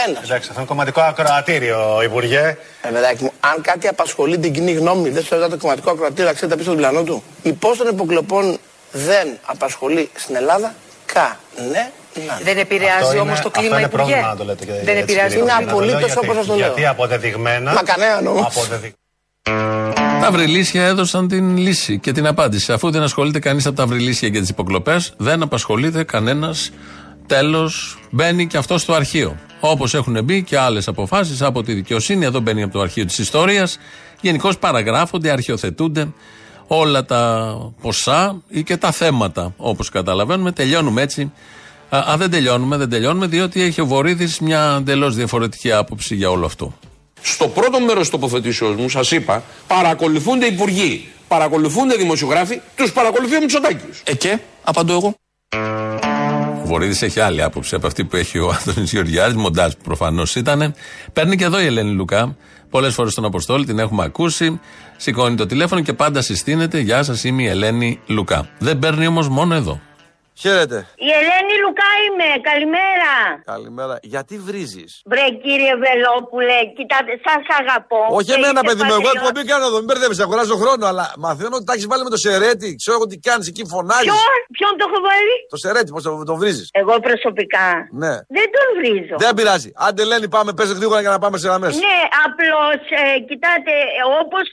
Ένας. 0.08 0.24
Εντάξει, 0.24 0.48
αυτό 0.50 0.54
είναι 0.60 0.66
κομματικό 0.68 1.02
ακροατήριο, 1.02 2.02
Υπουργέ. 2.04 2.58
Ε, 2.82 2.90
παιδάκι 2.94 3.24
μου, 3.24 3.32
αν 3.40 3.62
κάτι 3.62 3.88
απασχολεί 3.88 4.38
την 4.40 4.54
κοινή 4.54 4.72
γνώμη, 4.72 5.10
δεν 5.10 5.24
σου 5.24 5.30
το 5.50 5.58
κομματικό 5.58 5.92
ακροατήριο, 5.92 6.26
να 6.26 6.34
ξέρετε 6.34 6.58
πίσω 6.58 6.68
στον 6.72 6.78
πλανό 6.82 7.04
του. 7.04 7.24
Η 7.42 7.52
πώ 7.54 7.76
των 7.78 7.88
υποκλοπών 7.88 8.58
δεν 8.92 9.28
απασχολεί 9.46 10.10
στην 10.16 10.36
Ελλάδα, 10.36 10.74
κανένα. 11.06 11.90
Δεν 12.44 12.58
επηρεάζει 12.58 13.18
όμως 13.18 13.40
το 13.42 13.50
κλίμα, 13.50 13.78
είναι 13.78 13.86
Υπουργέ. 13.86 14.04
πρόβλημα 14.06 14.28
να 14.28 14.36
το 14.36 14.44
λέτε 14.44 14.66
και 14.66 14.72
Δεν 14.72 14.80
έτσι, 14.82 14.92
επηρεάζει. 15.02 15.36
κύριε 15.36 15.54
Είναι 15.54 15.62
Υπουργέ, 15.62 15.66
να 15.66 15.72
το 15.72 15.80
λέω, 15.86 15.96
απολύτως 15.96 16.12
γιατί- 16.14 16.26
όπως 16.30 16.36
σας 16.36 16.46
το 16.46 16.56
λέω. 16.56 16.66
Γιατί 16.66 16.86
αποδεδειγμένα. 16.86 17.74
Μα 17.74 17.84
κανέναν 17.84 18.28
όμως. 18.28 18.46
αποδεδει- 18.46 18.96
Τα 20.22 20.32
βρυλίσια 20.32 20.86
έδωσαν 20.86 21.28
την 21.28 21.58
λύση 21.58 22.00
και 22.00 22.12
την 22.12 22.28
απάντηση. 22.28 22.72
Αφού 22.74 22.92
δεν 22.92 23.02
ασχολείται 23.02 23.40
κανείς 23.40 23.66
από 23.66 23.76
τα 23.76 23.86
βρυλίσια 23.86 24.30
και 24.30 24.40
τις 24.40 24.50
υποκλοπές, 24.50 25.14
δεν 25.18 25.42
απασχολείται 25.42 26.04
κανένας. 26.04 26.72
Τέλος, 27.28 28.00
μπαίνει 28.12 28.48
και 28.48 28.58
αυτό 28.58 28.78
στο 28.78 28.94
αρχείο. 28.94 29.36
Όπως 29.64 29.94
έχουν 29.94 30.24
μπει 30.24 30.44
και 30.44 30.58
άλλες 30.58 30.88
αποφάσεις 30.88 31.42
από 31.42 31.64
τη 31.64 31.74
δικαιοσύνη, 31.74 32.26
εδώ 32.26 32.40
μπαίνει 32.40 32.64
από 32.64 32.74
το 32.74 32.80
αρχείο 32.80 33.06
της 33.06 33.18
ιστορίας. 33.18 33.80
Γενικώς 34.22 34.58
παραγράφονται, 34.58 35.32
αρχιοθετούνται 35.32 36.08
όλα 36.68 37.06
τα 37.06 37.54
ποσά 37.82 38.42
ή 38.48 38.64
και 38.64 38.78
τα 38.78 38.92
θέματα. 38.92 39.54
Όπως 39.58 39.90
καταλαβαίνουμε, 39.90 40.52
τελειώνουμε 40.52 41.02
έτσι. 41.02 41.32
Α, 41.90 41.98
α, 41.98 42.18
δεν 42.18 42.32
τελειώνουμε, 42.32 42.78
δεν 42.78 42.90
τελειώνουμε, 42.90 43.28
διότι 43.28 43.62
έχει 43.62 43.82
ο 43.82 43.86
Βορύδης 43.86 44.40
μια 44.40 44.76
εντελώς 44.80 45.16
διαφορετική 45.16 45.72
άποψη 45.72 46.16
για 46.16 46.30
όλο 46.30 46.46
αυτό. 46.46 46.74
Στο 47.22 47.48
πρώτο 47.48 47.80
μέρος 47.80 48.00
της 48.00 48.10
τοποθετήσεως 48.10 48.76
μου, 48.76 48.90
σας 48.90 49.12
είπα, 49.12 49.44
παρακολουθούνται 49.68 50.46
υπουργοί, 50.46 51.08
παρακολουθούνται 51.28 51.96
δημοσιογράφοι, 51.96 52.62
τους 52.76 52.92
παρακολουθεί 52.92 53.36
ο 53.36 53.40
Μητσοτάκης. 53.40 54.02
Ε, 54.04 54.16
και, 54.16 54.40
απαντώ 54.64 54.94
εγώ. 54.94 55.16
Ο 56.72 56.74
Βορύδης 56.74 57.02
έχει 57.02 57.20
άλλη 57.20 57.44
άποψη 57.44 57.76
από 57.76 57.88
αυτή 57.88 58.04
που 58.06 58.16
έχει 58.16 58.40
ο 58.40 58.50
Άδωνη 58.50 58.88
Γεωργιάδης, 58.88 59.36
μοντάζ 59.36 59.74
που 59.74 59.84
προφανώς 59.84 60.36
ήταν. 60.36 60.74
Παίρνει 61.14 61.36
και 61.36 61.44
εδώ 61.44 61.62
η 61.62 61.66
Ελένη 61.66 61.92
Λουκά. 61.92 62.36
Πολλές 62.70 62.94
φορές 62.94 63.12
στον 63.12 63.26
Αποστόλη 63.26 63.66
την 63.66 63.80
έχουμε 63.80 64.04
ακούσει. 64.04 64.60
Σηκώνει 64.98 65.36
το 65.36 65.46
τηλέφωνο 65.46 65.82
και 65.82 65.94
πάντα 65.94 66.22
συστήνεται. 66.22 66.80
Γεια 66.80 67.04
σας, 67.04 67.24
είμαι 67.24 67.44
η 67.44 67.46
Ελένη 67.48 68.00
Λουκά. 68.08 68.50
Δεν 68.60 68.80
παίρνει 68.80 69.08
όμως 69.08 69.30
μόνο 69.30 69.56
εδώ. 69.56 69.80
Χαίρετε. 70.44 70.78
Η 71.08 71.10
Ελένη 71.20 71.56
Λουκά 71.64 71.92
είμαι. 72.06 72.30
Καλημέρα. 72.50 73.14
Καλημέρα. 73.54 73.96
Γιατί 74.14 74.36
βρίζεις; 74.48 74.90
Βρε 75.12 75.26
κύριε 75.44 75.74
Βελόπουλε, 75.84 76.58
κοιτάτε, 76.78 77.12
σας 77.26 77.44
αγαπώ. 77.62 78.02
Όχι 78.18 78.28
Και 78.30 78.36
εμένα, 78.40 78.60
είστε 78.62 78.68
παιδί 78.68 78.84
μου. 78.88 78.94
Εγώ 78.98 79.02
πατριώτης. 79.02 79.22
εκπομπή 79.22 79.42
κάνω 79.52 79.66
εδώ. 79.70 79.78
Μην 79.82 79.88
μπερδεύει, 79.90 80.16
αγοράζω 80.26 80.56
χρόνο. 80.64 80.84
Αλλά 80.92 81.06
μαθαίνω 81.26 81.56
ότι 81.60 81.66
τα 81.70 81.74
έχεις 81.76 81.88
βάλει 81.92 82.04
με 82.08 82.12
το 82.16 82.20
σερέτι. 82.26 82.70
Ξέρω 82.82 82.96
εγώ 82.98 83.06
τι 83.12 83.18
κάνεις 83.28 83.46
εκεί, 83.52 83.64
φωνάζεις. 83.74 84.12
Ποιον, 84.16 84.40
ποιον 84.58 84.74
το 84.80 84.84
έχω 84.90 85.00
βάλει; 85.10 85.36
Το 85.54 85.58
σερέτι, 85.64 85.90
πώς 85.96 86.04
το, 86.08 86.12
το 86.32 86.36
βρίζεις; 86.42 86.68
Εγώ 86.82 86.94
προσωπικά. 87.08 87.68
Ναι. 88.04 88.14
Δεν 88.38 88.48
τον 88.56 88.68
βρίζω. 88.78 89.16
Δεν 89.24 89.32
πειράζει. 89.38 89.70
Άντε 89.86 90.04
λένε 90.12 90.26
πάμε, 90.36 90.52
πες 90.58 90.70
γρήγορα 90.80 91.00
για 91.06 91.12
να 91.16 91.20
πάμε 91.24 91.36
σε 91.42 91.46
γραμμές. 91.50 91.72
Ναι, 91.86 91.98
απλώς, 92.26 92.80
ε, 93.02 93.04
κοιτάτε, 93.30 93.74
όπως 94.22 94.46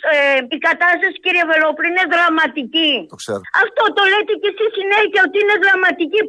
η 0.57 0.59
κατάσταση, 0.69 1.17
κύριε 1.25 1.45
Βελόπουλε, 1.51 1.87
είναι 1.93 2.05
δραματική. 2.15 2.93
Το 3.13 3.17
ξέρω. 3.23 3.43
Αυτό 3.65 3.83
το 3.99 4.03
λέτε 4.13 4.33
και 4.43 4.49
εσείς 4.53 4.71
συνέχεια 4.79 5.21
ότι 5.29 5.37
είναι 5.43 5.57
δραματική. 5.65 5.77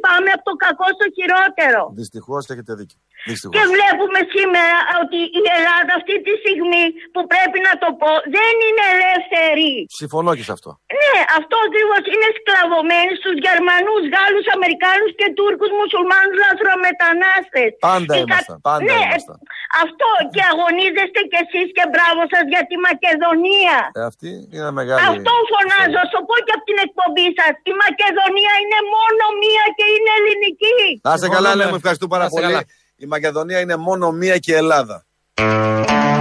Πάμε 0.00 0.30
από 0.30 0.44
το 0.44 0.54
κακό 0.64 0.84
στο 0.96 1.06
χειρότερο. 1.16 1.90
Δυστυχώς 1.94 2.48
έχετε 2.48 2.74
δίκιο. 2.74 2.98
Δυστυχώς. 3.30 3.54
Και 3.56 3.64
βλέπουμε 3.74 4.20
σήμερα 4.34 4.78
ότι 5.02 5.18
η 5.40 5.42
Ελλάδα 5.56 5.92
αυτή 6.00 6.14
τη 6.26 6.32
στιγμή 6.42 6.84
που 7.14 7.22
πρέπει 7.32 7.58
να 7.68 7.74
το 7.82 7.88
πω 8.00 8.10
δεν 8.36 8.52
είναι 8.66 8.84
ελεύθερη. 8.94 9.72
Συμφωνώ 10.02 10.30
και 10.38 10.44
σε 10.48 10.52
αυτό. 10.56 10.70
Ναι, 11.02 11.16
αυτό 11.38 11.56
ακριβώς 11.68 12.02
είναι 12.12 12.28
σκλαβωμένη 12.38 13.12
στους 13.20 13.36
Γερμανούς, 13.46 14.02
Γάλλους, 14.14 14.46
Αμερικάνους 14.56 15.10
και 15.20 15.26
Τούρκους 15.38 15.70
μουσουλμάνους 15.78 16.36
λαθρομετανάστες. 16.44 17.68
Πάντα 17.88 18.12
ήμασταν. 18.22 18.56
Πάντα 18.68 18.82
ναι, 18.88 18.98
ήμασταν. 19.06 19.38
αυτό 19.84 20.08
και 20.34 20.42
αγωνίζεστε 20.50 21.20
κι 21.30 21.38
εσείς 21.44 21.68
και 21.76 21.84
μπράβο 21.92 22.22
σας 22.32 22.44
για 22.52 22.62
τη 22.70 22.76
Μακεδονία. 22.88 23.76
Ε, 23.98 24.02
αυτή 24.10 24.30
είναι 24.54 24.70
μεγάλη. 24.80 25.00
Αυτό 25.12 25.32
φωνάζω, 25.52 26.00
στο 26.10 26.20
πω 26.26 26.34
και 26.46 26.54
από 26.56 26.64
την 26.70 26.78
εκπομπή 26.86 27.26
σας. 27.38 27.52
Η 27.70 27.74
Μακεδονία 27.84 28.52
είναι 28.62 28.80
μόνο 28.96 29.24
μία 29.42 29.64
και 29.76 29.86
είναι 29.94 30.10
ελληνική. 30.20 30.80
Να 31.06 31.12
είστε 31.14 31.28
καλά, 31.36 31.50
Μόνο 31.50 31.60
λέμε. 31.60 31.72
με. 31.74 31.78
Ευχαριστώ 31.82 32.06
πάρα 32.12 32.24
Να 32.24 32.28
είστε 32.30 32.40
πολύ. 32.40 32.54
Καλά. 33.00 33.06
Η 33.06 33.06
Μακεδονία 33.06 33.60
είναι 33.60 33.76
μόνο 33.76 34.10
μία 34.10 34.38
και 34.38 34.56
Ελλάδα. 34.56 35.04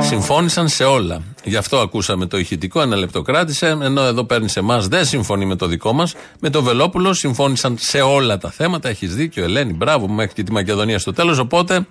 Συμφώνησαν 0.01 0.67
σε 0.67 0.83
όλα. 0.83 1.21
Γι' 1.43 1.55
αυτό 1.55 1.79
ακούσαμε 1.79 2.25
το 2.25 2.37
ηχητικό, 2.37 2.81
ένα 2.81 2.95
λεπτό 2.95 3.21
κράτησε. 3.21 3.67
Ενώ 3.67 4.01
εδώ 4.01 4.23
παίρνει 4.23 4.49
σε 4.49 4.59
εμάς, 4.59 4.87
δεν 4.87 5.05
συμφωνεί 5.05 5.45
με 5.45 5.55
το 5.55 5.65
δικό 5.65 5.93
μας. 5.93 6.15
Με 6.39 6.49
το 6.49 6.63
Βελόπουλο 6.63 7.13
συμφώνησαν 7.13 7.75
σε 7.79 8.01
όλα 8.01 8.37
τα 8.37 8.51
θέματα. 8.51 8.89
Έχεις 8.89 9.15
δίκιο, 9.15 9.43
Ελένη, 9.43 9.73
μπράβο, 9.73 10.07
μέχρι 10.07 10.33
και 10.33 10.43
τη 10.43 10.51
Μακεδονία 10.51 10.99
στο 10.99 11.13
τέλος. 11.13 11.37
Οπότε 11.37 11.87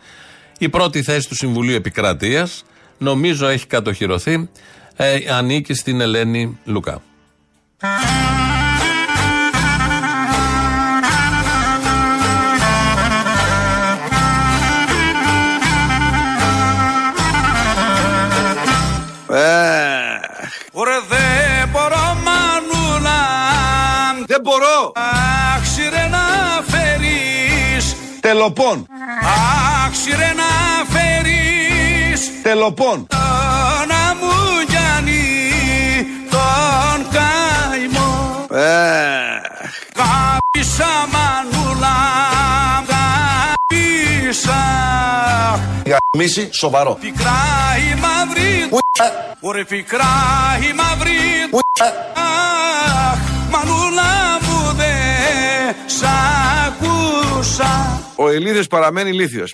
η 0.58 0.68
πρώτη 0.68 1.02
θέση 1.02 1.28
του 1.28 1.34
Συμβουλίου 1.34 1.74
Επικρατείας, 1.74 2.64
νομίζω 2.98 3.46
έχει 3.46 3.66
κατοχυρωθεί, 3.66 4.48
ε, 4.96 5.18
ανήκει 5.30 5.74
στην 5.74 6.00
Ελένη 6.00 6.58
Λουκά. 6.64 7.02
Τελοπών. 28.48 28.86
Αχ 29.84 29.94
σιρέ 29.94 30.32
να 30.36 30.50
φέρεις. 30.92 32.42
Τελοπών. 32.42 33.06
Να 33.88 34.14
μου 34.20 34.32
γιάνει 34.68 35.24
τον 36.30 37.06
καημό. 37.12 38.46
Κάπησα 39.92 40.92
μανούλα 41.12 41.96
Κάπησα 42.88 44.62
Γαμίση, 45.86 46.48
σοβαρό. 46.52 46.98
Πικρά 47.00 47.40
η 47.90 48.00
μαύρη. 48.00 48.68
Ωραία 49.40 49.64
πικρά 49.64 50.06
η 50.70 50.74
μαύρη. 50.74 51.18
Αχ 52.14 53.18
μανούλα 53.50 54.38
μου 54.42 54.47
δε 54.78 55.72
σ' 55.86 56.04
ακούσα 56.66 58.00
Ο 58.16 58.30
Ηλίθιος 58.32 58.66
παραμένει 58.66 59.10
ηλίθιος. 59.10 59.50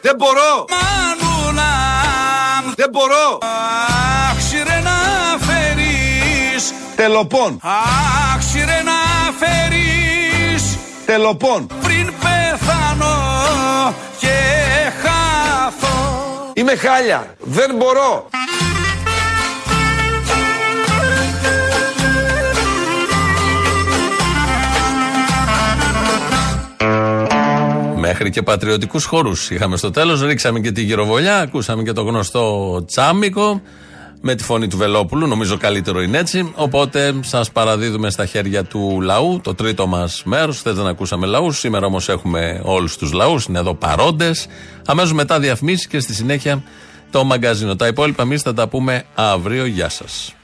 Δεν 0.00 0.14
μπορώ. 0.16 0.64
Μανούλα 0.70 1.72
Δεν 2.76 2.88
μπορώ. 2.90 3.38
Αχ 4.30 4.40
σιρέ 4.40 4.80
να 4.80 4.98
φέρεις 5.46 6.72
Τελοπών. 6.96 7.60
Αχ 7.62 8.42
σιρέ 8.42 8.82
να 8.82 8.98
φέρεις 9.38 10.78
Τελοπών. 11.06 11.66
Πριν 13.06 13.24
πεθάνω 13.36 13.94
και 14.18 14.36
χάθω 15.02 16.52
Είμαι 16.54 16.76
χάλια. 16.76 17.34
Δεν 17.38 17.74
μπορώ. 17.76 18.28
Μέχρι 27.96 28.30
και 28.30 28.42
πατριωτικούς 28.42 29.04
χώρους 29.04 29.50
είχαμε 29.50 29.76
στο 29.76 29.90
τέλος. 29.90 30.22
Ρίξαμε 30.22 30.60
και 30.60 30.72
τη 30.72 30.82
γυροβολιά, 30.82 31.38
ακούσαμε 31.38 31.82
και 31.82 31.92
το 31.92 32.02
γνωστό 32.02 32.84
τσάμικο 32.86 33.60
με 34.20 34.34
τη 34.34 34.44
φωνή 34.44 34.68
του 34.68 34.76
Βελόπουλου. 34.76 35.26
Νομίζω 35.26 35.56
καλύτερο 35.56 36.02
είναι 36.02 36.18
έτσι. 36.18 36.52
Οπότε 36.54 37.14
σας 37.20 37.50
παραδίδουμε 37.50 38.10
στα 38.10 38.26
χέρια 38.26 38.64
του 38.64 39.00
λαού 39.02 39.40
το 39.42 39.54
τρίτο 39.54 39.86
μας 39.86 40.22
μέρος. 40.24 40.58
Χθες 40.58 40.74
δεν 40.74 40.86
ακούσαμε 40.86 41.26
λαούς. 41.26 41.58
Σήμερα 41.58 41.86
όμως 41.86 42.08
έχουμε 42.08 42.60
όλους 42.64 42.96
τους 42.96 43.12
λαούς. 43.12 43.44
Είναι 43.44 43.58
εδώ 43.58 43.74
παρόντες. 43.74 44.46
Αμέσως 44.86 45.12
μετά 45.12 45.40
διαφημίσεις 45.40 45.86
και 45.86 46.00
στη 46.00 46.14
συνέχεια 46.14 46.62
το 47.10 47.24
μαγκαζίνο. 47.24 47.76
Τα 47.76 47.86
υπόλοιπα 47.86 48.22
εμείς 48.22 48.42
θα 48.42 48.54
τα 48.54 48.68
πούμε 48.68 49.04
αύριο. 49.14 49.66
Γεια 49.66 49.88
σας. 49.88 50.35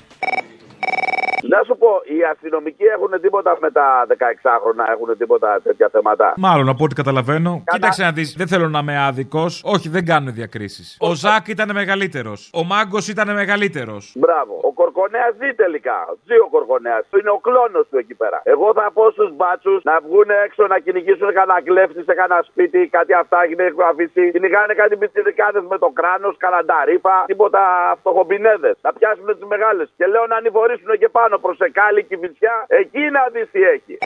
Να 1.42 1.62
σου 1.66 1.76
πω, 1.82 1.90
οι 2.04 2.18
αστυνομικοί 2.32 2.84
έχουν 2.84 3.20
τίποτα 3.20 3.56
με 3.60 3.70
τα 3.70 4.06
16χρονα, 4.08 4.84
έχουν 4.94 5.16
τίποτα 5.18 5.60
τέτοια 5.62 5.88
θέματα; 5.92 6.34
Μάλλον 6.36 6.68
από 6.68 6.84
ό,τι 6.84 6.94
καταλαβαίνω. 6.94 7.62
Κοίταξε 7.72 8.02
να 8.02 8.12
δεις, 8.12 8.34
δεν 8.40 8.48
θέλω 8.52 8.68
να 8.68 8.78
είμαι 8.78 8.96
άδικος. 9.08 9.62
Όχι, 9.64 9.88
δεν 9.88 10.04
κάνουν 10.10 10.34
διακρίσεις. 10.34 10.96
Ο 11.00 11.14
Ζακ 11.14 11.48
ήταν 11.48 11.68
μεγαλύτερος. 11.72 12.50
Ο 12.60 12.62
Μάγκος 12.64 13.08
ήταν 13.08 13.28
μεγαλύτερος. 13.34 14.02
Μπράβο. 14.22 14.54
Ο 14.68 14.72
Κορκονέας 14.72 15.32
ζει 15.40 15.50
τελικά. 15.62 15.98
Ζει 16.26 16.36
ο 16.46 16.48
Κορκονέας. 16.54 17.04
Είναι 17.20 17.32
ο 17.38 17.40
κλόνος 17.46 17.84
του 17.90 17.98
εκεί 18.02 18.14
πέρα. 18.14 18.38
Εγώ 18.44 18.68
θα 18.78 18.90
πω 18.94 19.10
στους 19.10 19.30
μπάτσους 19.36 19.82
να 19.90 19.94
βγουν 20.04 20.30
έξω 20.44 20.62
να 20.72 20.78
κυνηγήσουν 20.84 21.28
κανένα 21.38 21.62
κλέφτη 21.68 22.02
σε 22.08 22.14
κανένα 22.20 22.42
σπίτι, 22.50 22.80
κάτι 22.96 23.12
αυτά 23.22 23.36
έχει 23.44 23.54
αφήσει. 23.90 24.22
Κυνηγάνε 24.34 24.74
κάτι 24.74 24.94
πιτσιρικάδε 24.96 25.60
με 25.72 25.78
το 25.84 25.88
κράνος, 25.98 26.34
κανένα 26.44 26.64
ταρήφα, 26.70 27.16
τίποτα 27.26 27.62
φτωχομπινέδε. 28.00 28.70
Να 28.86 28.90
πιάσουν 28.96 29.26
τις 29.38 29.46
μεγάλες. 29.52 29.86
Και 29.98 30.06
λέω 30.12 30.24
να 30.32 30.36
ανηφορήσουν 30.36 30.90
και 31.02 31.08
πάνω 31.18 31.31
προς 31.38 31.58
Εκάλη 31.58 32.04
και 32.04 32.16
Βυσιά. 32.16 32.64
Εκεί 32.68 32.98
να 32.98 33.28
δεις 33.32 33.50
τι 33.52 33.62
έχει. 33.62 33.98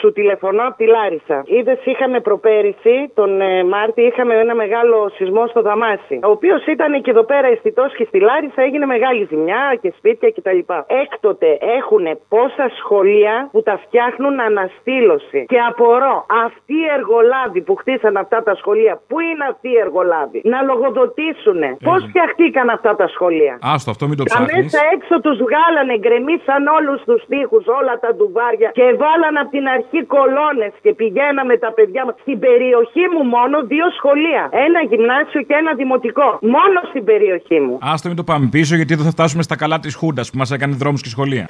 Σου 0.00 0.12
τηλεφωνώ 0.12 0.62
από 0.68 0.76
τη 0.76 0.86
Λάρισα. 0.86 1.42
Είδες, 1.44 1.78
είχαμε 1.84 2.20
προπέρυσι, 2.20 2.96
τον 3.14 3.40
ε, 3.40 3.64
Μάρτι, 3.64 4.02
είχαμε 4.02 4.34
ένα 4.34 4.54
μεγάλο 4.54 5.10
σεισμό 5.16 5.46
στο 5.46 5.62
Δαμάσι. 5.62 6.18
Ο 6.22 6.30
οποίος 6.30 6.66
ήταν 6.66 7.02
και 7.02 7.10
εδώ 7.10 7.24
πέρα 7.24 7.46
αισθητός 7.46 7.94
και 7.96 8.04
στη 8.04 8.18
Λάρισα 8.20 8.62
έγινε 8.62 8.86
μεγάλη 8.86 9.26
ζημιά 9.30 9.78
και 9.82 9.92
σπίτια 9.96 10.30
κτλ. 10.36 10.58
Έκτοτε 11.02 11.58
έχουν 11.78 12.04
πόσα 12.28 12.66
σχολεία 12.78 13.48
που 13.52 13.62
τα 13.62 13.80
φτιάχνουν 13.84 14.40
αναστήλωση. 14.40 15.44
Και 15.48 15.58
απορώ, 15.70 16.26
αυτοί 16.46 16.74
οι 16.74 16.88
εργολάβοι 16.98 17.60
που 17.66 17.74
χτίσαν 17.74 18.16
αυτά 18.16 18.42
τα 18.42 18.54
σχολεία, 18.54 19.00
πού 19.08 19.20
είναι 19.20 19.44
αυτοί 19.50 19.68
οι 19.68 19.78
εργολάβοι, 19.86 20.40
να 20.44 20.62
λογοδοτήσουν. 20.62 21.60
Πώς 21.88 22.00
φτιαχτήκαν 22.08 22.68
αυτά 22.68 22.96
τα 22.96 23.06
σχολεία; 23.08 23.58
Άστο, 23.74 23.90
αυτό 23.90 24.04
μην 24.08 24.16
το 24.16 24.24
Τα 24.24 24.34
ψάχνεις. 24.34 24.62
μέσα 24.62 24.80
έξω 24.94 25.14
τους 25.20 25.36
βγάλανε, 25.46 25.94
γκρεμίσαν 25.98 26.62
όλους 26.78 27.00
τους 27.08 27.22
τοίχους, 27.30 27.64
όλα 27.78 27.94
τα 28.02 28.10
ντουβάρια 28.14 28.70
και 28.78 28.86
βάλαν 29.02 29.31
από 29.40 29.50
την 29.56 29.66
αρχή 29.76 30.00
κολόνες 30.14 30.72
και 30.84 30.92
πηγαίναμε 31.00 31.54
τα 31.64 31.70
παιδιά 31.76 32.02
μας. 32.06 32.14
Στην 32.24 32.38
περιοχή 32.46 33.04
μου 33.12 33.22
μόνο 33.36 33.56
δύο 33.72 33.86
σχολεία. 33.98 34.42
Ένα 34.66 34.80
γυμνάσιο 34.90 35.40
και 35.48 35.54
ένα 35.62 35.72
δημοτικό. 35.80 36.28
Μόνο 36.56 36.78
στην 36.90 37.04
περιοχή 37.04 37.58
μου. 37.64 37.74
Άστο 37.92 38.06
μην 38.08 38.16
το 38.16 38.24
πάμε 38.30 38.48
πίσω 38.56 38.72
γιατί 38.78 38.92
εδώ 38.94 39.04
θα 39.08 39.10
φτάσουμε 39.16 39.42
στα 39.42 39.56
καλά 39.62 39.78
της 39.78 39.94
Χούντας 39.94 40.30
που 40.30 40.38
μας 40.38 40.50
έκανε 40.50 40.74
δρόμους 40.82 41.02
και 41.02 41.08
σχολεία. 41.08 41.46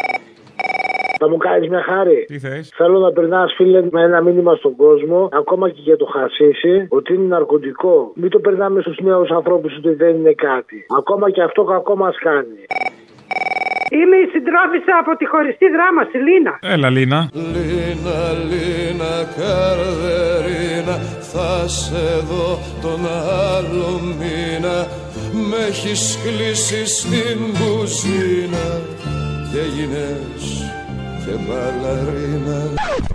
Θα 1.25 1.31
μου 1.31 1.37
κάνεις 1.37 1.69
μια 1.69 1.83
χάρη. 1.83 2.25
Τι 2.27 2.39
θες; 2.39 2.73
Θέλω 2.77 2.99
να 2.99 3.13
περνάς, 3.13 3.53
φίλε, 3.57 3.83
με 3.91 4.03
ένα 4.03 4.21
μήνυμα 4.23 4.55
στον 4.55 4.77
κόσμο, 4.77 5.29
ακόμα 5.33 5.71
και 5.71 5.81
για 5.83 5.97
το 5.97 6.05
χασίσι, 6.05 6.87
ότι 6.89 7.15
είναι 7.15 7.27
ναρκωτικό. 7.27 8.13
Μην 8.15 8.31
το 8.31 8.39
περνάμε 8.39 8.81
στους 8.81 8.99
νέους 9.01 9.31
ανθρώπους 9.31 9.77
ότι 9.77 9.95
δεν 9.95 10.17
είναι 10.17 10.33
κάτι. 10.33 10.87
Ακόμα 10.99 11.31
και 11.31 11.43
αυτό 11.43 11.65
κακό 11.65 11.97
μας 11.97 12.17
κάνει. 12.19 12.59
Είμαι 13.99 14.17
η 14.25 14.27
συντρόφισσα 14.33 14.95
από 15.03 15.13
τη 15.19 15.25
χωριστή 15.33 15.67
δράμα, 15.77 16.03
η 16.17 16.19
Λίνα. 16.27 16.55
Έλα, 16.75 16.89
Λίνα. 16.97 17.21
Λίνα, 17.55 18.21
Λίνα, 18.51 19.15
καρδερίνα, 19.37 20.97
θα 21.33 21.69
σε 21.69 22.07
δω 22.29 22.49
τον 22.85 23.01
άλλο 23.55 23.91
μήνα 24.19 24.77
με 25.33 25.57
έχεις 25.69 26.19
κλείσει 26.25 26.87
στην 26.87 27.39
κουζίνα 27.59 28.67
και 29.51 29.59
έγινες 29.59 30.45
και 31.25 31.35
μπαλαρίνα 31.45 32.61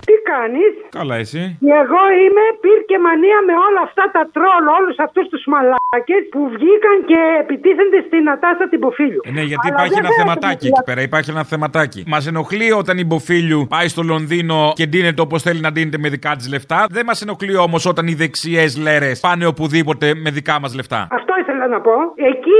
Τι 0.06 0.14
κάνεις; 0.32 0.72
Καλά, 0.98 1.16
εσύ. 1.24 1.42
Εγώ 1.82 2.02
είμαι 2.22 2.44
πυρ 2.62 2.80
και 2.90 2.98
μανία 3.06 3.38
με 3.48 3.54
όλα 3.66 3.82
αυτά 3.88 4.04
τα 4.14 4.22
τρόλ, 4.34 4.64
όλους 4.78 4.96
αυτούς 5.06 5.26
τους 5.32 5.42
μαλάκες 5.52 6.22
που 6.32 6.40
βγήκαν 6.54 6.96
και 7.10 7.20
επιτίθενται 7.42 8.00
στην 8.08 8.22
Ατάσα 8.34 8.64
την 8.72 8.80
Ποφίλου. 8.84 9.20
Ε, 9.28 9.30
ναι, 9.36 9.44
γιατί 9.50 9.66
Αλλά 9.66 9.74
υπάρχει 9.74 9.94
δεν 9.94 10.04
ένα 10.04 10.10
θα 10.14 10.18
θεματάκι 10.20 10.52
έρθουμε 10.52 10.72
εκεί 10.74 10.82
πέρα. 10.88 11.00
Υπάρχει 11.08 11.30
ένα 11.34 11.44
θεματάκι. 11.52 12.00
Μας 12.12 12.22
ενοχλεί 12.30 12.68
όταν 12.80 12.94
η 13.02 13.04
Μποφίλιου 13.08 13.60
πάει 13.74 13.88
στο 13.94 14.02
Λονδίνο 14.12 14.58
και 14.78 14.86
ντύνεται 14.86 15.20
όπως 15.26 15.40
θέλει 15.46 15.60
να 15.66 15.70
ντύνεται 15.72 15.98
με 16.04 16.08
δικά 16.08 16.32
της 16.38 16.46
λεφτά. 16.54 16.78
Δεν 16.96 17.04
μας 17.08 17.18
ενοχλεί 17.22 17.56
όμως 17.56 17.82
όταν 17.92 18.04
οι 18.06 18.14
δεξιές 18.22 18.70
λέρες 18.84 19.20
πάνε 19.20 19.44
οπουδήποτε 19.46 20.06
με 20.14 20.30
δικά 20.30 20.54
μας 20.60 20.74
λεφτά. 20.74 21.00
Αυτό 21.10 21.32
ήθελα 21.42 21.66
να 21.74 21.80
πω. 21.80 21.94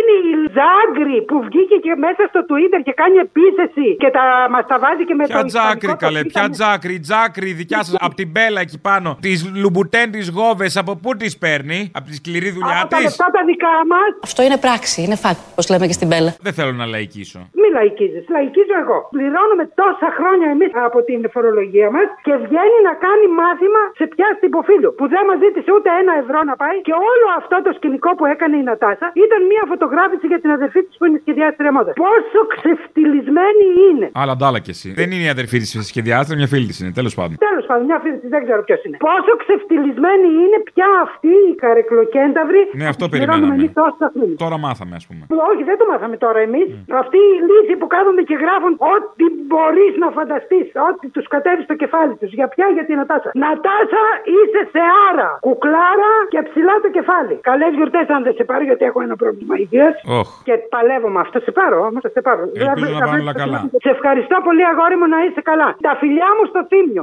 Εκείνη 0.08 0.30
η 0.34 0.50
Ζάγκρη 0.58 1.16
που 1.28 1.36
βγήκε 1.48 1.76
και 1.84 1.92
μέσα 2.06 2.22
στο 2.32 2.40
Twitter 2.50 2.80
και 2.86 2.94
κάνει 3.00 3.16
επίθεση 3.28 3.86
και 4.02 4.10
τα 4.16 4.24
μας 4.54 4.64
τα 4.70 4.76
βάζει 4.84 5.04
και 5.08 5.14
με 5.20 5.24
Ποια 5.30 5.36
τον 5.38 5.46
τζάκρη, 5.52 5.74
Ισπανικό 5.76 5.96
καλέ, 6.04 6.20
το 6.22 6.28
ποια 6.32 6.40
ήταν- 6.44 6.52
τζάκρη, 6.56 6.92
η 7.00 7.02
τζάκρη 7.06 7.48
δικιά 7.62 7.80
σας, 7.86 7.94
από 8.06 8.14
την 8.20 8.28
Μπέλα 8.32 8.60
εκεί 8.66 8.78
πάνω. 8.88 9.08
Τι 9.24 9.32
λουμπουτέν 9.62 10.06
της 10.16 10.26
γόβες, 10.36 10.72
από 10.82 10.92
πού 11.02 11.10
τις 11.20 11.32
παίρνει, 11.42 11.80
από 11.98 12.06
τη 12.10 12.14
σκληρή 12.20 12.50
δουλειά 12.56 12.76
Από 12.82 12.90
τα 12.92 12.96
της; 12.96 13.04
λεφτά 13.06 13.26
τα 13.36 13.42
δικά 13.50 13.74
μας. 13.92 14.10
Αυτό 14.28 14.40
είναι 14.46 14.58
πράξη, 14.66 14.96
είναι 15.04 15.16
fact, 15.24 15.40
όπως 15.52 15.64
λέμε 15.72 15.84
και 15.90 15.96
στην 15.98 16.08
Μπέλα. 16.10 16.30
Δεν 16.46 16.52
θέλω 16.58 16.72
να 16.82 16.86
λαϊκίσω. 16.94 17.38
Μη 17.60 17.68
λαϊκίζεις. 17.78 18.24
Λαϊκίζω 18.36 18.74
εγώ. 18.84 18.98
Πληρώνουμε 19.16 19.64
τόσα 19.82 20.08
χρόνια 20.18 20.48
εμείς 20.54 20.70
από 20.88 20.98
την 21.08 21.20
φορολογία 21.34 21.88
μας 21.96 22.08
και 22.26 22.32
βγαίνει 22.44 22.78
να 22.88 22.94
κάνει 23.04 23.26
μάθημα 23.40 23.82
σε 23.98 24.04
πια 24.12 24.28
στην 24.38 24.50
Ποφίλου. 24.54 24.90
Που 24.98 25.04
δεν 25.14 25.22
μας 25.28 25.38
ζήτησε 25.44 25.70
ούτε 25.76 25.88
ένα 26.02 26.12
ευρώ 26.22 26.38
να 26.50 26.54
πάει 26.62 26.76
και 26.86 26.94
όλο 27.12 27.26
αυτό 27.40 27.56
το 27.66 27.70
σκηνικό 27.78 28.10
που 28.18 28.24
έκανε 28.34 28.54
η 28.62 28.64
Νατάσα 28.70 29.06
ήταν 29.24 29.40
μια 29.52 29.62
φωτογράφηση 29.98 30.26
για 30.32 30.40
την 30.44 30.50
αδερφή 30.58 30.80
της 30.86 30.94
που 30.98 31.04
είναι 31.06 31.18
σχεδιάστρια 31.24 31.72
μόδας. 31.76 31.94
Πόσο 32.04 32.40
ξεφτυλισμένη 32.54 33.66
είναι. 33.88 34.06
Αλλά 34.22 34.34
ντάλα 34.38 34.58
κι 34.64 34.72
εσύ. 34.76 34.88
Δεν 35.00 35.08
είναι 35.14 35.24
η 35.28 35.32
αδερφή 35.36 35.58
της 35.62 35.70
σχεδιάστρια, 35.90 36.36
μια 36.40 36.48
φίλη 36.52 36.66
της 36.70 36.78
είναι, 36.80 36.92
τέλος 37.00 37.14
πάντων. 37.18 37.34
Τέλος 37.48 37.64
πάντων, 37.70 37.84
μια 37.90 37.98
φίλη 38.02 38.18
της 38.22 38.30
δεν 38.34 38.40
ξέρω 38.46 38.60
ποιος 38.68 38.80
είναι. 38.84 38.96
Πόσο 39.08 39.32
ξεφτυλισμένη 39.42 40.28
είναι 40.42 40.58
πια 40.70 40.88
αυτή 41.06 41.32
η 41.50 41.52
καρεκλοκένταυρη. 41.62 42.62
Ναι, 42.80 42.86
αυτό 42.92 43.02
που 43.04 43.12
πληρώνουμε 43.14 43.34
περιμέναμε. 43.34 43.62
εμείς 43.62 43.70
τόσα 43.80 44.06
χρόνια. 44.14 44.36
Τώρα 44.44 44.56
μάθαμε, 44.64 44.94
ας 45.00 45.04
πούμε. 45.08 45.22
Όχι, 45.50 45.62
δεν 45.68 45.76
το 45.80 45.84
μάθαμε 45.90 46.16
τώρα 46.24 46.40
εμείς. 46.48 46.66
Αυτοί 47.02 47.18
οι 47.30 47.38
λύσοι 47.48 47.74
που 47.80 47.86
κάθονται 47.94 48.24
και 48.28 48.36
γράφουν 48.44 48.72
ό,τι 48.94 49.24
μπορείς 49.48 49.92
να 50.02 50.08
φανταστείς, 50.18 50.66
ό,τι 50.88 51.04
τους 51.14 51.26
κατέβει 51.34 51.62
στο 51.68 51.74
κεφάλι 51.82 52.14
τους. 52.20 52.30
Για 52.38 52.48
ποια, 52.54 52.66
για 52.76 52.84
την 52.88 52.94
Νατάσα; 53.00 53.30
Νατάσα, 53.44 54.04
είσαι 54.34 54.62
σε 54.72 54.82
άρα. 55.08 55.30
Κουκλάρα 55.46 56.12
και 56.32 56.40
ψηλά 56.48 56.74
το 56.84 56.88
κεφάλι. 56.96 57.34
Καλές 57.50 57.72
γιορτές, 57.78 58.06
αν 58.16 58.20
δεν 58.26 58.34
σε 58.38 58.44
πάρω, 58.48 58.62
γιατί 58.70 58.82
έχω 58.90 58.98
ένα 59.06 59.16
πρόβλημα 59.22 59.54
υγεία. 59.64 59.87
Όχ. 60.20 60.28
Και 60.46 60.54
παλεύω 60.72 61.08
με 61.08 61.20
αυτό. 61.20 61.36
Σε 61.40 61.50
πάρω, 61.58 61.78
όμως 61.88 62.02
θα 62.04 62.10
σε 62.14 62.20
πάρω. 62.26 62.42
Ελπίζω 62.54 62.98
να 62.98 63.06
πάνε 63.06 63.20
όλα 63.20 63.34
καλά. 63.42 63.58
Σε 63.84 63.90
ευχαριστώ 63.96 64.36
πολύ, 64.46 64.64
αγόρι 64.72 64.96
μου, 65.00 65.08
να 65.14 65.18
είσαι 65.24 65.42
καλά. 65.50 65.68
Τα 65.86 65.92
φιλιά 66.00 66.28
μου 66.36 66.44
στο 66.50 66.60
θύμιο. 66.70 67.02